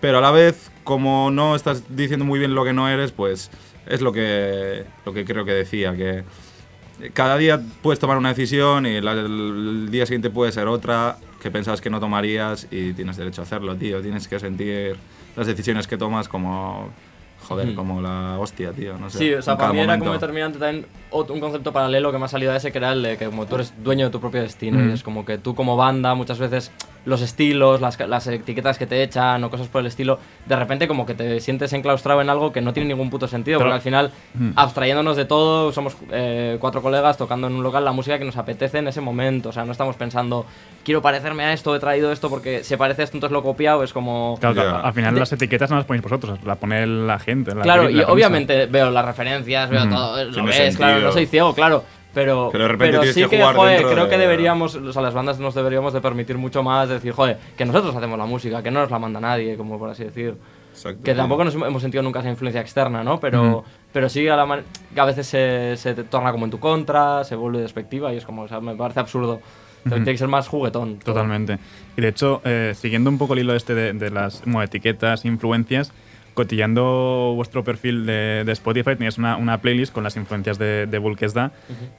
Pero 0.00 0.18
a 0.18 0.20
la 0.20 0.30
vez, 0.30 0.70
como 0.84 1.30
no 1.30 1.54
estás 1.54 1.84
diciendo 1.94 2.24
muy 2.24 2.38
bien 2.38 2.54
lo 2.54 2.64
que 2.64 2.72
no 2.72 2.88
eres, 2.88 3.12
pues 3.12 3.50
es 3.86 4.00
lo 4.00 4.12
que, 4.12 4.84
lo 5.04 5.12
que 5.12 5.24
creo 5.24 5.44
que 5.44 5.52
decía, 5.52 5.94
que 5.94 6.24
cada 7.12 7.36
día 7.36 7.60
puedes 7.82 7.98
tomar 7.98 8.16
una 8.18 8.28
decisión 8.30 8.86
y 8.86 9.00
la- 9.00 9.12
el 9.12 9.88
día 9.90 10.06
siguiente 10.06 10.30
puede 10.30 10.52
ser 10.52 10.68
otra 10.68 11.16
que 11.42 11.50
pensabas 11.50 11.80
que 11.80 11.88
no 11.90 12.00
tomarías 12.00 12.66
y 12.70 12.92
tienes 12.92 13.16
derecho 13.16 13.40
a 13.42 13.44
hacerlo, 13.44 13.74
tío. 13.76 14.00
Tienes 14.02 14.28
que 14.28 14.38
sentir 14.38 14.96
las 15.36 15.46
decisiones 15.46 15.86
que 15.86 15.96
tomas 15.96 16.28
como, 16.28 16.90
joder, 17.48 17.68
Mm. 17.68 17.74
como 17.74 18.02
la 18.02 18.36
hostia, 18.38 18.72
tío. 18.72 18.98
No 18.98 19.08
sé, 19.08 19.18
Sí, 19.18 19.32
o 19.34 19.40
sea, 19.40 19.56
para 19.56 19.72
mí 19.72 19.78
era 19.78 19.86
momento. 19.86 20.04
como 20.04 20.12
determinante 20.14 20.58
también 20.58 20.86
ot- 21.10 21.30
un 21.30 21.40
concepto 21.40 21.72
paralelo 21.72 22.12
que 22.12 22.18
me 22.18 22.26
ha 22.26 22.28
salido 22.28 22.52
de 22.52 22.58
ese, 22.58 22.70
que 22.70 22.76
era 22.78 22.92
el 22.92 23.02
de 23.02 23.16
que 23.16 23.24
como 23.26 23.46
tú 23.46 23.54
eres 23.54 23.72
dueño 23.82 24.04
de 24.06 24.10
tu 24.12 24.20
propio 24.20 24.42
destino. 24.42 24.78
Mm. 24.78 24.90
Y 24.90 24.92
es 24.92 25.02
como 25.02 25.24
que 25.24 25.38
tú 25.38 25.54
como 25.54 25.76
banda, 25.78 26.14
muchas 26.14 26.38
veces 26.38 26.70
los 27.04 27.22
estilos, 27.22 27.80
las, 27.80 27.98
las 28.00 28.26
etiquetas 28.26 28.76
que 28.78 28.86
te 28.86 29.02
echan 29.02 29.42
o 29.44 29.50
cosas 29.50 29.68
por 29.68 29.80
el 29.80 29.86
estilo, 29.86 30.18
de 30.46 30.56
repente 30.56 30.86
como 30.86 31.06
que 31.06 31.14
te 31.14 31.40
sientes 31.40 31.72
enclaustrado 31.72 32.20
en 32.20 32.28
algo 32.28 32.52
que 32.52 32.60
no 32.60 32.72
tiene 32.72 32.88
ningún 32.90 33.08
puto 33.10 33.26
sentido. 33.26 33.58
Pero- 33.58 33.70
porque 33.70 33.76
al 33.76 33.80
final, 33.82 34.10
Mm. 34.34 34.50
abstrayéndonos 34.56 35.16
de 35.16 35.24
todo, 35.24 35.72
somos 35.72 35.96
eh, 36.10 36.56
cuatro 36.60 36.82
colegas 36.82 37.16
tocando 37.16 37.46
en 37.46 37.54
un 37.54 37.62
local 37.62 37.84
la 37.84 37.92
música 37.92 38.18
que 38.18 38.24
nos 38.24 38.36
apetece 38.36 38.78
en 38.78 38.88
ese 38.88 39.00
momento. 39.00 39.48
O 39.48 39.52
sea, 39.52 39.64
no 39.64 39.72
estamos 39.72 39.96
pensando, 39.96 40.44
quiero 40.84 41.00
parecerme 41.02 41.44
a 41.44 41.52
esto, 41.52 41.74
he 41.74 41.80
traído 41.80 42.12
esto 42.12 42.28
porque 42.28 42.64
se 42.64 42.76
parece 42.76 43.02
a 43.02 43.04
esto, 43.04 43.16
entonces 43.16 43.32
lo 43.32 43.40
he 43.40 43.42
copiado. 43.42 43.82
Es 43.82 43.92
como... 43.92 44.36
Claro, 44.40 44.54
claro, 44.54 44.76
al 44.84 44.92
final 44.92 45.14
De- 45.14 45.20
las 45.20 45.32
etiquetas 45.32 45.70
no 45.70 45.76
las 45.76 45.86
ponéis 45.86 46.02
vosotros, 46.02 46.38
las 46.44 46.58
pone 46.58 46.86
la 46.86 47.18
gente. 47.18 47.54
la 47.54 47.62
Claro, 47.62 47.88
y 47.88 47.94
la 47.94 48.08
obviamente 48.08 48.66
veo 48.66 48.90
las 48.90 49.04
referencias, 49.04 49.70
veo 49.70 49.86
Mm. 49.86 49.90
todo, 49.90 50.24
lo 50.24 50.44
ves, 50.44 50.76
claro, 50.76 50.92
sentido. 50.92 51.00
no 51.08 51.12
soy 51.12 51.26
ciego, 51.26 51.54
claro. 51.54 51.84
Pero, 52.12 52.48
Pero 52.50 52.64
de 52.64 52.68
repente 52.68 52.96
tienes 52.98 53.14
sí 53.14 53.22
que 53.22 53.28
que, 53.28 53.36
jugar 53.38 53.54
joder, 53.54 53.82
creo 53.86 54.04
de- 54.04 54.10
que 54.10 54.18
deberíamos, 54.18 54.74
o 54.74 54.92
sea, 54.92 55.00
las 55.02 55.14
bandas 55.14 55.38
nos 55.38 55.54
deberíamos 55.54 55.92
de 55.92 56.00
permitir 56.00 56.36
mucho 56.38 56.62
más, 56.62 56.88
decir, 56.88 57.12
joder, 57.12 57.38
que 57.56 57.64
nosotros 57.64 57.94
hacemos 57.94 58.18
la 58.18 58.26
música, 58.26 58.62
que 58.62 58.70
no 58.72 58.80
nos 58.80 58.90
la 58.90 58.98
manda 58.98 59.20
nadie, 59.20 59.56
como 59.56 59.78
por 59.78 59.90
así 59.90 60.04
decir. 60.04 60.34
Exacto, 60.72 61.02
Que 61.04 61.14
tampoco 61.14 61.44
nos 61.44 61.54
hemos 61.54 61.82
sentido 61.82 62.02
nunca 62.02 62.20
esa 62.20 62.30
influencia 62.30 62.60
externa, 62.60 63.04
¿no? 63.04 63.20
Pero, 63.20 63.64
pero 63.92 64.08
sí 64.08 64.26
a, 64.28 64.36
la 64.36 64.46
man- 64.46 64.62
que 64.94 65.00
a 65.00 65.04
veces 65.04 65.26
se, 65.26 65.76
se 65.76 65.94
te 65.94 66.04
torna 66.04 66.32
como 66.32 66.46
en 66.46 66.50
tu 66.50 66.58
contra, 66.58 67.22
se 67.24 67.34
vuelve 67.36 67.60
despectiva 67.60 68.12
y 68.12 68.16
es 68.16 68.24
como, 68.24 68.42
o 68.42 68.48
sea, 68.48 68.60
me 68.60 68.74
parece 68.74 69.00
absurdo. 69.00 69.40
Tiene 69.88 70.04
que 70.04 70.18
ser 70.18 70.28
más 70.28 70.46
juguetón. 70.46 70.98
todo. 70.98 71.14
Totalmente. 71.14 71.58
Y 71.96 72.00
de 72.02 72.08
hecho, 72.08 72.40
eh, 72.44 72.74
siguiendo 72.76 73.08
un 73.08 73.18
poco 73.18 73.32
el 73.34 73.40
hilo 73.40 73.54
este 73.54 73.74
de, 73.74 73.92
de 73.94 74.10
las 74.10 74.42
bueno, 74.42 74.62
etiquetas, 74.62 75.24
influencias, 75.24 75.92
cotillando 76.34 77.32
vuestro 77.36 77.64
perfil 77.64 78.06
de, 78.06 78.42
de 78.44 78.52
Spotify, 78.52 78.96
tenéis 78.96 79.18
una, 79.18 79.36
una 79.36 79.58
playlist 79.58 79.92
con 79.92 80.04
las 80.04 80.16
influencias 80.16 80.58
de, 80.58 80.86
de 80.86 80.98
Bulkesda. 80.98 81.52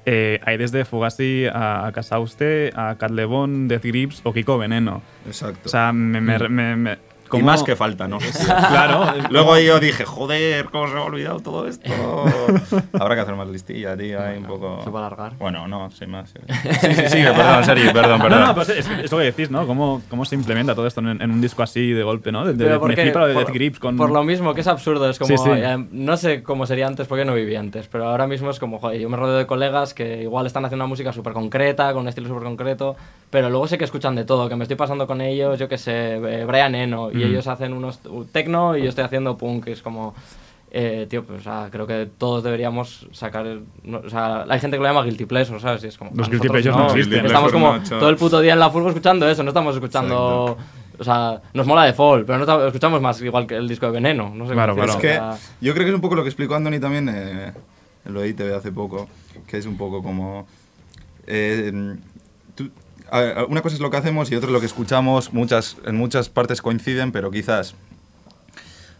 Eh, 0.05 0.39
hay 0.45 0.57
desde 0.57 0.85
Fugazi 0.85 1.45
a, 1.51 1.87
a 1.87 1.91
Casauste, 1.91 2.71
a 2.75 2.95
Cat 2.97 3.11
Lebon, 3.11 3.67
Death 3.67 3.83
Grips 3.85 4.21
o 4.23 4.33
Kiko 4.33 4.57
Veneno. 4.57 5.01
Exacto. 5.27 5.61
O 5.65 5.69
sea, 5.69 5.91
me... 5.93 6.21
me, 6.21 6.37
me- 6.49 6.75
me- 6.75 7.10
y 7.37 7.41
¿cómo- 7.41 7.45
más 7.51 7.63
que 7.63 7.75
falta, 7.75 8.07
¿no? 8.07 8.17
Claro. 8.45 9.05
Luego 9.29 9.57
yo 9.59 9.79
dije, 9.79 10.05
joder, 10.05 10.65
¿cómo 10.65 10.87
se 10.87 10.93
me 10.93 10.99
ha 10.99 11.03
olvidado 11.03 11.39
todo 11.39 11.67
esto? 11.67 11.89
Habrá 12.99 13.15
que 13.15 13.21
hacer 13.21 13.35
más 13.35 13.47
listilla, 13.49 13.95
tío, 13.97 14.21
ahí 14.21 14.37
un 14.37 14.45
poco... 14.45 14.81
Se 14.83 14.89
va 14.89 15.01
a 15.03 15.07
alargar. 15.07 15.33
Bueno, 15.37 15.67
no, 15.67 15.89
sin 15.91 16.09
más. 16.11 16.29
Sí, 16.31 16.39
sí, 16.81 16.93
sí, 17.07 17.17
perdón, 17.23 17.57
en 17.59 17.63
serio, 17.65 17.93
perdón, 17.93 18.19
No, 18.19 18.23
perdón. 18.25 18.43
no, 18.47 18.55
pues 18.55 18.69
es, 18.69 18.89
es 18.89 19.11
lo 19.11 19.17
que 19.17 19.23
decís, 19.25 19.49
¿no? 19.51 19.65
¿Cómo, 19.67 20.01
cómo 20.09 20.25
se 20.25 20.35
implementa 20.35 20.75
todo 20.75 20.87
esto 20.87 21.01
en, 21.01 21.21
en 21.21 21.31
un 21.31 21.41
disco 21.41 21.63
así 21.63 21.91
de 21.91 22.03
golpe, 22.03 22.31
¿no? 22.31 22.45
De, 22.45 22.53
de- 22.53 22.79
porque- 22.79 23.05
de 23.05 23.11
por, 23.11 23.27
Death 23.33 23.49
Grips 23.49 23.79
con... 23.79 23.97
por 23.97 24.11
lo 24.11 24.23
mismo, 24.23 24.53
que 24.53 24.61
es 24.61 24.67
absurdo, 24.67 25.09
es 25.09 25.17
como, 25.19 25.29
Sí, 25.29 25.37
sí. 25.37 25.49
eh, 25.53 25.85
no 25.91 26.17
sé 26.17 26.43
cómo 26.43 26.65
sería 26.65 26.87
antes 26.87 27.07
porque 27.07 27.25
no 27.25 27.33
vivía 27.33 27.59
antes, 27.59 27.87
pero 27.87 28.07
ahora 28.09 28.27
mismo 28.27 28.49
es 28.49 28.59
como, 28.59 28.79
joder, 28.79 28.99
yo 28.99 29.09
me 29.09 29.17
rodeo 29.17 29.37
de 29.37 29.45
colegas 29.47 29.93
que 29.93 30.21
igual 30.23 30.45
están 30.45 30.65
haciendo 30.65 30.83
una 30.85 30.89
música 30.89 31.11
súper 31.13 31.33
concreta, 31.33 31.91
con 31.93 32.03
un 32.03 32.07
estilo 32.07 32.27
súper 32.27 32.43
concreto, 32.43 32.95
pero 33.29 33.49
luego 33.49 33.67
sé 33.67 33.77
que 33.77 33.85
escuchan 33.85 34.15
de 34.15 34.25
todo, 34.25 34.49
que 34.49 34.55
me 34.55 34.63
estoy 34.63 34.77
pasando 34.77 35.07
con 35.07 35.21
ellos, 35.21 35.57
yo 35.59 35.67
que 35.67 35.77
sé, 35.77 36.15
eh, 36.15 36.45
Brian 36.45 36.75
Eno, 36.75 37.11
y 37.11 37.20
Mm. 37.25 37.29
ellos 37.29 37.47
hacen 37.47 37.73
unos 37.73 37.99
techno 38.31 38.77
y 38.77 38.83
yo 38.83 38.89
estoy 38.89 39.03
haciendo 39.03 39.37
punk, 39.37 39.67
es 39.67 39.81
como... 39.81 40.13
Eh, 40.73 41.05
tío, 41.09 41.25
pues 41.25 41.41
o 41.41 41.43
sea, 41.43 41.67
creo 41.69 41.85
que 41.85 42.07
todos 42.17 42.43
deberíamos 42.45 43.05
sacar. 43.11 43.45
no, 43.83 43.97
o 44.05 44.09
sea, 44.09 44.45
hay 44.47 44.57
gente 44.57 44.77
que 44.77 44.81
lo 44.81 44.87
llama 44.87 45.03
guilty 45.03 45.25
pleasure, 45.25 45.59
¿sabes? 45.59 45.83
Y 45.83 45.87
es 45.87 45.97
como. 45.97 46.11
Los 46.15 46.29
a 46.29 46.31
guilty 46.31 46.47
pleasures 46.47 46.77
no 46.77 46.85
existen. 46.85 47.11
Guilty 47.11 47.27
Estamos 47.27 47.51
como 47.51 47.73
no, 47.75 47.83
todo 47.83 48.07
el 48.09 48.15
puto 48.15 48.39
día 48.39 48.53
en 48.53 48.59
la 48.59 48.69
furgo 48.69 48.87
escuchando 48.87 49.29
eso, 49.29 49.43
no 49.43 49.49
estamos 49.49 49.75
escuchando 49.75 50.57
O 50.97 51.03
sea, 51.03 51.41
nos 51.53 51.67
mola 51.67 51.83
de 51.83 51.91
Fall, 51.91 52.23
pero 52.23 52.45
no 52.45 52.67
escuchamos 52.67 53.01
más 53.01 53.21
igual 53.21 53.45
que 53.47 53.55
el 53.57 53.67
disco 53.67 53.87
de 53.87 53.91
Veneno. 53.91 54.31
No 54.33 54.47
sé 54.47 54.53
Claro, 54.53 54.73
cómo 54.75 54.85
Es 54.85 54.95
claro. 54.95 55.35
que 55.35 55.65
yo 55.65 55.73
creo 55.73 55.83
que 55.83 55.89
es 55.89 55.95
un 55.95 56.01
poco 56.01 56.15
lo 56.15 56.23
que 56.23 56.29
explicó 56.29 56.55
Andoni 56.55 56.79
también 56.79 57.09
eh, 57.09 57.51
en 58.05 58.13
lo 58.13 58.21
de 58.21 58.29
ITV 58.29 58.55
hace 58.55 58.71
poco, 58.71 59.09
que 59.47 59.57
es 59.57 59.65
un 59.65 59.75
poco 59.75 60.01
como... 60.01 60.47
eh, 61.27 61.97
una 63.49 63.61
cosa 63.61 63.75
es 63.75 63.81
lo 63.81 63.89
que 63.89 63.97
hacemos 63.97 64.31
y 64.31 64.35
otra 64.35 64.47
es 64.47 64.53
lo 64.53 64.59
que 64.59 64.65
escuchamos, 64.65 65.33
muchas, 65.33 65.77
en 65.85 65.95
muchas 65.95 66.29
partes 66.29 66.61
coinciden, 66.61 67.11
pero 67.11 67.31
quizás... 67.31 67.75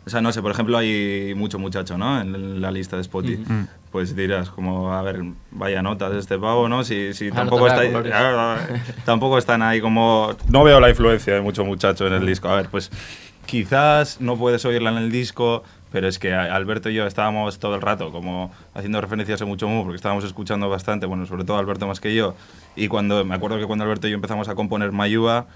O 0.03 0.09
sea, 0.09 0.20
no 0.20 0.32
sé, 0.32 0.41
por 0.41 0.51
ejemplo, 0.51 0.80
hay 0.80 1.34
mucho 1.36 1.59
muchacho, 1.59 1.95
¿no? 1.95 2.20
En 2.20 2.59
la 2.59 2.72
lista 2.72 2.95
de 2.95 3.03
Spotify. 3.03 3.45
Pues 3.91 4.16
dirás, 4.16 4.49
como, 4.49 4.91
a 4.91 5.01
ver, 5.03 5.22
vaya 5.51 5.84
notas 5.84 6.12
de 6.12 6.20
este 6.20 6.39
pavo, 6.39 6.68
¿no? 6.68 6.84
Si, 6.84 7.14
si 7.14 7.28
Ah, 7.28 7.36
tampoco, 7.36 7.68
nota 7.68 7.84
está, 7.84 8.68
tampoco 9.05 9.38
están 9.38 9.62
ahí 9.62 9.80
como... 9.80 10.36
No 10.49 10.64
veo 10.64 10.80
la 10.80 10.89
influencia 10.89 11.36
de 11.36 11.41
mucho 11.41 11.64
muchacho 11.66 12.07
en 12.07 12.14
el 12.14 12.26
disco. 12.26 12.49
A 12.49 12.55
ver, 12.55 12.70
pues 12.70 12.89
quizás 13.45 14.20
no 14.20 14.38
puedes 14.38 14.66
oírla 14.66 14.89
en 14.89 14.97
el 14.97 15.12
disco, 15.12 15.64
pero 15.92 16.08
es 16.08 16.20
que 16.20 16.34
Alberto 16.34 16.89
y 16.89 16.96
yo 16.96 17.06
estábamos 17.06 17.60
todo 17.60 17.76
el 17.76 17.82
rato 17.82 18.12
como 18.12 18.52
haciendo 18.74 19.02
referencias 19.02 19.42
a 19.42 19.46
mucho 19.46 19.68
mu, 19.68 19.84
porque 19.84 19.98
estábamos 19.98 20.24
escuchando 20.24 20.70
bastante, 20.70 21.06
bueno, 21.06 21.26
sobre 21.26 21.44
todo 21.44 21.58
Alberto 21.58 21.88
más 21.88 22.00
que 22.00 22.16
yo. 22.16 22.36
Y 22.76 22.88
cuando 22.88 23.26
me 23.26 23.36
acuerdo 23.36 23.60
que 23.60 23.66
cuando 23.66 23.84
Alberto 23.84 24.08
y 24.08 24.12
yo 24.12 24.16
empezamos 24.16 24.48
a 24.48 24.56
componer 24.56 24.92
Mayúa, 24.92 25.48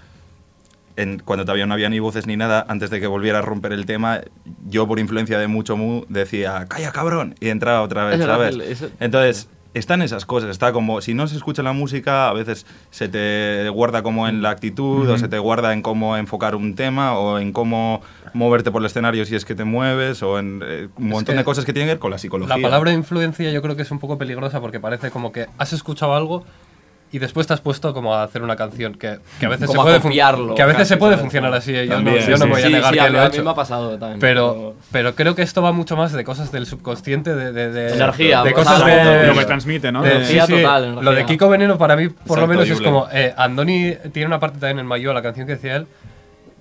en, 0.98 1.20
cuando 1.20 1.46
todavía 1.46 1.66
no 1.66 1.74
había 1.74 1.90
ni 1.90 2.00
voces 2.00 2.28
ni 2.28 2.38
nada, 2.38 2.66
antes 2.68 2.90
de 2.90 3.00
que 3.00 3.08
volviera 3.08 3.40
a 3.40 3.42
romper 3.42 3.74
el 3.74 3.86
tema, 3.86 4.22
yo 4.68 4.88
por 4.88 5.00
influencia 5.00 5.40
de 5.40 5.48
mucho 5.48 5.78
mu 5.78 6.06
decía, 6.10 6.66
calla 6.68 6.92
cabrón, 6.92 7.36
y 7.40 7.50
entraba 7.50 7.82
otra 7.82 8.06
vez, 8.06 8.20
¿sabes? 8.20 8.86
Entonces, 9.00 9.50
están 9.76 10.02
esas 10.02 10.26
cosas, 10.26 10.50
está 10.50 10.72
como, 10.72 11.02
si 11.02 11.14
no 11.14 11.28
se 11.28 11.36
escucha 11.36 11.62
la 11.62 11.74
música, 11.74 12.30
a 12.30 12.34
veces 12.34 12.66
se 12.92 13.10
te 13.10 13.68
guarda 13.70 14.04
como 14.04 14.28
en 14.28 14.42
la 14.42 14.50
actitud, 14.50 15.08
o 15.10 15.18
se 15.18 15.28
te 15.28 15.38
guarda 15.38 15.74
en 15.74 15.82
cómo 15.82 16.16
enfocar 16.16 16.56
un 16.56 16.76
tema, 16.76 17.18
o 17.20 17.40
en 17.40 17.52
cómo 17.52 18.02
moverte 18.34 18.72
por 18.72 18.82
el 18.82 18.86
escenario 18.86 19.26
si 19.26 19.36
es 19.36 19.44
que 19.44 19.54
te 19.54 19.66
mueves, 19.66 20.24
o 20.24 20.40
en 20.40 20.62
eh, 20.66 20.88
un 20.98 21.10
montón 21.10 21.36
de 21.36 21.44
cosas 21.44 21.66
que 21.66 21.74
tienen 21.74 21.88
que 21.88 21.96
ver 21.96 22.00
con 22.00 22.10
la 22.10 22.18
psicología. 22.18 22.56
La 22.56 22.62
palabra 22.62 22.94
influencia 22.94 23.52
yo 23.52 23.62
creo 23.62 23.76
que 23.76 23.82
es 23.82 23.92
un 23.92 24.00
poco 24.00 24.18
peligrosa 24.18 24.62
porque 24.62 24.80
parece 24.80 25.12
como 25.12 25.34
que 25.34 25.48
has 25.58 25.74
escuchado 25.74 26.16
algo 26.16 26.46
y 27.16 27.20
después 27.20 27.48
te 27.48 27.54
has 27.54 27.62
puesto 27.62 27.94
como 27.94 28.14
a 28.14 28.24
hacer 28.24 28.42
una 28.44 28.58
canción 28.58 28.94
que, 28.96 29.20
que 29.40 29.46
a 29.46 29.50
veces 29.50 29.68
Como 29.68 29.74
se 29.74 29.80
a 29.80 29.84
puede 30.02 30.16
que 30.56 30.62
a 30.62 30.66
veces 30.66 30.80
casi, 30.80 30.90
se 30.90 30.98
puede 30.98 31.14
¿sabes? 31.14 31.22
funcionar 31.22 31.54
así 31.54 31.72
yo 31.72 31.88
También, 31.96 32.18
no, 32.18 32.22
yo 32.22 32.32
no 32.32 32.38
sí, 32.44 32.50
voy 32.50 32.62
a 32.62 32.66
sí, 32.66 32.72
negar 32.74 32.90
sí, 32.92 33.00
que 33.00 33.00
a, 33.00 33.06
lo 33.06 33.12
mí- 33.12 33.16
he 33.16 33.20
a 33.22 33.24
mí 33.24 33.30
hecho 33.36 33.44
me 33.46 33.50
ha 33.52 33.54
pasado 33.56 33.98
también. 33.98 34.20
pero 34.20 34.76
pero 34.92 35.16
creo 35.16 35.34
que 35.34 35.42
esto 35.42 35.62
va 35.62 35.72
mucho 35.72 35.96
más 35.96 36.12
de 36.12 36.24
cosas 36.26 36.52
del 36.52 36.66
subconsciente 36.66 37.34
de, 37.34 37.54
de, 37.54 37.72
de- 37.72 37.94
Energía, 37.96 38.44
de 38.44 38.52
o 38.52 38.54
cosas 38.54 38.80
sea, 38.84 39.20
de, 39.22 39.28
Lo 39.28 39.34
que 39.34 39.46
transmite, 39.46 39.92
¿no? 39.94 40.02
de- 40.04 40.12
Energía 40.16 40.46
sí, 40.46 40.54
sí, 40.56 40.62
total, 40.62 40.84
energía. 40.84 41.04
lo 41.04 41.12
de 41.16 41.26
Kiko 41.26 41.48
Veneno 41.50 41.78
para 41.78 41.96
mí 41.96 42.10
por 42.10 42.38
lo 42.40 42.44
Exacto, 42.44 42.48
menos 42.48 42.70
es 42.70 42.82
como 42.82 43.08
eh, 43.14 43.34
Andoni 43.38 43.94
tiene 44.12 44.28
una 44.28 44.40
parte 44.42 44.60
también 44.60 44.80
en 44.80 44.86
Mayo 44.86 45.14
la 45.14 45.22
canción 45.22 45.48
que 45.48 45.54
decía 45.54 45.78
él 45.78 45.88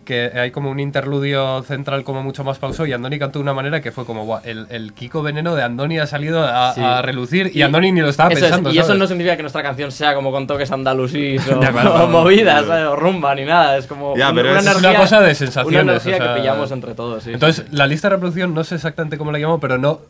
que 0.04 0.30
hay 0.34 0.50
como 0.50 0.70
un 0.70 0.80
interludio 0.80 1.62
central 1.62 2.04
como 2.04 2.22
mucho 2.22 2.44
más 2.44 2.58
pauso 2.58 2.86
y 2.86 2.92
Andoni 2.92 3.18
cantó 3.18 3.38
de 3.38 3.42
una 3.44 3.54
manera 3.54 3.80
que 3.80 3.90
fue 3.92 4.04
como 4.04 4.24
"Buah, 4.26 4.40
el, 4.44 4.66
el 4.70 4.92
Kiko 4.92 5.22
Veneno 5.22 5.54
de 5.54 5.62
Andoni 5.62 5.98
ha 5.98 6.06
salido 6.06 6.44
a, 6.46 6.72
Sí. 6.74 6.80
a 6.82 7.00
relucir 7.02 7.50
y, 7.54 7.62
Andoni 7.62 7.90
ni 7.92 8.00
lo 8.00 8.08
estaba 8.08 8.28
Eso 8.30 8.38
es, 8.38 8.44
pensando 8.44 8.70
y 8.70 8.78
eso 8.78 8.86
¿sabes? 8.88 9.00
no 9.00 9.06
significa 9.06 9.36
que 9.36 9.42
nuestra 9.42 9.62
canción 9.62 9.90
sea 9.92 10.14
como 10.14 10.30
con 10.30 10.46
toques 10.46 10.70
andalusís 10.70 11.46
o, 11.50 11.58
claro. 11.60 12.04
o 12.04 12.08
movidas 12.08 12.64
o 12.68 12.96
rumba 12.96 13.34
ni 13.34 13.44
nada. 13.44 13.76
Es 13.78 13.86
como 13.86 14.16
Ya, 14.16 14.30
un- 14.30 14.36
pero 14.36 14.50
una, 14.50 14.60
es 14.60 14.66
energía, 14.66 14.90
una 14.90 14.98
cosa 15.00 15.20
de 15.20 15.34
sensaciones, 15.34 15.82
Una 15.82 15.92
energía 15.92 16.14
o 16.14 16.18
sea, 16.18 16.34
que 16.34 16.40
pillamos 16.40 16.70
entre 16.70 16.94
todos. 16.94 17.22
Sí, 17.24 17.32
Entonces, 17.32 17.66
la 17.72 17.86
lista 17.86 18.08
de 18.08 18.16
reproducción 18.16 18.54
no 18.54 18.62
sé 18.64 18.74
exactamente 18.76 19.16
cómo 19.18 19.32
la 19.32 19.38
llamo, 19.38 19.58
pero 19.60 19.78
no 19.78 20.00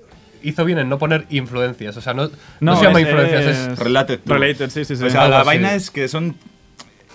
hizo 0.42 0.64
bien 0.64 0.78
en 0.78 0.88
no 0.88 0.98
poner 0.98 1.24
influencias. 1.30 1.96
O 1.96 2.00
sea, 2.00 2.12
no, 2.14 2.30
no, 2.60 2.76
se 2.76 2.84
llama 2.84 3.00
es- 3.00 3.06
influencias, 3.06 3.44
es, 3.44 3.56
es- 3.72 3.78
Related. 3.78 4.20
Related, 4.26 4.70
sí, 4.70 4.84
sí, 4.84 4.96
sí. 4.96 5.04
O 5.04 5.10
sea, 5.10 5.28
la 5.28 5.42
vaina 5.44 5.74
es 5.74 5.90
que 5.90 6.08
son... 6.08 6.36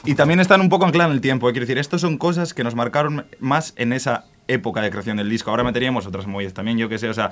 Y 0.05 0.15
también 0.15 0.39
están 0.39 0.61
un 0.61 0.69
poco 0.69 0.85
ancladas 0.85 1.11
en 1.11 1.15
el 1.15 1.21
tiempo. 1.21 1.49
eh, 1.49 1.51
Quiero 1.51 1.65
decir, 1.65 1.77
estos 1.77 2.01
son 2.01 2.17
cosas 2.17 2.53
que 2.53 2.63
nos 2.63 2.75
marcaron 2.75 3.25
más 3.39 3.73
en 3.75 3.93
esa 3.93 4.25
época 4.47 4.81
de 4.81 4.89
creación 4.89 5.17
del 5.17 5.29
disco. 5.29 5.49
Ahora 5.51 5.63
meteríamos 5.63 6.05
otras 6.05 6.25
movidas 6.25 6.53
también, 6.53 6.77
yo 6.77 6.89
qué 6.89 6.97
sé. 6.97 7.09
O 7.09 7.13
sea, 7.13 7.31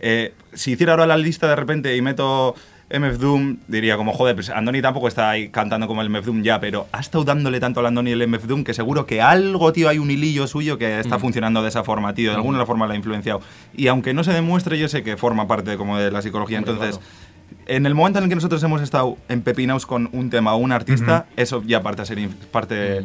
eh, 0.00 0.34
si 0.52 0.72
hiciera 0.72 0.92
ahora 0.92 1.06
la 1.06 1.16
lista 1.16 1.48
de 1.48 1.56
repente 1.56 1.94
y 1.96 2.02
meto 2.02 2.54
MF 2.88 3.18
Doom, 3.18 3.58
diría 3.68 3.96
como, 3.96 4.12
joder, 4.12 4.34
pues 4.34 4.50
Andoni 4.50 4.80
tampoco 4.80 5.08
está 5.08 5.30
ahí 5.30 5.48
cantando 5.48 5.86
como 5.86 6.02
el 6.02 6.10
MF 6.10 6.24
Doom 6.26 6.42
ya, 6.42 6.60
pero 6.60 6.86
ha 6.92 7.00
estado 7.00 7.24
dándole 7.24 7.60
tanto 7.60 7.80
al 7.80 7.86
Andoni 7.86 8.12
el 8.12 8.26
MF 8.26 8.44
Doom 8.46 8.64
que 8.64 8.74
seguro 8.74 9.06
que 9.06 9.20
algo, 9.20 9.72
tío, 9.72 9.88
hay 9.88 9.98
un 9.98 10.10
hilillo 10.10 10.46
suyo 10.46 10.78
que 10.78 11.00
está 11.00 11.18
funcionando 11.18 11.62
de 11.62 11.68
esa 11.68 11.84
forma, 11.84 12.14
tío. 12.14 12.30
De 12.30 12.36
alguna 12.36 12.64
forma 12.66 12.86
la 12.86 12.94
ha 12.94 12.96
influenciado. 12.96 13.40
Y 13.74 13.88
aunque 13.88 14.14
no 14.14 14.24
se 14.24 14.32
demuestre, 14.32 14.78
yo 14.78 14.88
sé 14.88 15.02
que 15.02 15.16
forma 15.16 15.46
parte 15.46 15.76
como 15.76 15.98
de 15.98 16.10
la 16.10 16.22
psicología. 16.22 16.58
Hombre, 16.58 16.72
Entonces... 16.72 16.98
claro. 16.98 17.35
En 17.66 17.86
el 17.86 17.94
momento 17.94 18.18
en 18.18 18.24
el 18.24 18.28
que 18.28 18.34
nosotros 18.36 18.62
hemos 18.62 18.80
estado 18.82 19.16
empepinados 19.28 19.86
con 19.86 20.08
un 20.12 20.30
tema 20.30 20.54
o 20.54 20.58
un 20.58 20.72
artista, 20.72 21.26
eso 21.36 21.62
ya 21.66 21.82
parte 21.82 22.02
a 22.02 22.04
ser, 22.04 22.28
parte 22.50 23.04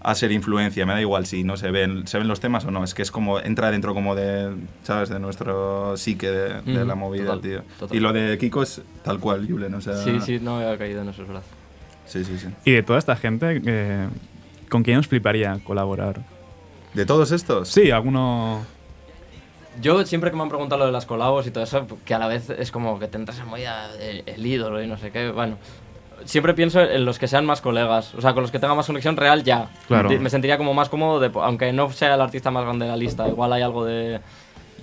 a 0.00 0.14
ser 0.14 0.30
influencia. 0.30 0.86
Me 0.86 0.92
da 0.92 1.00
igual 1.00 1.26
si 1.26 1.42
no 1.42 1.56
se 1.56 1.70
ven, 1.72 2.06
se 2.06 2.18
ven 2.18 2.28
los 2.28 2.38
temas 2.38 2.64
o 2.64 2.70
no. 2.70 2.84
Es 2.84 2.94
que 2.94 3.02
es 3.02 3.10
como, 3.10 3.40
entra 3.40 3.70
dentro 3.72 3.94
como 3.94 4.14
de, 4.14 4.54
¿sabes? 4.84 5.08
De 5.08 5.18
nuestro 5.18 5.96
psique 5.96 6.30
de, 6.30 6.62
de 6.62 6.78
Ujú, 6.78 6.84
la 6.86 6.94
movida, 6.94 7.24
total, 7.24 7.40
tío. 7.40 7.62
total. 7.78 7.96
Y 7.96 8.00
lo 8.00 8.12
de 8.12 8.38
Kiko 8.38 8.62
es 8.62 8.80
tal 9.02 9.18
cual, 9.18 9.46
Julen, 9.48 9.74
o 9.74 9.80
sea... 9.80 9.96
sí, 9.96 10.20
sí, 10.20 10.38
no 10.40 10.56
había 10.58 10.78
caído 10.78 11.02
en 11.02 11.08
eso, 11.08 11.22
es 11.22 11.28
verdad. 11.28 11.42
Sí, 12.06 12.24
sí, 12.24 12.38
sí. 12.38 12.46
Y 12.64 12.72
de 12.72 12.82
toda 12.84 13.00
esta 13.00 13.16
gente, 13.16 13.60
eh, 13.66 14.06
¿con 14.68 14.84
quién 14.84 14.98
os 14.98 15.08
fliparía 15.08 15.58
colaborar? 15.64 16.22
¿De 16.94 17.04
todos 17.04 17.32
estos? 17.32 17.68
Sí, 17.68 17.90
alguno... 17.90 18.64
Yo 19.80 20.04
siempre 20.06 20.30
que 20.30 20.36
me 20.36 20.42
han 20.42 20.48
preguntado 20.48 20.80
lo 20.80 20.86
de 20.86 20.92
las 20.92 21.06
colabos 21.06 21.46
y 21.46 21.50
todo 21.50 21.64
eso, 21.64 21.86
que 22.04 22.14
a 22.14 22.18
la 22.18 22.28
vez 22.28 22.50
es 22.50 22.70
como 22.70 22.98
que 22.98 23.08
tendrás 23.08 23.36
esa 23.36 23.44
movida 23.44 23.90
el, 24.00 24.22
el 24.26 24.46
ídolo 24.46 24.82
y 24.82 24.86
no 24.86 24.96
sé 24.96 25.10
qué, 25.10 25.30
bueno. 25.30 25.58
Siempre 26.24 26.54
pienso 26.54 26.80
en 26.80 27.04
los 27.04 27.18
que 27.18 27.28
sean 27.28 27.44
más 27.44 27.60
colegas, 27.60 28.14
o 28.14 28.20
sea, 28.20 28.32
con 28.32 28.42
los 28.42 28.50
que 28.50 28.58
tenga 28.58 28.74
más 28.74 28.86
conexión 28.86 29.16
real 29.16 29.44
ya. 29.44 29.68
Claro. 29.86 30.08
Me 30.18 30.30
sentiría 30.30 30.56
como 30.56 30.72
más 30.72 30.88
cómodo, 30.88 31.20
de, 31.20 31.30
aunque 31.34 31.72
no 31.72 31.92
sea 31.92 32.14
el 32.14 32.20
artista 32.20 32.50
más 32.50 32.64
grande 32.64 32.86
de 32.86 32.90
la 32.90 32.96
lista, 32.96 33.28
igual 33.28 33.52
hay 33.52 33.62
algo 33.62 33.84
de... 33.84 34.20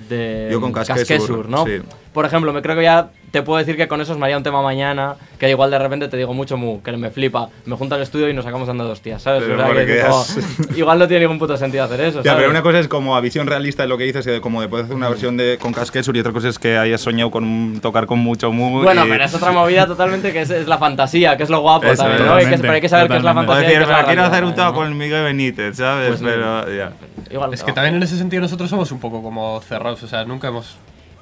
de 0.10 0.50
Yo 0.52 0.62
con 0.62 0.72
Casquesur, 0.72 1.50
¿no? 1.50 1.66
sí. 1.66 1.82
Por 2.14 2.26
ejemplo, 2.26 2.54
me 2.54 2.62
creo 2.62 2.76
que 2.76 2.84
ya 2.84 3.10
te 3.34 3.42
puedo 3.42 3.58
decir 3.58 3.76
que 3.76 3.88
con 3.88 4.00
esos 4.00 4.16
me 4.20 4.26
haría 4.28 4.38
un 4.38 4.44
tema 4.44 4.62
mañana, 4.62 5.16
que 5.40 5.50
igual 5.50 5.72
de 5.72 5.80
repente 5.80 6.08
te 6.08 6.18
digo 6.18 6.36
mucho 6.36 6.56
mu, 6.56 6.84
que 6.84 6.92
me 6.92 7.10
flipa, 7.10 7.50
me 7.66 7.76
junta 7.76 7.96
al 7.96 8.04
estudio 8.04 8.30
y 8.30 8.34
nos 8.36 8.46
sacamos 8.46 8.70
andando 8.70 8.90
dos 8.90 9.02
tías, 9.02 9.24
¿sabes? 9.24 9.42
Pero 9.42 9.56
O 9.56 9.74
sea, 9.74 9.86
que 9.88 10.02
como- 10.02 10.20
has- 10.22 10.38
igual 10.78 11.00
no 11.00 11.08
tiene 11.08 11.22
ningún 11.22 11.40
puto 11.40 11.58
sentido 11.58 11.84
hacer 11.84 12.00
eso, 12.02 12.20
Ya, 12.20 12.26
¿sabes? 12.26 12.38
pero 12.38 12.52
una 12.52 12.62
cosa 12.62 12.78
es 12.78 12.88
como 12.88 13.16
a 13.16 13.22
visión 13.22 13.48
realista 13.48 13.82
de 13.82 13.90
lo 13.90 13.98
que 13.98 14.04
dices, 14.04 14.28
eh, 14.28 14.40
como 14.40 14.62
de 14.62 14.68
poder 14.68 14.86
hacer 14.86 14.96
una 14.96 15.10
versión 15.10 15.36
de 15.36 15.58
con 15.60 15.74
Casquesur 15.74 16.16
y 16.16 16.20
otra 16.20 16.32
cosa 16.32 16.48
es 16.50 16.60
que 16.60 16.78
hayas 16.78 17.02
soñado 17.02 17.32
con 17.32 17.44
un- 17.44 17.80
tocar 17.82 18.06
con 18.06 18.20
mucho 18.20 18.52
mu 18.52 18.84
Bueno, 18.84 19.04
y- 19.08 19.10
pero 19.10 19.24
es 19.24 19.34
otra 19.34 19.52
movida 19.52 19.88
totalmente 19.88 20.32
que 20.32 20.42
es, 20.42 20.52
es 20.52 20.68
la 20.68 20.78
fantasía, 20.78 21.36
que 21.36 21.42
es 21.42 21.50
lo 21.50 21.60
guapo 21.62 21.88
Eso, 21.88 22.04
también, 22.04 22.28
¿no? 22.28 22.40
Y 22.40 22.46
que, 22.46 22.58
pero 22.60 22.74
hay 22.74 22.82
que 22.82 22.90
saber 22.90 23.08
qué 23.10 23.18
es 23.18 23.24
la 23.24 23.34
fantasía. 23.34 23.62
y 23.64 23.66
decir, 23.66 23.78
qué 23.80 23.84
es 23.84 23.90
la 23.90 23.96
pero 23.96 24.06
quiero 24.06 24.22
realidad 24.22 24.32
hacer 24.32 24.44
un 24.46 24.54
tema 24.54 24.68
también, 24.68 24.86
con 24.90 24.98
Miguel 25.00 25.24
Benítez, 25.24 25.78
¿sabes? 25.78 26.08
Pues 26.10 26.22
no. 26.22 26.30
pero 26.30 26.72
ya. 26.72 26.92
Igual 27.32 27.52
es 27.52 27.62
no. 27.62 27.66
que 27.66 27.74
también 27.74 27.96
en 27.96 28.04
ese 28.04 28.16
sentido 28.16 28.44
nosotros 28.44 28.70
somos 28.70 28.92
un 28.92 29.00
poco 29.00 29.24
como 29.24 29.60
cerrados. 29.68 30.04
O 30.04 30.08
sea, 30.08 30.24
nunca 30.24 30.50
hemos. 30.50 30.76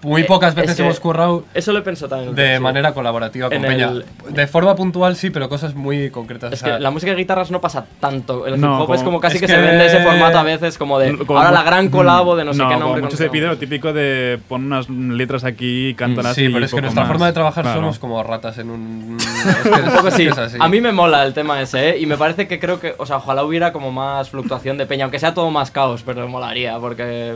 Muy 0.04 0.22
Eh, 0.22 0.26
pocas 0.26 0.50
es 0.50 0.56
veces 0.56 0.76
que 0.76 0.82
hemos 0.82 1.00
currado 1.00 1.44
Eso 1.54 1.72
lo 1.74 1.80
he 1.80 1.82
pensado 1.84 2.10
también. 2.10 2.34
de 2.34 2.56
sí. 2.58 2.62
manera 2.62 2.94
colaborativa 2.94 3.50
con 3.50 3.58
En 3.58 3.62
Peña. 3.64 3.90
el- 3.90 4.06
De 4.34 4.48
forma 4.48 4.76
puntual 4.76 5.16
sí, 5.16 5.30
pero 5.30 5.48
cosas 5.48 5.76
muy 5.76 6.10
concretas. 6.10 6.52
Es 6.54 6.62
o 6.62 6.66
sea, 6.66 6.76
que 6.78 6.82
la 6.84 6.90
música 6.92 7.12
de 7.12 7.18
guitarras 7.18 7.52
no 7.52 7.62
pasa 7.62 7.86
tanto. 8.00 8.48
El 8.48 8.56
hip 8.56 8.60
No, 8.62 8.84
hop 8.84 8.94
es 8.96 9.04
como- 9.04 9.20
casi 9.20 9.36
es 9.36 9.42
que, 9.42 9.48
que- 9.48 9.54
se 9.54 9.60
vende 9.62 9.86
ese 9.86 10.00
formato 10.04 10.40
a 10.40 10.44
veces, 10.44 10.78
como 10.78 10.98
de 10.98 11.18
Como- 11.18 11.38
ahora 11.40 11.52
la 11.52 11.64
gran 11.64 11.90
colabo 11.90 12.36
de 12.36 12.46
no 12.46 12.54
sé 12.54 12.60
qué 12.60 12.64
como 12.66 12.80
nombre. 12.80 13.02
mucho 13.04 13.12
con 13.16 13.18
se 13.26 13.30
pide 13.30 13.46
lo 13.48 13.58
típico 13.58 13.94
de 13.94 14.40
pon 14.50 14.66
unas 14.66 14.90
letras 14.90 15.44
aquí, 15.44 15.94
cántalas 15.96 16.36
sí, 16.36 16.46
y 16.46 16.50
pero 16.54 16.66
es 16.66 16.74
que 16.74 16.82
nuestra 16.82 17.04
más. 17.04 17.08
forma 17.12 17.28
de 17.28 17.34
trabajar 17.34 17.64
Claro. 17.64 17.80
somos 17.82 18.00
como 18.00 18.24
ratas 18.24 18.58
en 18.58 18.70
un. 18.72 19.18
es 19.20 19.56
que 19.64 19.70
Un 19.70 19.96
poco 19.96 20.08
es 20.08 20.14
sí. 20.16 20.24
que 20.26 20.30
es 20.30 20.38
así. 20.38 20.58
A 20.60 20.68
mí 20.68 20.82
me 20.82 20.92
mola 20.92 21.24
el 21.26 21.34
tema 21.34 21.62
ese, 21.62 21.92
¿eh? 21.92 22.00
Y 22.00 22.06
me 22.08 22.18
parece 22.18 22.48
que 22.48 22.60
creo 22.60 22.80
que, 22.80 22.96
o 22.98 23.06
sea, 23.06 23.18
ojalá 23.18 23.44
hubiera 23.44 23.72
como 23.72 23.92
más 23.92 24.30
fluctuación 24.30 24.78
de 24.78 24.86
peña, 24.88 25.06
aunque 25.06 25.20
sea 25.20 25.34
todo 25.34 25.52
más 25.52 25.70
caos, 25.72 26.02
pero 26.04 26.22
me 26.22 26.28
molaría, 26.28 26.80
porque 26.80 27.36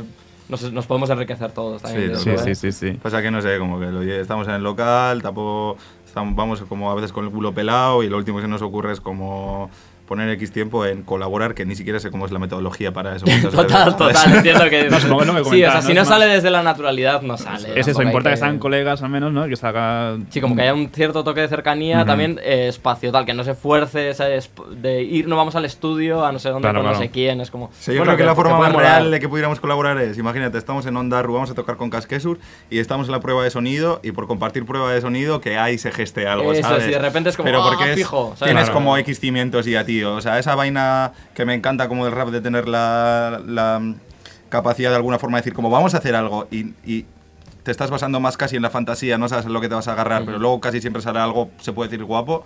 nos, 0.50 0.72
nos 0.72 0.86
podemos 0.86 1.10
enriquecer 1.10 1.52
todos 1.52 1.82
también. 1.82 2.18
Sí, 2.18 2.30
yo 2.30 2.38
Sí, 2.38 2.43
sí, 2.43 2.52
¿eh? 2.52 2.56
sí, 2.56 2.72
sí. 2.72 2.91
Pasa 3.02 3.22
que 3.22 3.32
no 3.32 3.41
sé, 3.41 3.58
como 3.58 3.80
que 3.80 3.88
lo 3.88 4.02
estamos 4.02 4.48
en 4.48 4.56
el 4.56 4.64
local, 4.64 5.22
tampoco 5.22 5.78
estamos, 6.06 6.36
vamos 6.36 6.62
como 6.68 6.91
a 6.91 6.96
veces 6.96 7.12
con 7.12 7.26
el 7.26 7.32
culo 7.32 7.54
pelado 7.54 8.04
y 8.04 8.10
lo 8.10 8.18
último 8.18 8.38
que 8.38 8.43
se 8.43 8.48
nos 8.48 8.62
ocurre 8.62 8.93
es 8.93 9.02
como 9.02 9.70
poner 10.08 10.30
X 10.32 10.51
tiempo 10.51 10.86
en 10.86 11.01
colaborar, 11.03 11.53
que 11.56 11.66
ni 11.66 11.76
siquiera 11.76 11.99
sé 11.99 12.12
cómo 12.12 12.26
es 12.26 12.32
la 12.32 12.39
metodología 12.39 12.91
para 12.93 13.16
eso. 13.16 13.26
muchas 13.30 13.51
Total, 13.51 13.86
veces, 13.86 13.97
total, 13.97 14.36
entiendo 14.36 14.70
que 14.70 14.89
No, 14.89 14.99
supongo 14.99 15.20
que 15.22 15.26
lo 15.28 15.34
que 15.43 15.49
Sí, 15.49 15.64
o 15.64 15.72
sea, 15.72 15.82
si 15.82 15.88
¿no? 15.89 15.93
no 15.95 16.01
Es 16.01 16.08
sale 16.08 16.26
más- 16.26 16.36
desde 16.36 16.49
la 16.51 16.64
naturalidad, 16.64 17.22
no 17.22 17.38
sale. 17.38 17.80
Es 17.80 17.88
eso, 17.88 18.01
importa 18.01 18.30
que 18.30 18.36
que- 18.36 18.39
sean 18.39 18.60
colegas 18.60 19.01
al 19.01 19.10
menos, 19.10 19.32
¿no? 19.34 19.47
Que 19.47 19.56
se 19.56 19.66
haga... 19.68 20.18
Sí, 20.30 20.41
como 20.41 20.56
que 20.56 20.62
haya 20.62 20.74
un 20.74 20.89
cierto 20.89 21.24
toque 21.24 21.41
de 21.41 21.47
cercanía, 21.47 21.97
Ujú. 21.97 22.06
también 22.08 22.39
eh, 22.43 22.68
espacio, 22.70 23.12
tal, 23.12 23.26
que 23.26 23.34
no 23.34 23.43
se 23.43 23.56
fuerce 23.56 24.14
de 24.72 25.03
ir, 25.03 25.28
no 25.28 25.36
vamos 25.36 25.56
al 25.56 25.66
estudio, 25.66 26.26
a 26.26 26.32
no 26.32 26.39
sé 26.39 26.49
dónde, 26.49 26.62
Claro, 26.66 26.80
con 26.80 26.86
no 26.86 26.91
claro. 26.91 27.03
sé 27.06 27.12
quién, 27.12 27.41
es 27.41 27.51
como... 27.51 27.72
Sea, 27.80 27.93
yo 27.93 27.99
bueno, 28.01 28.12
creo 28.14 28.18
que, 28.18 28.26
la 28.26 28.36
forma 28.36 28.58
más 28.60 28.74
real 28.74 29.12
de 29.12 29.20
que 29.20 29.30
pudiéramos 29.30 29.60
colaborar 29.60 29.97
es, 29.99 30.18
imagínate, 30.18 30.58
estamos 30.58 30.86
en 30.86 30.95
Onda 30.97 31.22
Ru, 31.22 31.34
vamos 31.34 31.49
a 31.51 31.53
tocar 31.56 31.78
con 31.78 31.89
Casquesur 31.89 32.39
y 32.70 32.80
estamos 32.80 33.08
en 33.08 33.12
la 33.12 33.20
prueba 33.20 33.43
de 33.43 33.49
sonido 33.49 33.99
y 34.03 34.12
por 34.12 34.28
compartir 34.28 34.66
prueba 34.66 34.91
de 34.93 35.01
sonido 35.01 35.41
que 35.41 35.58
ahí 35.58 35.78
se 35.78 35.91
geste 35.91 36.28
algo, 36.28 36.53
Eso, 36.53 36.62
¿sabes? 36.68 36.86
sí, 36.86 36.91
de 36.91 36.99
repente 36.99 37.30
es 37.30 37.38
como, 37.38 37.45
Pero 37.45 37.64
"Ah, 37.64 37.70
porque 37.70 37.91
es- 37.91 37.97
fijo", 37.97 38.34
¿sabes? 38.38 38.51
tienes 38.51 38.64
Claro. 38.66 38.74
como 38.74 38.97
X 38.97 39.20
cimientos 39.20 39.66
ya, 39.66 39.86
tío. 39.96 40.16
O 40.16 40.22
sea, 40.22 40.38
esa 40.39 40.56
vaina 40.56 41.12
que 41.34 41.46
me 41.46 41.54
encanta 41.54 41.88
como 41.88 42.06
del 42.06 42.14
rap 42.14 42.30
de 42.30 42.41
tener 42.41 42.68
la, 42.68 43.41
la 43.46 43.82
capacidad 44.50 44.89
de 44.89 44.96
alguna 44.98 45.20
forma 45.20 45.38
de 45.38 45.41
decir 45.41 45.54
como 45.54 45.70
vamos 45.70 45.93
a 45.96 45.98
hacer 46.00 46.16
algo 46.16 46.48
y, 46.52 46.74
y 46.86 47.06
te 47.64 47.72
estás 47.72 47.89
basando 47.89 48.20
más 48.20 48.38
casi 48.38 48.56
en 48.58 48.62
la 48.62 48.70
fantasía, 48.70 49.18
no 49.18 49.28
sabes 49.30 49.46
en 49.46 49.54
lo 49.54 49.62
que 49.62 49.70
te 49.70 49.76
vas 49.76 49.88
a 49.88 49.93
agarrar, 49.93 50.24
pero 50.26 50.38
luego 50.39 50.60
casi 50.60 50.82
siempre 50.82 51.02
sale 51.02 51.20
algo, 51.20 51.50
se 51.62 51.72
puede 51.74 51.89
decir 51.89 52.04
guapo. 52.06 52.43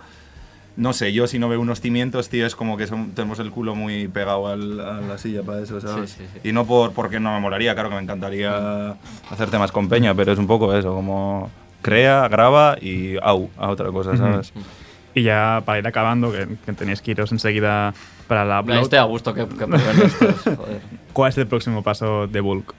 no 0.76 0.92
sé, 0.94 1.12
yo 1.12 1.26
si 1.26 1.38
no 1.38 1.48
veo 1.48 1.60
unos 1.60 1.80
cimientos, 1.80 2.28
tío, 2.30 2.46
es 2.46 2.54
como 2.54 2.76
que 2.78 2.86
son- 2.86 3.10
tenemos 3.10 3.38
el 3.40 3.50
culo 3.50 3.74
muy 3.74 4.06
pegado 4.08 4.46
al- 4.46 4.80
a 4.80 5.00
la 5.00 5.18
silla 5.18 5.42
para 5.42 5.60
eso, 5.60 5.78
¿sabes? 5.80 6.10
Sí, 6.12 6.16
sí, 6.24 6.30
sí. 6.42 6.48
Y 6.48 6.52
no 6.52 6.64
por 6.64 6.92
porque 6.92 7.18
no 7.20 7.34
me 7.34 7.40
molaría, 7.40 7.74
claro 7.74 7.88
que 7.90 7.96
me 7.96 8.00
encantaría 8.02 8.94
hacer 9.30 9.50
temas 9.50 9.72
con 9.72 9.88
Peña, 9.88 10.14
pero 10.14 10.32
es 10.32 10.38
un 10.38 10.46
poco 10.46 10.72
eso, 10.72 10.94
como 10.94 11.50
crea, 11.82 12.28
graba 12.28 12.76
y 12.80 13.16
au, 13.20 13.50
a 13.58 13.68
otra 13.68 13.90
cosa, 13.90 14.16
¿sabes? 14.16 14.52
Y 15.14 15.22
ya 15.22 15.62
para 15.64 15.78
ir 15.78 15.86
acabando, 15.86 16.30
que, 16.32 16.46
que 16.64 16.72
tenéis 16.72 17.02
que 17.02 17.10
iros 17.12 17.32
enseguida 17.32 17.92
para 18.28 18.44
la 18.44 18.60
upload, 18.60 18.82
Estoy 18.82 18.98
a 18.98 19.04
gusto 19.04 19.34
que, 19.34 19.46
que 19.46 19.64
estos, 19.64 20.42
joder. 20.56 20.80
¿cuál 21.12 21.28
es 21.30 21.38
el 21.38 21.46
próximo 21.46 21.82
paso 21.82 22.26
de 22.28 22.40
Bulk? 22.40 22.74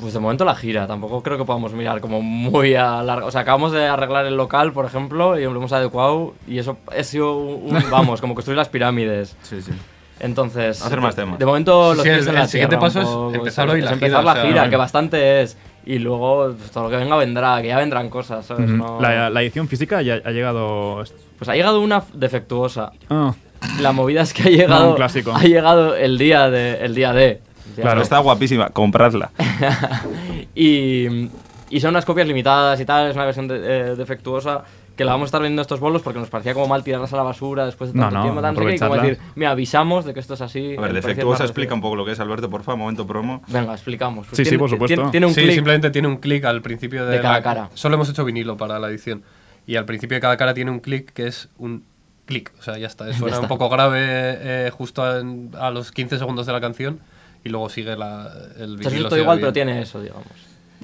Pues 0.00 0.14
de 0.14 0.20
momento 0.20 0.44
la 0.44 0.54
gira, 0.54 0.86
tampoco 0.86 1.22
creo 1.22 1.36
que 1.36 1.44
podamos 1.44 1.72
mirar 1.72 2.00
como 2.00 2.22
muy 2.22 2.74
a 2.74 3.02
largo. 3.02 3.26
O 3.26 3.30
sea, 3.30 3.40
acabamos 3.40 3.72
de 3.72 3.86
arreglar 3.86 4.24
el 4.26 4.36
local, 4.36 4.72
por 4.72 4.84
ejemplo, 4.86 5.38
y 5.38 5.42
lo 5.44 5.50
hemos 5.56 5.72
adecuado, 5.72 6.34
y 6.46 6.58
eso 6.58 6.78
ha 6.96 7.02
sido 7.02 7.36
un, 7.36 7.76
vamos, 7.90 8.20
como 8.20 8.34
construir 8.34 8.56
las 8.56 8.68
pirámides. 8.68 9.36
Sí, 9.42 9.60
sí. 9.62 9.72
Entonces. 10.20 10.80
Hacer 10.80 11.00
más 11.00 11.16
temas. 11.16 11.38
De 11.40 11.44
momento, 11.44 11.92
los 11.94 12.02
sí, 12.04 12.08
pies 12.08 12.22
el- 12.22 12.28
en 12.28 12.34
la 12.34 12.42
el 12.42 12.48
siguiente 12.48 12.76
tierra, 12.76 12.92
paso 12.94 13.30
es 13.30 13.34
empezar 13.36 13.68
hoy 13.68 13.80
la 13.80 13.86
es 13.86 13.92
empezar 13.94 14.20
gira, 14.20 14.22
la 14.22 14.30
o 14.32 14.34
sea, 14.42 14.46
gira, 14.46 14.70
que 14.70 14.76
bastante 14.76 15.42
es. 15.42 15.58
Y 15.86 15.98
luego, 15.98 16.54
pues, 16.58 16.70
todo 16.70 16.84
lo 16.84 16.90
que 16.90 16.96
venga 16.96 17.16
vendrá, 17.16 17.60
que 17.60 17.68
ya 17.68 17.76
vendrán 17.78 18.08
cosas, 18.08 18.46
¿sabes? 18.46 18.68
No- 18.70 18.98
La, 19.00 19.28
la 19.30 19.42
edición 19.42 19.68
física 19.68 20.00
ya 20.02 20.14
ha 20.24 20.30
llegado... 20.30 21.02
Pues 21.38 21.48
ha 21.48 21.54
llegado 21.54 21.80
una 21.80 22.02
defectuosa. 22.14 22.92
Ah, 23.10 23.34
La 23.80 23.92
movida 23.92 24.22
es 24.22 24.32
que 24.32 24.44
ha 24.44 24.50
llegado. 24.50 24.90
un 24.90 24.96
clásico. 24.96 25.32
Ha 25.34 25.42
llegado 25.42 25.94
el 25.96 26.16
día 26.16 26.48
de. 26.48 26.76
El 26.84 26.94
día 26.94 27.12
de. 27.12 27.28
El 27.32 27.74
día 27.76 27.82
Claro. 27.82 27.98
de. 27.98 28.02
Está 28.04 28.18
guapísima, 28.20 28.70
compradla. 28.70 29.30
y, 30.54 31.28
y 31.70 31.80
son 31.80 31.90
unas 31.90 32.04
copias 32.04 32.26
limitadas 32.26 32.80
y 32.80 32.84
tal, 32.84 33.08
es 33.10 33.16
una 33.16 33.24
versión 33.24 33.48
de- 33.48 33.60
eh, 33.62 33.96
defectuosa 33.96 34.62
que 34.96 35.04
la 35.04 35.12
vamos 35.12 35.26
a 35.26 35.28
estar 35.28 35.40
viendo 35.40 35.60
estos 35.60 35.80
bolos 35.80 36.02
porque 36.02 36.20
nos 36.20 36.28
parecía 36.30 36.54
como 36.54 36.68
mal 36.68 36.84
tirarlas 36.84 37.12
a 37.12 37.16
la 37.16 37.22
basura 37.24 37.66
después 37.66 37.92
de 37.92 37.98
tanto 37.98 38.14
no, 38.14 38.22
tiempo, 38.22 38.40
no 38.40 38.48
sé 38.54 38.66
qué, 38.66 38.74
y 38.74 38.78
como 38.78 38.94
decir, 38.94 39.18
mira, 39.34 39.50
avisamos 39.50 40.04
de 40.04 40.14
que 40.14 40.20
esto 40.20 40.34
es 40.34 40.40
así. 40.40 40.76
A 40.76 40.80
ver, 40.80 40.92
defectuosa 40.92 41.42
explica 41.44 41.74
un 41.74 41.80
poco 41.80 41.96
lo 41.96 42.04
que 42.04 42.12
es, 42.12 42.20
Alberto, 42.20 42.48
porfa, 42.48 42.76
momento 42.76 43.06
promo. 43.06 43.42
Venga, 43.48 43.72
explicamos. 43.72 44.26
Pues 44.28 44.36
Sí, 44.36 44.44
sí, 44.44 44.56
por 44.56 44.70
supuesto. 44.70 44.94
Tiene, 44.94 45.10
tiene 45.10 45.26
un 45.26 45.34
sí, 45.34 45.50
simplemente 45.52 45.90
tiene 45.90 46.06
un 46.08 46.18
clic 46.18 46.44
al 46.44 46.62
principio 46.62 47.04
de, 47.06 47.16
De 47.16 47.20
cada 47.22 47.34
la- 47.34 47.42
cara. 47.42 47.70
Solo 47.74 47.96
hemos 47.96 48.08
hecho 48.08 48.24
vinilo 48.24 48.56
para 48.56 48.78
la 48.78 48.88
edición. 48.88 49.22
Y 49.66 49.76
al 49.76 49.84
principio 49.84 50.14
de 50.16 50.20
cada 50.20 50.36
cara 50.36 50.54
tiene 50.54 50.70
un 50.70 50.78
clic 50.80 51.12
que 51.12 51.26
es 51.26 51.48
un 51.58 51.84
clic. 52.26 52.52
O 52.58 52.62
sea, 52.62 52.78
ya 52.78 52.86
está. 52.86 53.04
Suena 53.12 53.24
un 53.38 53.44
está. 53.44 53.48
poco 53.48 53.68
grave 53.68 53.98
eh, 54.00 54.70
justo 54.72 55.18
en- 55.18 55.50
a 55.58 55.70
los 55.70 55.90
15 55.90 56.18
segundos 56.18 56.46
de 56.46 56.52
la 56.52 56.60
canción 56.60 57.00
y 57.42 57.48
luego 57.48 57.68
sigue 57.68 57.96
la, 57.96 58.30
el 58.58 58.74
O 58.76 58.78
sea, 58.78 58.86
es 58.86 58.92
vinilo. 58.92 59.08
todo 59.08 59.18
igual, 59.18 59.40
pero 59.40 59.52
tiene 59.52 59.82
eso, 59.82 60.00
digamos. 60.00 60.26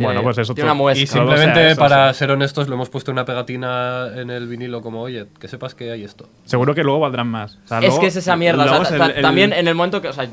Tiene- 0.01 0.15
Bueno, 0.15 0.23
pues 0.23 0.39
eso 0.39 0.55
Tiene 0.55 0.71
una 0.71 0.75
muesca. 0.75 1.03
Y 1.03 1.07
simplemente 1.07 1.61
sea 1.61 1.71
eso, 1.73 1.81
para 1.81 2.13
sí. 2.13 2.19
ser 2.21 2.31
honestos, 2.31 2.69
le 2.69 2.75
hemos 2.75 2.89
puesto 2.89 3.13
una 3.13 3.25
pegatina 3.25 4.09
en 4.17 4.31
el 4.31 4.47
vinilo 4.49 4.81
como, 4.83 5.01
oye, 5.03 5.27
que 5.39 5.47
sepas 5.49 5.75
que 5.75 5.91
hay 5.93 6.05
esto. 6.05 6.29
seguro 6.45 6.75
que 6.75 6.83
luego 6.83 7.01
valdrán 7.01 7.29
más. 7.29 7.59
O 7.65 7.69
sea, 7.69 7.79
es 7.79 7.85
luego- 7.85 8.01
que 8.01 8.07
es 8.07 8.17
esa 8.17 8.37
mierda. 8.37 8.65
o 8.65 8.67
sea, 8.69 8.71
luego 8.79 8.83
es 8.85 8.89
ta- 8.91 8.95
el- 9.07 9.13
ta- 9.13 9.17
el- 9.19 9.23
También 9.23 9.53
en 9.53 9.69
el 9.69 9.75
momento 9.75 10.01
que. 10.03 10.09
O 10.09 10.13
sea, 10.13 10.27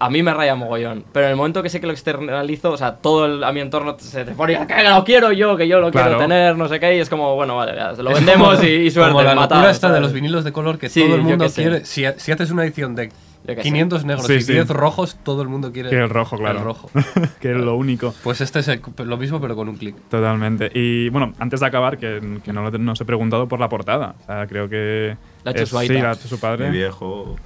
a 0.00 0.10
mí 0.10 0.22
me 0.22 0.34
raya 0.34 0.54
mogollón. 0.56 1.04
Pero 1.12 1.26
en 1.26 1.30
el 1.30 1.36
momento 1.36 1.62
que 1.62 1.68
sé 1.70 1.80
que 1.80 1.86
lo 1.86 1.92
externalizo, 1.92 2.72
o 2.72 2.76
sea, 2.76 2.96
todo 2.96 3.24
el, 3.26 3.44
a 3.44 3.52
mi 3.52 3.60
entorno 3.60 3.96
se 3.98 4.24
te 4.24 4.32
pone 4.32 4.66
que 4.66 4.82
lo 4.82 5.04
quiero 5.04 5.30
yo, 5.32 5.56
que 5.56 5.68
yo 5.68 5.78
lo 5.80 5.90
Claro. 5.92 6.08
quiero 6.10 6.20
tener, 6.22 6.58
no 6.58 6.68
sé 6.68 6.80
qué. 6.80 6.96
Y 6.96 6.98
es 6.98 7.08
como, 7.08 7.36
bueno, 7.36 7.56
vale, 7.56 7.74
ya, 7.76 7.94
se 7.94 8.02
lo 8.02 8.10
vendemos 8.12 8.62
y, 8.64 8.66
y 8.66 8.90
suerte. 8.90 9.12
Como 9.12 9.22
la 9.22 9.34
matado, 9.36 9.60
locura 9.60 9.70
esta 9.70 9.92
de 9.92 10.00
los 10.00 10.12
vinilos 10.12 10.44
de 10.44 10.52
color 10.52 10.78
que 10.78 10.88
Sí, 10.88 11.02
todo 11.04 11.14
el 11.14 11.22
mundo 11.22 11.46
quiere. 11.48 11.84
Si, 11.84 12.04
si 12.16 12.32
haces 12.32 12.50
una 12.50 12.64
edición 12.64 12.94
de 12.96 13.12
Yo 13.46 13.54
qué 13.54 13.56
sé. 13.56 13.62
500 13.62 14.04
negros 14.06 14.26
Sí, 14.26 14.32
y 14.34 14.40
sí. 14.40 14.52
10 14.54 14.68
rojos, 14.70 15.16
todo 15.22 15.42
el 15.42 15.48
mundo 15.48 15.70
quiere 15.70 15.90
Que 15.90 15.96
el 15.98 16.08
rojo, 16.08 16.38
claro. 16.38 16.58
el 16.60 16.64
rojo. 16.64 16.90
que 17.40 17.50
es 17.52 17.56
lo 17.58 17.76
único. 17.76 18.14
Pues 18.22 18.40
este 18.40 18.60
es 18.60 18.68
el- 18.68 18.80
lo 19.04 19.16
mismo, 19.18 19.40
pero 19.40 19.54
con 19.54 19.68
un 19.68 19.76
clic. 19.76 19.94
Totalmente. 20.08 20.70
Y 20.74 21.10
bueno, 21.10 21.32
antes 21.38 21.60
de 21.60 21.66
acabar, 21.66 21.98
que, 21.98 22.38
que 22.42 22.52
no, 22.52 22.62
lo- 22.70 22.78
no 22.78 22.92
os 22.92 23.00
he 23.00 23.04
preguntado 23.04 23.46
por 23.46 23.60
la 23.60 23.68
portada. 23.68 24.14
O 24.22 24.26
sea, 24.26 24.46
creo 24.46 24.68
que. 24.68 25.16
La 25.44 25.50
ha 25.50 25.52
hecho 25.52 25.64
es- 25.64 25.68
su. 25.68 25.78
Sí, 25.80 25.88
la 25.92 26.10
ha 26.10 26.14
hecho 26.14 26.26
su 26.28 26.36
Mi 26.36 26.40
padre. 26.40 26.70
viejo. 26.70 27.36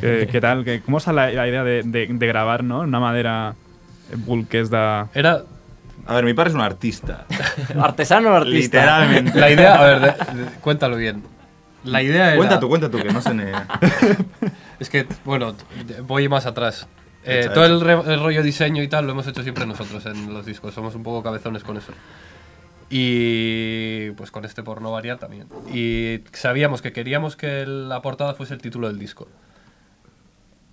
¿Qué, 0.00 0.28
qué 0.30 0.40
tal? 0.40 0.64
¿Qué- 0.64 0.82
¿Cómo 0.82 1.00
sale 1.00 1.16
la, 1.16 1.42
la 1.42 1.48
idea 1.48 1.64
de, 1.64 1.82
de- 1.84 2.06
de 2.10 2.26
grabar, 2.26 2.62
no? 2.64 2.80
Una 2.80 3.00
madera 3.00 3.54
bulk 4.26 4.48
que 4.48 4.60
es 4.60 4.68
da. 4.68 5.08
Era 5.14 5.42
A 6.06 6.14
ver, 6.16 6.24
mi 6.26 6.34
padre 6.34 6.50
es 6.50 6.54
un 6.54 6.60
artista. 6.60 7.24
Artesano 7.80 8.30
o 8.30 8.34
artista. 8.34 8.78
Literalmente. 8.78 9.40
la 9.40 9.50
idea, 9.50 9.74
a 9.80 9.84
ver, 9.86 10.00
de- 10.00 10.42
de- 10.42 10.50
cuéntalo 10.60 10.96
bien. 10.96 11.22
La 11.84 12.02
idea 12.02 12.28
era. 12.28 12.36
Cuenta 12.36 12.60
tú, 12.60 12.68
cuenta 12.68 12.90
tú, 12.90 12.98
que 12.98 13.12
no 13.12 13.20
sé 13.22 13.34
ni. 13.34 13.44
Es 14.84 14.90
que, 14.90 15.06
bueno, 15.24 15.54
voy 16.02 16.28
más 16.28 16.44
atrás. 16.44 16.86
Eh, 17.24 17.48
todo 17.54 17.64
el, 17.64 17.88
el 18.06 18.20
rollo 18.20 18.42
diseño 18.42 18.82
y 18.82 18.88
tal 18.88 19.06
lo 19.06 19.12
hemos 19.12 19.26
hecho 19.26 19.42
siempre 19.42 19.64
nosotros 19.64 20.04
en 20.04 20.34
los 20.34 20.44
discos. 20.44 20.74
Somos 20.74 20.94
un 20.94 21.02
poco 21.02 21.22
cabezones 21.22 21.64
con 21.64 21.78
eso. 21.78 21.94
Y 22.90 24.10
pues 24.10 24.30
con 24.30 24.44
este 24.44 24.62
por 24.62 24.82
no 24.82 24.92
variar 24.92 25.16
también. 25.16 25.46
Y 25.72 26.20
sabíamos 26.34 26.82
que 26.82 26.92
queríamos 26.92 27.34
que 27.34 27.64
la 27.64 28.02
portada 28.02 28.34
fuese 28.34 28.52
el 28.52 28.60
título 28.60 28.88
del 28.88 28.98
disco. 28.98 29.26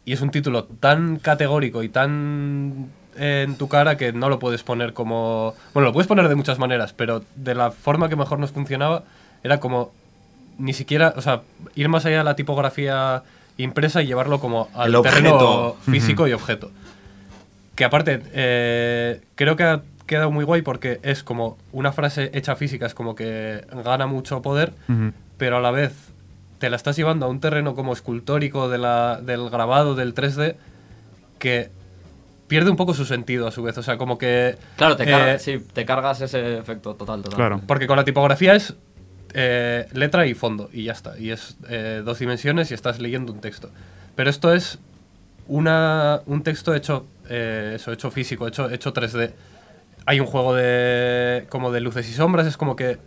Y 0.03 0.12
es 0.12 0.20
un 0.20 0.30
título 0.30 0.66
tan 0.66 1.16
categórico 1.16 1.82
y 1.82 1.88
tan 1.88 2.89
eh, 3.16 3.45
en 3.47 3.55
tu 3.55 3.70
cara 3.70 3.95
que 3.95 4.12
no 4.12 4.28
lo 4.28 4.39
puedes 4.39 4.62
poner 4.62 4.91
como... 4.91 5.55
Bueno, 5.74 5.88
lo 5.88 5.93
puedes 5.93 6.07
poner 6.07 6.28
de 6.28 6.36
muchas 6.36 6.59
maneras, 6.59 6.91
pero 6.91 7.24
de 7.38 7.55
la 7.55 7.72
forma 7.72 8.09
que 8.09 8.18
mejor 8.18 8.39
nos 8.39 8.51
funcionaba 8.51 9.05
era 9.41 9.62
como 9.62 9.93
ni 10.57 10.74
siquiera, 10.74 11.14
o 11.16 11.22
sea, 11.22 11.43
ir 11.76 11.88
más 11.88 12.05
allá 12.05 12.18
de 12.18 12.24
la 12.26 12.36
tipografía 12.36 13.24
impresa 13.64 14.01
y 14.01 14.07
llevarlo 14.07 14.39
como 14.39 14.70
al 14.74 14.93
El 14.95 15.01
terreno 15.01 15.36
objeto. 15.36 15.78
físico 15.91 16.28
y 16.28 16.34
objeto. 16.34 16.72
Que 17.76 17.86
aparte, 17.86 18.22
eh, 18.34 19.22
creo 19.36 19.55
que 19.55 19.64
ha 19.64 19.82
quedado 20.05 20.30
muy 20.32 20.43
guay 20.45 20.62
porque 20.62 20.99
es 21.03 21.24
como 21.24 21.57
una 21.72 21.91
frase 21.91 22.32
hecha 22.34 22.55
física, 22.55 22.86
es 22.86 22.93
como 22.93 23.16
que 23.16 23.66
gana 23.84 24.07
mucho 24.07 24.41
poder, 24.41 24.74
Ujú. 24.89 25.14
pero 25.38 25.57
a 25.57 25.62
la 25.62 25.72
vez 25.72 25.93
te 26.59 26.70
la 26.70 26.76
estás 26.76 26.95
llevando 26.95 27.26
a 27.26 27.30
un 27.30 27.39
terreno 27.39 27.74
como 27.74 27.93
escultórico 27.93 28.70
de 28.70 28.78
la, 28.78 29.20
del 29.22 29.49
grabado, 29.49 29.95
del 29.95 30.14
3D, 30.14 30.55
que 31.39 31.72
pierde 32.47 32.70
un 32.70 32.76
poco 32.76 32.93
su 32.93 33.05
sentido 33.05 33.47
a 33.47 33.51
su 33.51 33.64
vez. 33.64 33.78
O 33.78 33.84
sea, 33.84 33.97
como 33.97 34.18
que... 34.18 34.57
Claro, 34.76 34.95
te, 34.97 35.03
eh, 35.03 35.07
cargas, 35.07 35.41
sí, 35.41 35.57
te 35.74 35.86
cargas 35.86 36.22
ese 36.22 36.57
efecto 36.57 36.93
total, 36.95 37.24
total. 37.24 37.38
Claro. 37.38 37.62
Porque 37.66 37.88
con 37.88 37.95
la 37.97 38.03
tipografía 38.03 38.53
es 38.53 38.76
eh, 39.34 39.88
letra 39.93 40.25
y 40.25 40.34
fondo, 40.34 40.69
y 40.71 40.84
ya 40.84 40.93
está. 40.93 41.17
Y 41.17 41.32
es 41.32 41.57
eh, 41.69 42.01
dos 42.03 42.19
dimensiones 42.19 42.71
y 42.71 42.73
estás 42.73 42.99
leyendo 42.99 43.32
un 43.32 43.41
texto. 43.41 43.69
Pero 44.15 44.29
esto 44.29 44.53
es 44.53 44.79
una, 45.47 46.21
un 46.25 46.43
texto 46.43 46.73
hecho, 46.73 47.05
eh, 47.29 47.73
eso, 47.75 47.91
hecho 47.91 48.11
físico, 48.11 48.47
hecho, 48.47 48.69
hecho 48.69 48.93
3D. 48.93 49.32
Hay 50.05 50.19
un 50.19 50.25
juego 50.25 50.55
de, 50.55 51.45
como 51.49 51.71
de 51.71 51.82
luces 51.82 52.09
y 52.09 52.13
sombras, 52.13 52.47
es 52.47 52.57
como 52.57 52.75
que 52.75 52.97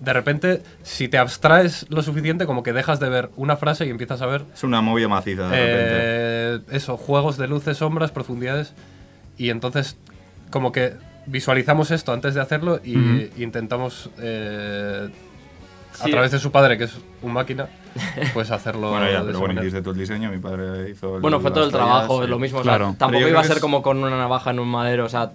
de 0.00 0.14
repente, 0.14 0.62
si 0.82 1.08
te 1.08 1.18
abstraes 1.18 1.86
lo 1.90 2.02
suficiente, 2.02 2.46
como 2.46 2.62
que 2.62 2.72
dejas 2.72 3.00
de 3.00 3.10
ver 3.10 3.28
una 3.36 3.56
frase 3.56 3.86
y 3.86 3.90
empiezas 3.90 4.22
a 4.22 4.26
ver 4.26 4.44
Es 4.54 4.64
una 4.64 4.80
movida 4.80 5.08
maciza, 5.08 5.48
de 5.48 6.58
repente. 6.58 6.76
eso, 6.76 6.96
juegos 6.96 7.36
de 7.36 7.46
luces, 7.46 7.76
sombras, 7.76 8.10
profundidades. 8.10 8.72
Y 9.36 9.50
entonces, 9.50 9.98
como 10.50 10.72
que 10.72 10.94
visualizamos 11.26 11.90
esto 11.90 12.12
antes 12.12 12.34
de 12.34 12.40
hacerlo 12.40 12.80
y 12.82 13.30
intentamos, 13.42 14.10
eh, 14.18 15.08
a 16.00 16.04
Sí. 16.04 16.10
través 16.10 16.30
de 16.30 16.38
su 16.38 16.50
padre, 16.50 16.78
que 16.78 16.84
es 16.84 16.92
un 17.22 17.32
máquina, 17.32 17.68
pues 18.34 18.50
hacerlo. 18.50 18.90
Bueno, 18.90 19.06
ya, 19.10 19.20
de 19.20 19.26
pero 19.26 19.40
bueno, 19.40 19.60
hiciste 19.60 19.80
todo 19.82 19.92
el 19.92 20.00
diseño, 20.00 20.30
mi 20.30 20.38
padre 20.38 20.90
hizo 20.90 21.16
el- 21.16 21.22
Bueno, 21.22 21.40
fue 21.40 21.50
todo 21.50 21.64
el 21.64 21.70
trabajo, 21.70 22.18
sí. 22.18 22.24
es 22.24 22.30
lo 22.30 22.38
mismo. 22.38 22.58
o 22.60 22.62
sea, 22.64 22.76
Claro. 22.76 22.94
Tampoco 22.98 23.28
iba 23.28 23.40
a 23.40 23.44
ser 23.44 23.56
es- 23.56 23.62
como 23.62 23.82
con 23.82 23.98
una 24.02 24.16
navaja 24.16 24.50
en 24.50 24.60
un 24.60 24.68
madero. 24.68 25.04
O 25.04 25.08
sea, 25.08 25.32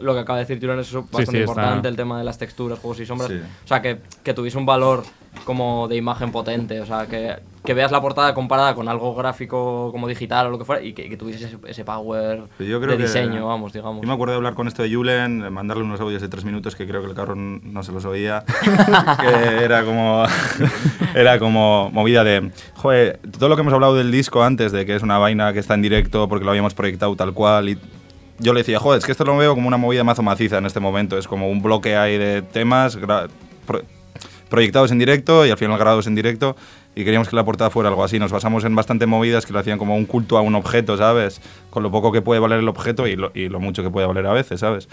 lo 0.00 0.14
que 0.14 0.20
acaba 0.20 0.38
de 0.38 0.44
decir 0.44 0.58
Julián 0.60 0.80
es 0.80 0.92
bastante 0.92 1.16
sí, 1.16 1.22
está- 1.38 1.38
importante, 1.38 1.88
el 1.88 1.96
tema 1.96 2.18
de 2.18 2.24
las 2.24 2.38
texturas, 2.38 2.78
juegos 2.78 3.00
y 3.00 3.06
sombras. 3.06 3.30
Sí. 3.30 3.40
O 3.64 3.68
sea, 3.68 3.80
que, 3.82 4.00
que 4.22 4.34
tuviese 4.34 4.58
un 4.58 4.66
valor 4.66 5.04
como 5.44 5.88
de 5.88 5.96
imagen 5.96 6.30
potente. 6.32 6.80
O 6.80 6.86
sea, 6.86 7.06
que, 7.06 7.36
que 7.64 7.74
veas 7.74 7.90
la 7.92 8.00
portada 8.00 8.34
comparada 8.34 8.74
con 8.74 8.88
algo 8.88 9.14
gráfico 9.14 9.90
como 9.92 10.06
digital 10.08 10.46
o 10.46 10.50
lo 10.50 10.58
que 10.58 10.64
fuera 10.64 10.82
y 10.82 10.92
que, 10.92 11.08
que 11.08 11.16
tuviese 11.16 11.46
ese, 11.46 11.58
ese 11.66 11.84
power 11.84 12.42
Pero 12.58 12.70
yo 12.70 12.78
creo 12.80 12.92
de 12.92 12.96
que- 12.98 13.02
diseño, 13.04 13.46
vamos, 13.46 13.72
digamos. 13.72 14.02
Yo 14.02 14.08
me 14.08 14.14
acuerdo 14.14 14.32
de 14.32 14.36
hablar 14.36 14.54
con 14.54 14.68
esto 14.68 14.82
de 14.82 14.94
Julen, 14.94 15.52
mandarle 15.52 15.84
unos 15.84 16.00
audios 16.00 16.20
de 16.22 16.28
tres 16.28 16.44
minutos 16.44 16.74
que 16.76 16.86
creo 16.86 17.00
que 17.02 17.08
el 17.08 17.14
cabrón 17.14 17.60
no 17.72 17.82
se 17.82 17.92
los 17.92 18.04
oía. 18.04 18.44
que 19.20 19.64
era 19.64 19.84
como. 19.84 20.24
era 21.14 21.38
como 21.38 21.90
movida 21.92 22.24
de. 22.24 22.50
Joder, 22.74 23.20
todo 23.38 23.48
lo 23.48 23.56
que 23.56 23.62
hemos 23.62 23.72
hablado 23.74 23.94
del 23.94 24.10
disco 24.10 24.42
antes, 24.42 24.72
de 24.72 24.86
que 24.86 24.94
es 24.94 25.02
una 25.02 25.18
vaina 25.18 25.52
que 25.52 25.58
está 25.58 25.74
en 25.74 25.82
directo 25.82 26.28
porque 26.28 26.44
lo 26.44 26.50
habíamos 26.50 26.74
proyectado 26.74 27.14
tal 27.16 27.32
cual. 27.32 27.68
Y 27.70 27.78
yo 28.40 28.52
le 28.52 28.60
decía, 28.60 28.78
joder, 28.78 28.98
es 28.98 29.04
que 29.04 29.12
esto 29.12 29.24
lo 29.24 29.36
veo 29.36 29.54
como 29.54 29.66
una 29.66 29.76
movida 29.78 30.04
mazo 30.04 30.22
maciza 30.22 30.58
en 30.58 30.66
este 30.66 30.78
momento. 30.80 31.18
Es 31.18 31.26
como 31.26 31.50
un 31.50 31.60
bloque 31.62 31.96
ahí 31.96 32.16
de 32.18 32.42
temas 32.42 32.96
proyectados 34.48 34.90
en 34.90 34.98
directo 34.98 35.46
y 35.46 35.50
al 35.50 35.56
final 35.56 35.78
grabados 35.78 36.06
en 36.06 36.14
directo. 36.14 36.56
Y 36.94 37.04
queríamos 37.04 37.28
que 37.28 37.36
la 37.36 37.44
portada 37.44 37.70
fuera 37.70 37.88
algo 37.88 38.02
así. 38.02 38.18
Nos 38.18 38.32
basamos 38.32 38.64
en 38.64 38.74
bastante 38.74 39.06
movidas 39.06 39.46
que 39.46 39.52
lo 39.52 39.60
hacían 39.60 39.78
como 39.78 39.96
un 39.96 40.04
culto 40.04 40.36
a 40.36 40.40
un 40.40 40.54
objeto, 40.56 40.96
¿sabes? 40.96 41.40
Con 41.70 41.82
lo 41.82 41.90
poco 41.90 42.10
que 42.10 42.22
puede 42.22 42.40
valer 42.40 42.58
el 42.58 42.68
objeto 42.68 43.06
y 43.06 43.14
lo, 43.14 43.30
y 43.34 43.48
lo 43.48 43.60
mucho 43.60 43.82
que 43.82 43.90
puede 43.90 44.06
valer 44.06 44.26
a 44.26 44.32
veces, 44.32 44.60
¿sabes? 44.60 44.88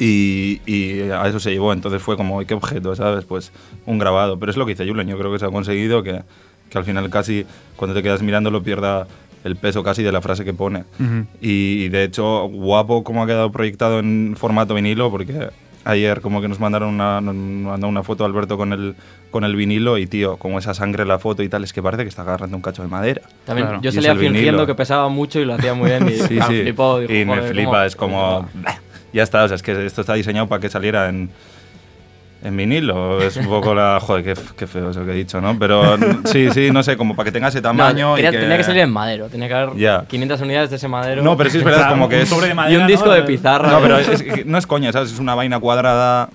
Y, 0.00 0.60
y 0.66 1.02
a 1.10 1.26
eso 1.28 1.38
se 1.38 1.52
llevó. 1.52 1.72
Entonces 1.72 2.02
fue 2.02 2.16
como, 2.16 2.44
¿qué 2.44 2.54
objeto, 2.54 2.96
sabes? 2.96 3.24
Pues 3.24 3.52
un 3.86 3.98
grabado. 3.98 4.38
Pero 4.38 4.50
es 4.50 4.56
lo 4.56 4.66
que 4.66 4.72
dice 4.72 4.88
Julen. 4.88 5.06
Yo 5.06 5.16
creo 5.18 5.32
que 5.32 5.38
se 5.38 5.44
ha 5.44 5.50
conseguido 5.50 6.02
que, 6.02 6.22
que 6.68 6.78
al 6.78 6.84
final 6.84 7.08
casi, 7.10 7.46
cuando 7.76 7.94
te 7.94 8.02
quedas 8.02 8.22
mirándolo, 8.22 8.62
pierda 8.62 9.06
el 9.44 9.54
peso 9.54 9.84
casi 9.84 10.02
de 10.02 10.10
la 10.10 10.20
frase 10.20 10.44
que 10.44 10.52
pone. 10.52 10.80
Ujú. 10.98 11.26
Y 11.40 11.88
de 11.90 12.02
hecho, 12.02 12.48
guapo 12.48 13.04
como 13.04 13.22
ha 13.22 13.26
quedado 13.26 13.52
proyectado 13.52 14.00
en 14.00 14.34
formato 14.36 14.74
vinilo, 14.74 15.12
porque 15.12 15.50
ayer 15.84 16.20
como 16.20 16.40
que 16.40 16.48
nos 16.48 16.60
mandaron 16.60 16.90
una, 16.94 17.20
nos 17.20 17.34
mandó 17.34 17.88
una 17.88 18.02
foto 18.02 18.24
Alberto 18.24 18.56
con 18.56 18.72
el, 18.72 18.94
con 19.30 19.44
el 19.44 19.56
vinilo 19.56 19.98
y 19.98 20.06
tío, 20.06 20.36
como 20.36 20.58
esa 20.58 20.74
sangre 20.74 21.02
en 21.02 21.08
la 21.08 21.18
foto 21.18 21.42
y 21.42 21.48
tal, 21.48 21.64
es 21.64 21.72
que 21.72 21.82
parece 21.82 22.02
que 22.02 22.08
está 22.08 22.22
agarrando 22.22 22.56
un 22.56 22.62
cacho 22.62 22.82
de 22.82 22.88
madera. 22.88 23.22
También 23.44 23.66
Claro. 23.68 23.82
yo 23.82 23.90
Y 23.90 23.92
salía 23.92 24.14
fingiendo 24.16 24.66
que 24.66 24.74
pesaba 24.74 25.08
mucho 25.08 25.40
y 25.40 25.44
lo 25.44 25.54
hacía 25.54 25.74
muy 25.74 25.90
bien 25.90 26.08
y 26.08 26.12
Sí, 26.28 26.38
sí. 26.46 26.62
flipó, 26.62 27.00
dijo, 27.00 27.12
y 27.12 27.24
me 27.24 27.36
"Joder, 27.36 27.50
flipa, 27.52 27.70
¿cómo?". 27.70 27.82
es 27.84 27.96
como... 27.96 28.48
Ya 29.10 29.22
está, 29.22 29.42
o 29.44 29.48
sea, 29.48 29.54
es 29.54 29.62
que 29.62 29.86
esto 29.86 30.02
está 30.02 30.12
diseñado 30.14 30.48
para 30.48 30.60
que 30.60 30.68
saliera 30.68 31.08
en, 31.08 31.30
en 32.42 32.56
vinilo. 32.56 33.20
Es 33.20 33.36
un 33.36 33.46
poco 33.46 33.74
la... 33.74 33.98
Joder, 34.00 34.24
qué, 34.24 34.34
qué 34.56 34.66
feo 34.66 34.90
eso 34.90 35.04
que 35.04 35.10
he 35.10 35.14
dicho, 35.14 35.40
¿no? 35.40 35.58
Pero 35.58 35.96
sí, 36.26 36.50
sí, 36.52 36.70
no 36.70 36.82
sé, 36.82 36.96
como 36.96 37.16
para 37.16 37.24
que 37.26 37.32
tenga 37.32 37.48
ese 37.48 37.58
No, 37.58 37.62
tamaño 37.70 38.14
quería- 38.14 38.30
y 38.30 38.32
que... 38.32 38.38
tenía 38.40 38.56
que 38.56 38.64
salir 38.64 38.82
en 38.82 38.92
madero, 38.92 39.26
tenía 39.28 39.48
que 39.48 39.54
haber 39.54 39.76
Ya. 39.76 40.04
500 40.06 40.40
unidades 40.40 40.70
de 40.70 40.76
ese 40.76 40.88
madero. 40.88 41.22
No, 41.22 41.36
pero 41.36 41.50
sí 41.50 41.58
es 41.58 41.64
verdad, 41.64 41.90
como 41.90 42.08
que 42.08 42.22
es... 42.22 42.28
sobre 42.28 42.48
de 42.48 42.54
y 42.72 42.76
un 42.76 42.82
¿no? 42.82 42.86
disco 42.86 43.10
de 43.10 43.22
pizarra. 43.22 43.70
No, 43.70 43.80
pero 43.80 43.98
es, 43.98 44.08
es 44.08 44.22
que 44.22 44.44
no 44.44 44.56
es 44.58 44.66
coña, 44.66 44.92
¿sabes? 44.92 45.12
Es 45.12 45.18
una 45.18 45.34
vaina 45.34 45.58
cuadrada 45.58 46.28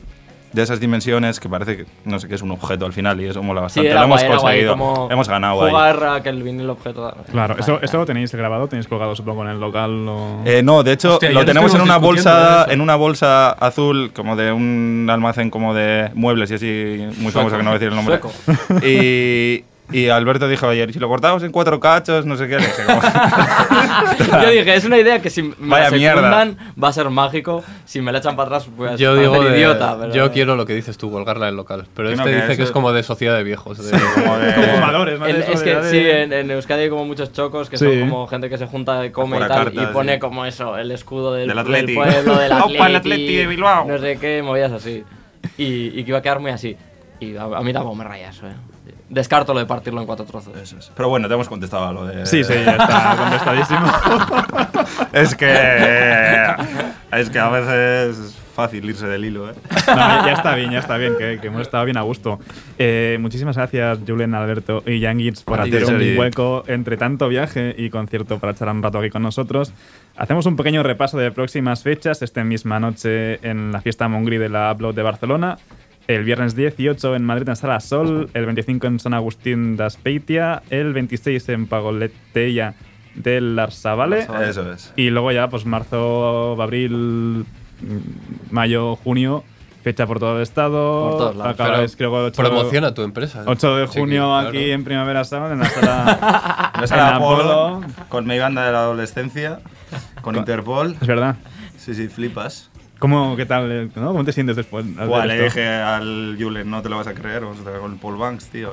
de 0.54 0.62
esas 0.62 0.80
dimensiones 0.80 1.39
que 1.39 1.49
parece 1.49 1.78
que, 1.78 1.86
no 2.06 2.20
sé, 2.20 2.28
que 2.28 2.36
es 2.36 2.41
un 2.41 2.51
objeto 2.51 2.86
al 2.86 2.93
final 2.93 3.20
y 3.20 3.26
eso 3.26 3.41
mola 3.43 3.62
Sí, 3.62 3.64
bastante. 3.82 3.89
era 3.89 3.99
lo 3.99 4.06
hemos 4.06 4.22
guay, 4.22 4.26
era 4.32 4.38
guay, 4.39 4.66
conseguido, 4.66 4.72
como 4.78 5.08
hemos 5.12 5.28
ganado 5.28 5.64
ahí. 5.66 5.72
jugar 5.72 6.04
a 6.06 6.24
que 6.24 6.30
el 6.30 6.43
vinilo 6.43 6.74
objeto. 6.74 7.16
Claro, 7.32 7.56
eso, 7.60 7.80
eso 7.82 7.97
lo 7.97 8.06
tenéis 8.06 8.34
grabado, 8.34 8.68
tenéis 8.68 8.88
colgado 8.88 9.16
supongo 9.16 9.43
en 9.43 9.49
el 9.49 9.60
local 9.60 10.08
o... 10.08 10.41
Eh, 10.45 10.62
no, 10.64 10.84
de 10.84 10.93
hecho, 10.93 11.14
Hostia, 11.16 11.32
lo 11.32 11.43
tenemos 11.43 11.74
en 11.74 11.82
una 11.82 11.97
bolsa, 11.97 12.66
en 12.70 12.82
una 12.82 12.95
bolsa 12.95 13.51
azul, 13.51 14.12
como 14.16 14.36
de 14.36 14.51
un 14.51 15.08
almacén 15.12 15.49
como 15.49 15.74
de 15.74 16.12
muebles 16.14 16.51
y 16.51 16.54
así, 16.54 17.08
muy 17.18 17.32
famoso 17.32 17.58
que 17.58 17.64
no 17.64 17.72
voy 17.72 17.78
a 17.78 17.80
decir 17.80 17.89
el 17.89 17.95
nombre. 17.95 18.20
Sueco. 18.20 18.86
Y, 18.86 19.64
y 19.92 20.08
Alberto 20.10 20.48
dijo 20.48 20.68
ayer, 20.68 20.90
"¿Y 20.90 20.94
si 20.94 21.00
lo 21.00 21.08
cortamos 21.10 21.44
en 21.44 21.52
cuatro 21.52 21.80
cachos, 21.80 22.26
no 22.26 22.36
sé 22.38 22.48
qué, 22.48 22.56
le 22.58 22.66
dije, 22.66 22.84
como- 22.86 23.02
Yo 24.44 24.50
dije, 24.50 24.76
es 24.76 24.86
una 24.86 24.98
idea 24.98 25.22
que 25.22 25.30
si 25.30 25.44
me 25.44 25.54
Vaya 25.60 25.90
la 25.90 25.98
mierda. 25.98 26.16
secundan 26.16 26.58
va 26.82 26.88
a 26.88 26.94
ser 26.94 27.10
mágico. 27.10 27.64
Si 27.86 28.02
me 28.02 28.12
la 28.12 28.20
echan 28.20 28.36
para 28.36 28.48
atrás, 28.48 28.68
pues 28.76 29.00
Yo 29.00 29.16
digo, 29.16 29.44
de- 29.44 29.58
idiota. 29.58 29.98
Pero 30.00 30.14
yo 30.14 30.32
quiero 30.32 30.56
lo 30.56 30.66
que 30.66 30.74
dices 30.74 30.98
tú, 30.98 31.12
colgarla 31.12 31.50
en 31.50 31.56
local. 31.58 31.86
Pero 31.96 32.10
Que 32.10 32.16
no, 32.16 32.24
este 32.24 32.34
que 32.36 32.42
dice 32.44 32.58
que 32.58 32.64
es 32.64 32.72
como 32.72 32.92
de 32.92 33.04
sociedad 33.04 33.36
de 33.36 33.44
viejos. 33.44 33.78
de- 33.78 33.92
como 33.92 34.38
de- 34.38 34.54
Como 34.56 34.68
fumadores, 34.68 35.20
¿no? 35.20 35.26
Es 35.28 35.62
que 35.62 35.76
de- 35.76 35.90
sí, 35.92 35.98
en, 36.00 36.34
en 36.34 36.52
Euskadi 36.52 36.84
hay 36.84 36.90
como 36.90 37.06
muchos 37.06 37.32
chocos 37.34 37.70
que 37.70 37.78
Sí. 37.78 37.86
son 37.86 38.10
como 38.10 38.28
gente 38.28 38.50
que 38.50 38.58
se 38.58 38.66
junta 38.66 39.06
y 39.06 39.12
come 39.12 39.38
y 39.38 39.40
tal. 39.42 39.50
cartas, 39.50 39.84
y 39.84 39.94
pone 39.94 40.14
sí. 40.14 40.20
como 40.20 40.46
eso, 40.46 40.78
el 40.78 40.92
escudo 40.92 41.34
del, 41.34 41.48
Del 41.50 41.58
del 41.66 41.94
pueblo, 41.94 42.36
del 42.38 42.52
Opa, 42.64 42.88
el 42.88 42.96
Atleti 42.96 43.36
de 43.36 43.48
Bilbao. 43.48 43.86
No 43.86 43.98
sé 44.00 44.18
qué, 44.18 44.42
movidas 44.42 44.72
así. 44.72 45.04
Y, 45.58 45.88
y 46.00 46.04
que 46.04 46.10
iba 46.12 46.18
a 46.20 46.22
quedar 46.22 46.40
muy 46.40 46.52
así. 46.52 46.76
Y 47.20 47.36
a, 47.36 47.44
a 47.44 47.62
mí 47.62 47.74
tampoco 47.74 47.96
me 47.96 48.04
raya 48.06 48.30
eso, 48.30 48.48
eh. 48.48 48.52
Descarto 49.10 49.54
lo 49.54 49.60
de 49.60 49.66
partirlo 49.66 50.02
en 50.02 50.08
cuatro 50.08 50.26
trozos. 50.26 50.56
Eso 50.58 50.78
es. 50.78 50.92
Pero 50.96 51.10
bueno, 51.10 51.28
te 51.28 51.34
hemos 51.34 51.48
contestado 51.48 51.86
a 51.86 51.94
lo 51.94 52.06
de... 52.06 52.26
Sí, 52.26 52.44
sí, 52.44 52.54
ya 52.54 52.72
está 52.72 53.16
contestadísimo. 53.20 53.88
Es 55.14 55.36
que... 55.36 56.56
Es 57.12 57.30
que 57.30 57.40
a 57.40 57.50
veces 57.50 58.18
es 58.18 58.36
fácil 58.54 58.86
irse 58.86 59.08
del 59.08 59.26
hilo, 59.26 59.50
¿eh? 59.50 59.54
No, 59.88 60.26
ya 60.26 60.34
está 60.34 60.56
bien, 60.56 60.72
ya 60.72 60.80
está 60.80 60.98
bien, 60.98 61.16
que, 61.18 61.40
que 61.40 61.48
hemos 61.48 61.62
estado 61.62 61.86
bien 61.86 61.98
a 61.98 62.02
gusto. 62.02 62.40
Eh, 62.78 63.18
muchísimas 63.20 63.56
gracias, 63.56 64.00
Julen, 64.08 64.34
Alberto 64.34 64.84
y 64.86 65.00
Yanguits, 65.00 65.44
por 65.44 65.60
hacer 65.60 65.86
un 65.86 66.18
hueco 66.18 66.64
entre 66.68 66.98
tanto 66.98 67.28
viaje 67.30 67.76
y 67.78 67.90
concierto 67.90 68.40
para 68.40 68.54
echar 68.54 68.70
un 68.70 68.82
rato 68.82 69.00
aquí 69.00 69.10
con 69.10 69.24
nosotros. 69.24 69.74
Hacemos 70.16 70.46
un 70.46 70.56
pequeño 70.56 70.84
repaso 70.84 71.18
de 71.18 71.32
próximas 71.32 71.84
fechas. 71.84 72.22
Esta 72.22 72.44
misma 72.44 72.80
noche 72.80 73.40
en 73.48 73.72
la 73.72 73.82
fiesta 73.82 74.08
Mongri 74.08 74.38
de 74.38 74.50
la 74.50 74.72
Upload 74.72 74.94
de 74.94 75.02
Barcelona. 75.02 75.58
El 76.08 76.24
viernes 76.26 76.56
18 76.56 77.16
en 77.16 77.24
Madrid 77.24 77.47
en 77.49 77.56
Sala 77.56 77.80
Sol. 77.80 78.30
El 78.34 78.45
25 78.45 78.88
en 78.88 78.99
San 78.99 79.14
Agustín 79.14 79.78
de 79.78 79.86
Aspeitia. 79.86 80.62
El 80.70 80.93
26 80.93 81.47
en 81.49 81.68
Pagoletella 81.68 82.74
del 83.16 83.56
Larsavale. 83.56 84.28
Eso 84.47 84.72
es. 84.74 84.91
Y 84.97 85.10
luego 85.12 85.32
ya, 85.32 85.47
pues 85.47 85.66
marzo, 85.66 86.62
abril, 86.62 87.45
mm, 87.82 88.51
mayo, 88.51 88.95
junio, 88.97 89.43
fecha 89.84 90.06
por 90.06 90.20
todo 90.20 90.38
el 90.38 90.43
estado. 90.43 91.10
Por 91.10 91.18
todos 91.20 91.36
lados. 91.38 91.54
Acaba- 91.54 91.70
Pero 91.72 91.84
es, 91.84 91.95
creo, 91.95 92.12
ocho- 92.26 92.41
Promociona 92.41 92.93
tu 92.93 93.04
empresa. 93.04 93.43
8 93.45 93.76
de 93.78 93.88
Sí, 93.88 93.99
junio 93.99 94.26
claro. 94.26 94.49
aquí 94.49 94.72
en 94.72 94.84
Primavera 94.84 95.24
Sound, 95.24 95.54
en 95.54 95.60
la 95.60 95.66
sala. 95.70 96.72
En 96.76 96.84
era 96.84 97.16
Apolo. 97.16 97.43
Apolo, 97.78 97.88
con 98.10 98.26
mi 98.28 98.38
banda 98.39 98.66
de 98.66 98.72
la 98.74 98.80
adolescencia, 98.80 99.60
con 100.22 100.36
Interpol. 100.36 100.97
Es 100.99 101.08
verdad. 101.08 101.36
Sí, 101.78 101.93
sí, 101.95 102.08
flipas. 102.10 102.70
¿Cómo, 103.04 103.36
qué 103.36 103.45
tal, 103.45 103.70
eh, 103.70 103.89
no? 103.97 104.08
¿Cómo 104.14 104.24
te 104.24 104.32
sientes 104.32 104.56
después? 104.56 104.86
Buah, 104.95 105.26
le 105.26 105.43
dije 105.43 105.68
al 105.68 106.38
Julen, 106.39 106.70
no 106.70 106.82
te 106.82 106.88
lo 106.88 106.95
vas 106.95 107.08
a 107.08 107.14
creer, 107.14 107.41
vamos 107.41 107.60
a 107.60 107.64
tocar 107.66 107.82
con 107.82 107.91
el 107.91 107.99
Paul 107.99 108.16
Banks, 108.16 108.45
tío. 108.45 108.72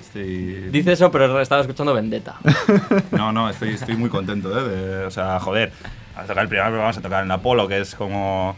estoy- 0.00 0.70
Dice 0.70 0.92
eso, 0.92 1.10
pero 1.10 1.38
estaba 1.38 1.60
escuchando 1.60 1.92
Vendetta. 1.92 2.36
No, 3.12 3.30
no, 3.30 3.50
estoy, 3.50 3.74
estoy 3.74 3.94
muy 3.94 4.08
contento, 4.08 4.58
¿eh? 4.58 4.62
de- 4.66 5.04
o 5.04 5.10
sea, 5.10 5.38
joder, 5.38 5.70
vamos 6.14 6.24
a 6.24 6.26
tocar 6.28 6.42
el 6.44 6.48
primer, 6.48 6.64
pero 6.68 6.78
vamos 6.78 6.96
a 6.96 7.02
tocar 7.02 7.22
en 7.22 7.30
Apolo, 7.30 7.68
que 7.68 7.78
es 7.80 7.94
como 7.94 8.56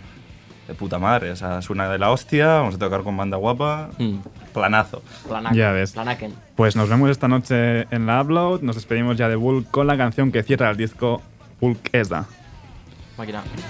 de 0.68 0.74
puta 0.74 1.00
madre, 1.00 1.32
o 1.32 1.36
sea, 1.36 1.61
suena 1.61 1.88
de 1.88 1.98
la 1.98 2.12
hostia, 2.12 2.46
vamos 2.46 2.76
a 2.76 2.78
tocar 2.78 3.02
con 3.02 3.16
banda 3.16 3.36
guapa, 3.36 3.90
Mm. 3.98 4.18
planazo. 4.54 5.02
Planaken. 5.26 5.58
Ya 5.58 5.72
ves. 5.72 5.90
Planaken. 5.90 6.34
Pues 6.54 6.76
nos 6.76 6.88
vemos 6.88 7.11
esta 7.11 7.26
noche 7.26 7.80
en 7.92 8.06
la 8.06 8.22
Upload. 8.22 8.61
Nos 8.62 8.76
despedimos 8.76 9.16
ya 9.16 9.28
de 9.28 9.34
Bulk 9.34 9.68
con 9.72 9.88
la 9.88 9.96
canción 9.96 10.30
que 10.30 10.44
cierra 10.44 10.70
el 10.70 10.76
disco 10.76 11.20
Bulk 11.61 11.88
Esda. 11.92 12.26
agintza 13.22 13.42
hori. 13.42 13.62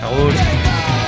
Haroz. 0.00 1.01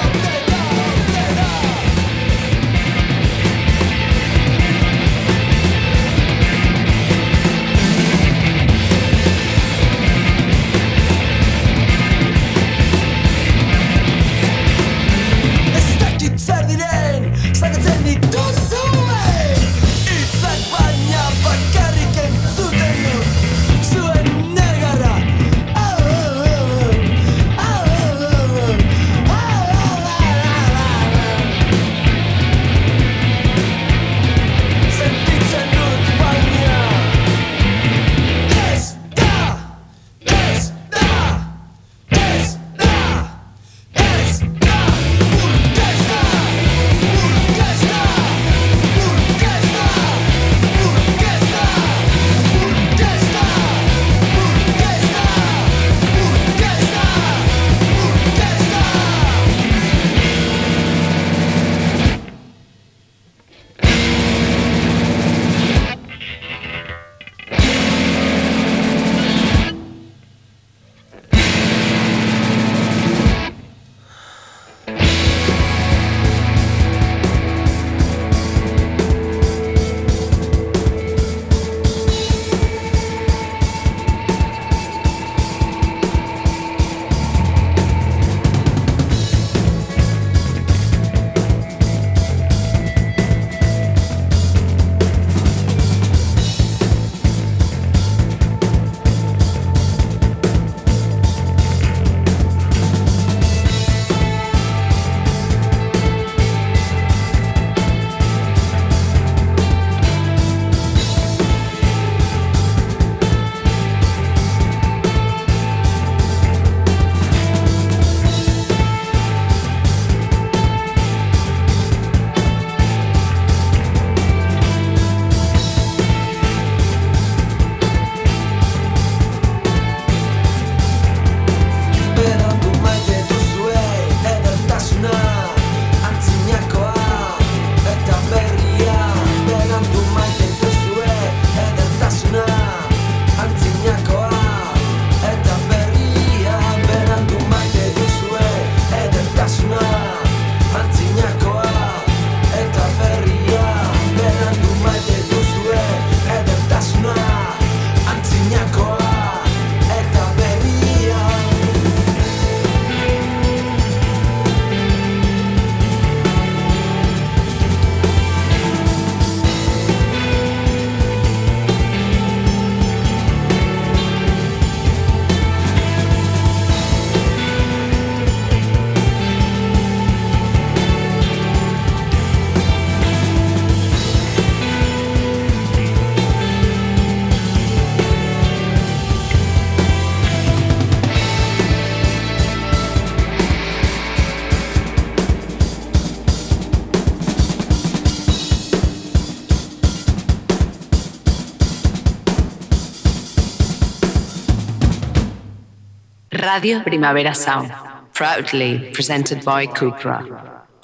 Radio 206.55 206.85
Primavera 206.85 207.35
Sound. 207.35 207.73
Proudly 208.13 208.93
presented 208.93 209.43
by 209.45 209.67
Cupra. 209.67 210.23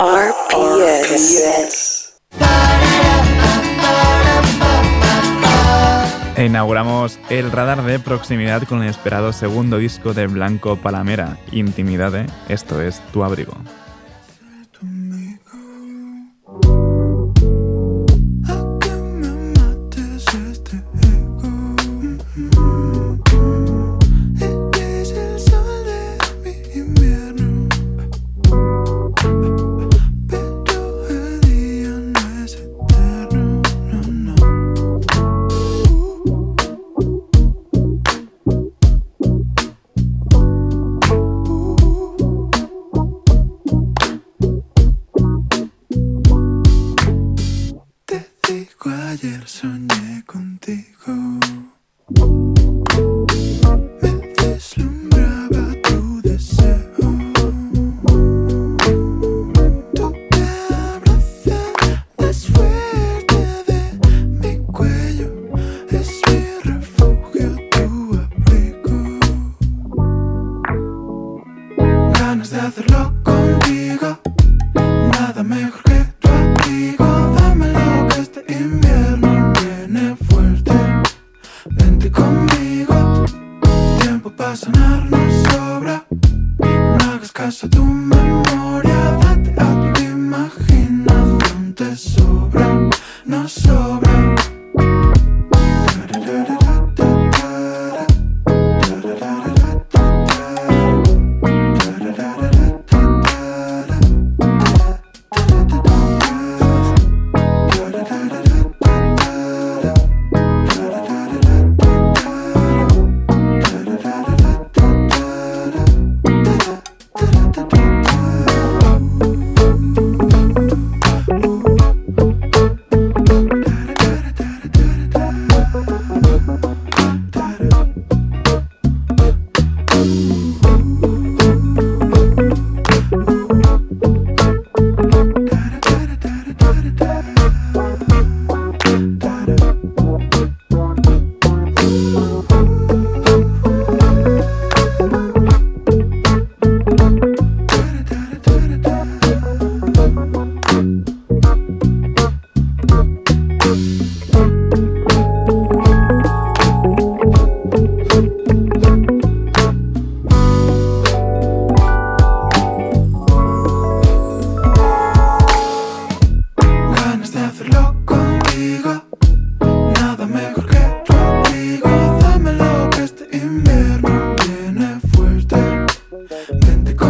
RPS. 0.01 1.39
E 6.37 6.45
inauguramos 6.45 7.21
el 7.29 7.53
radar 7.53 7.85
de 7.85 8.01
proximidad 8.01 8.65
con 8.65 8.83
el 8.83 8.89
esperado 8.89 9.33
segundo 9.33 9.79
disco 9.79 10.13
de 10.13 10.27
Blanco 10.27 10.75
Palamera, 10.75 11.37
Intimidade. 11.53 12.27
Esto 12.49 12.83
es 12.83 13.01
Tu 13.13 13.23
Abrigo. 13.23 13.55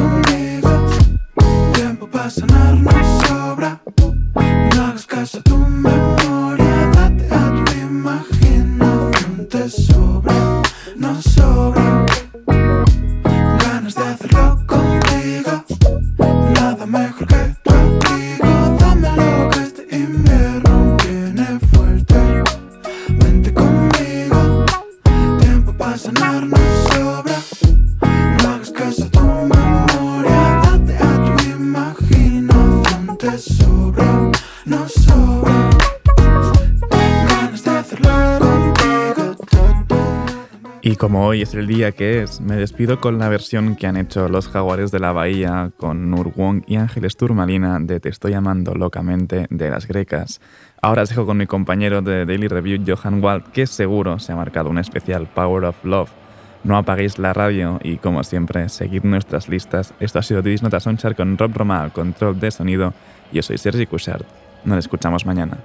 Conmigo. 0.01 0.71
Tiempo 1.75 2.07
para 2.07 2.31
sanar 2.31 2.75
el 41.55 41.67
día 41.67 41.93
que 41.93 42.23
es, 42.23 42.41
me 42.41 42.57
despido 42.57 43.01
con 43.01 43.19
la 43.19 43.29
versión 43.29 43.75
que 43.75 43.87
han 43.87 43.97
hecho 43.97 44.29
los 44.29 44.49
Jaguares 44.49 44.91
de 44.91 45.01
la 45.01 45.13
Bahía 45.13 45.71
con 45.77 46.11
Nur 46.11 46.33
Wong 46.35 46.63
y 46.67 46.77
Ángeles 46.77 47.17
Turmalina 47.17 47.79
de 47.81 47.99
Te 47.99 48.09
estoy 48.09 48.35
amando 48.35 48.75
locamente 48.75 49.47
de 49.51 49.71
las 49.71 49.87
grecas. 49.89 50.41
Ahora 50.81 51.03
os 51.03 51.09
dejo 51.09 51.27
con 51.27 51.39
mi 51.39 51.47
compañero 51.47 52.03
de 52.03 52.25
Daily 52.25 52.47
Review, 52.47 52.85
Johan 52.87 53.23
Wald, 53.23 53.45
que 53.53 53.67
seguro 53.67 54.19
se 54.19 54.33
ha 54.33 54.37
marcado 54.37 54.71
un 54.71 54.79
especial 54.79 55.27
Power 55.27 55.65
of 55.65 55.85
Love. 55.85 56.11
No 56.63 56.77
apaguéis 56.77 57.19
la 57.19 57.33
radio 57.33 57.81
y, 57.83 57.97
como 57.97 58.23
siempre, 58.23 58.69
seguid 58.69 59.03
nuestras 59.05 59.49
listas. 59.49 59.95
Esto 59.99 60.19
ha 60.19 60.23
sido 60.23 60.43
Divis 60.43 60.63
Nota 60.63 60.79
Sonchar 60.79 61.17
con 61.17 61.37
Rob 61.37 61.53
Roma 61.55 61.83
al 61.83 61.93
control 61.93 62.39
de 62.39 62.51
sonido. 62.51 62.93
Yo 63.33 63.43
soy 63.43 63.59
Sergi 63.59 63.87
Cushart. 63.87 64.27
Nos 64.65 64.79
escuchamos 64.79 65.27
mañana. 65.27 65.59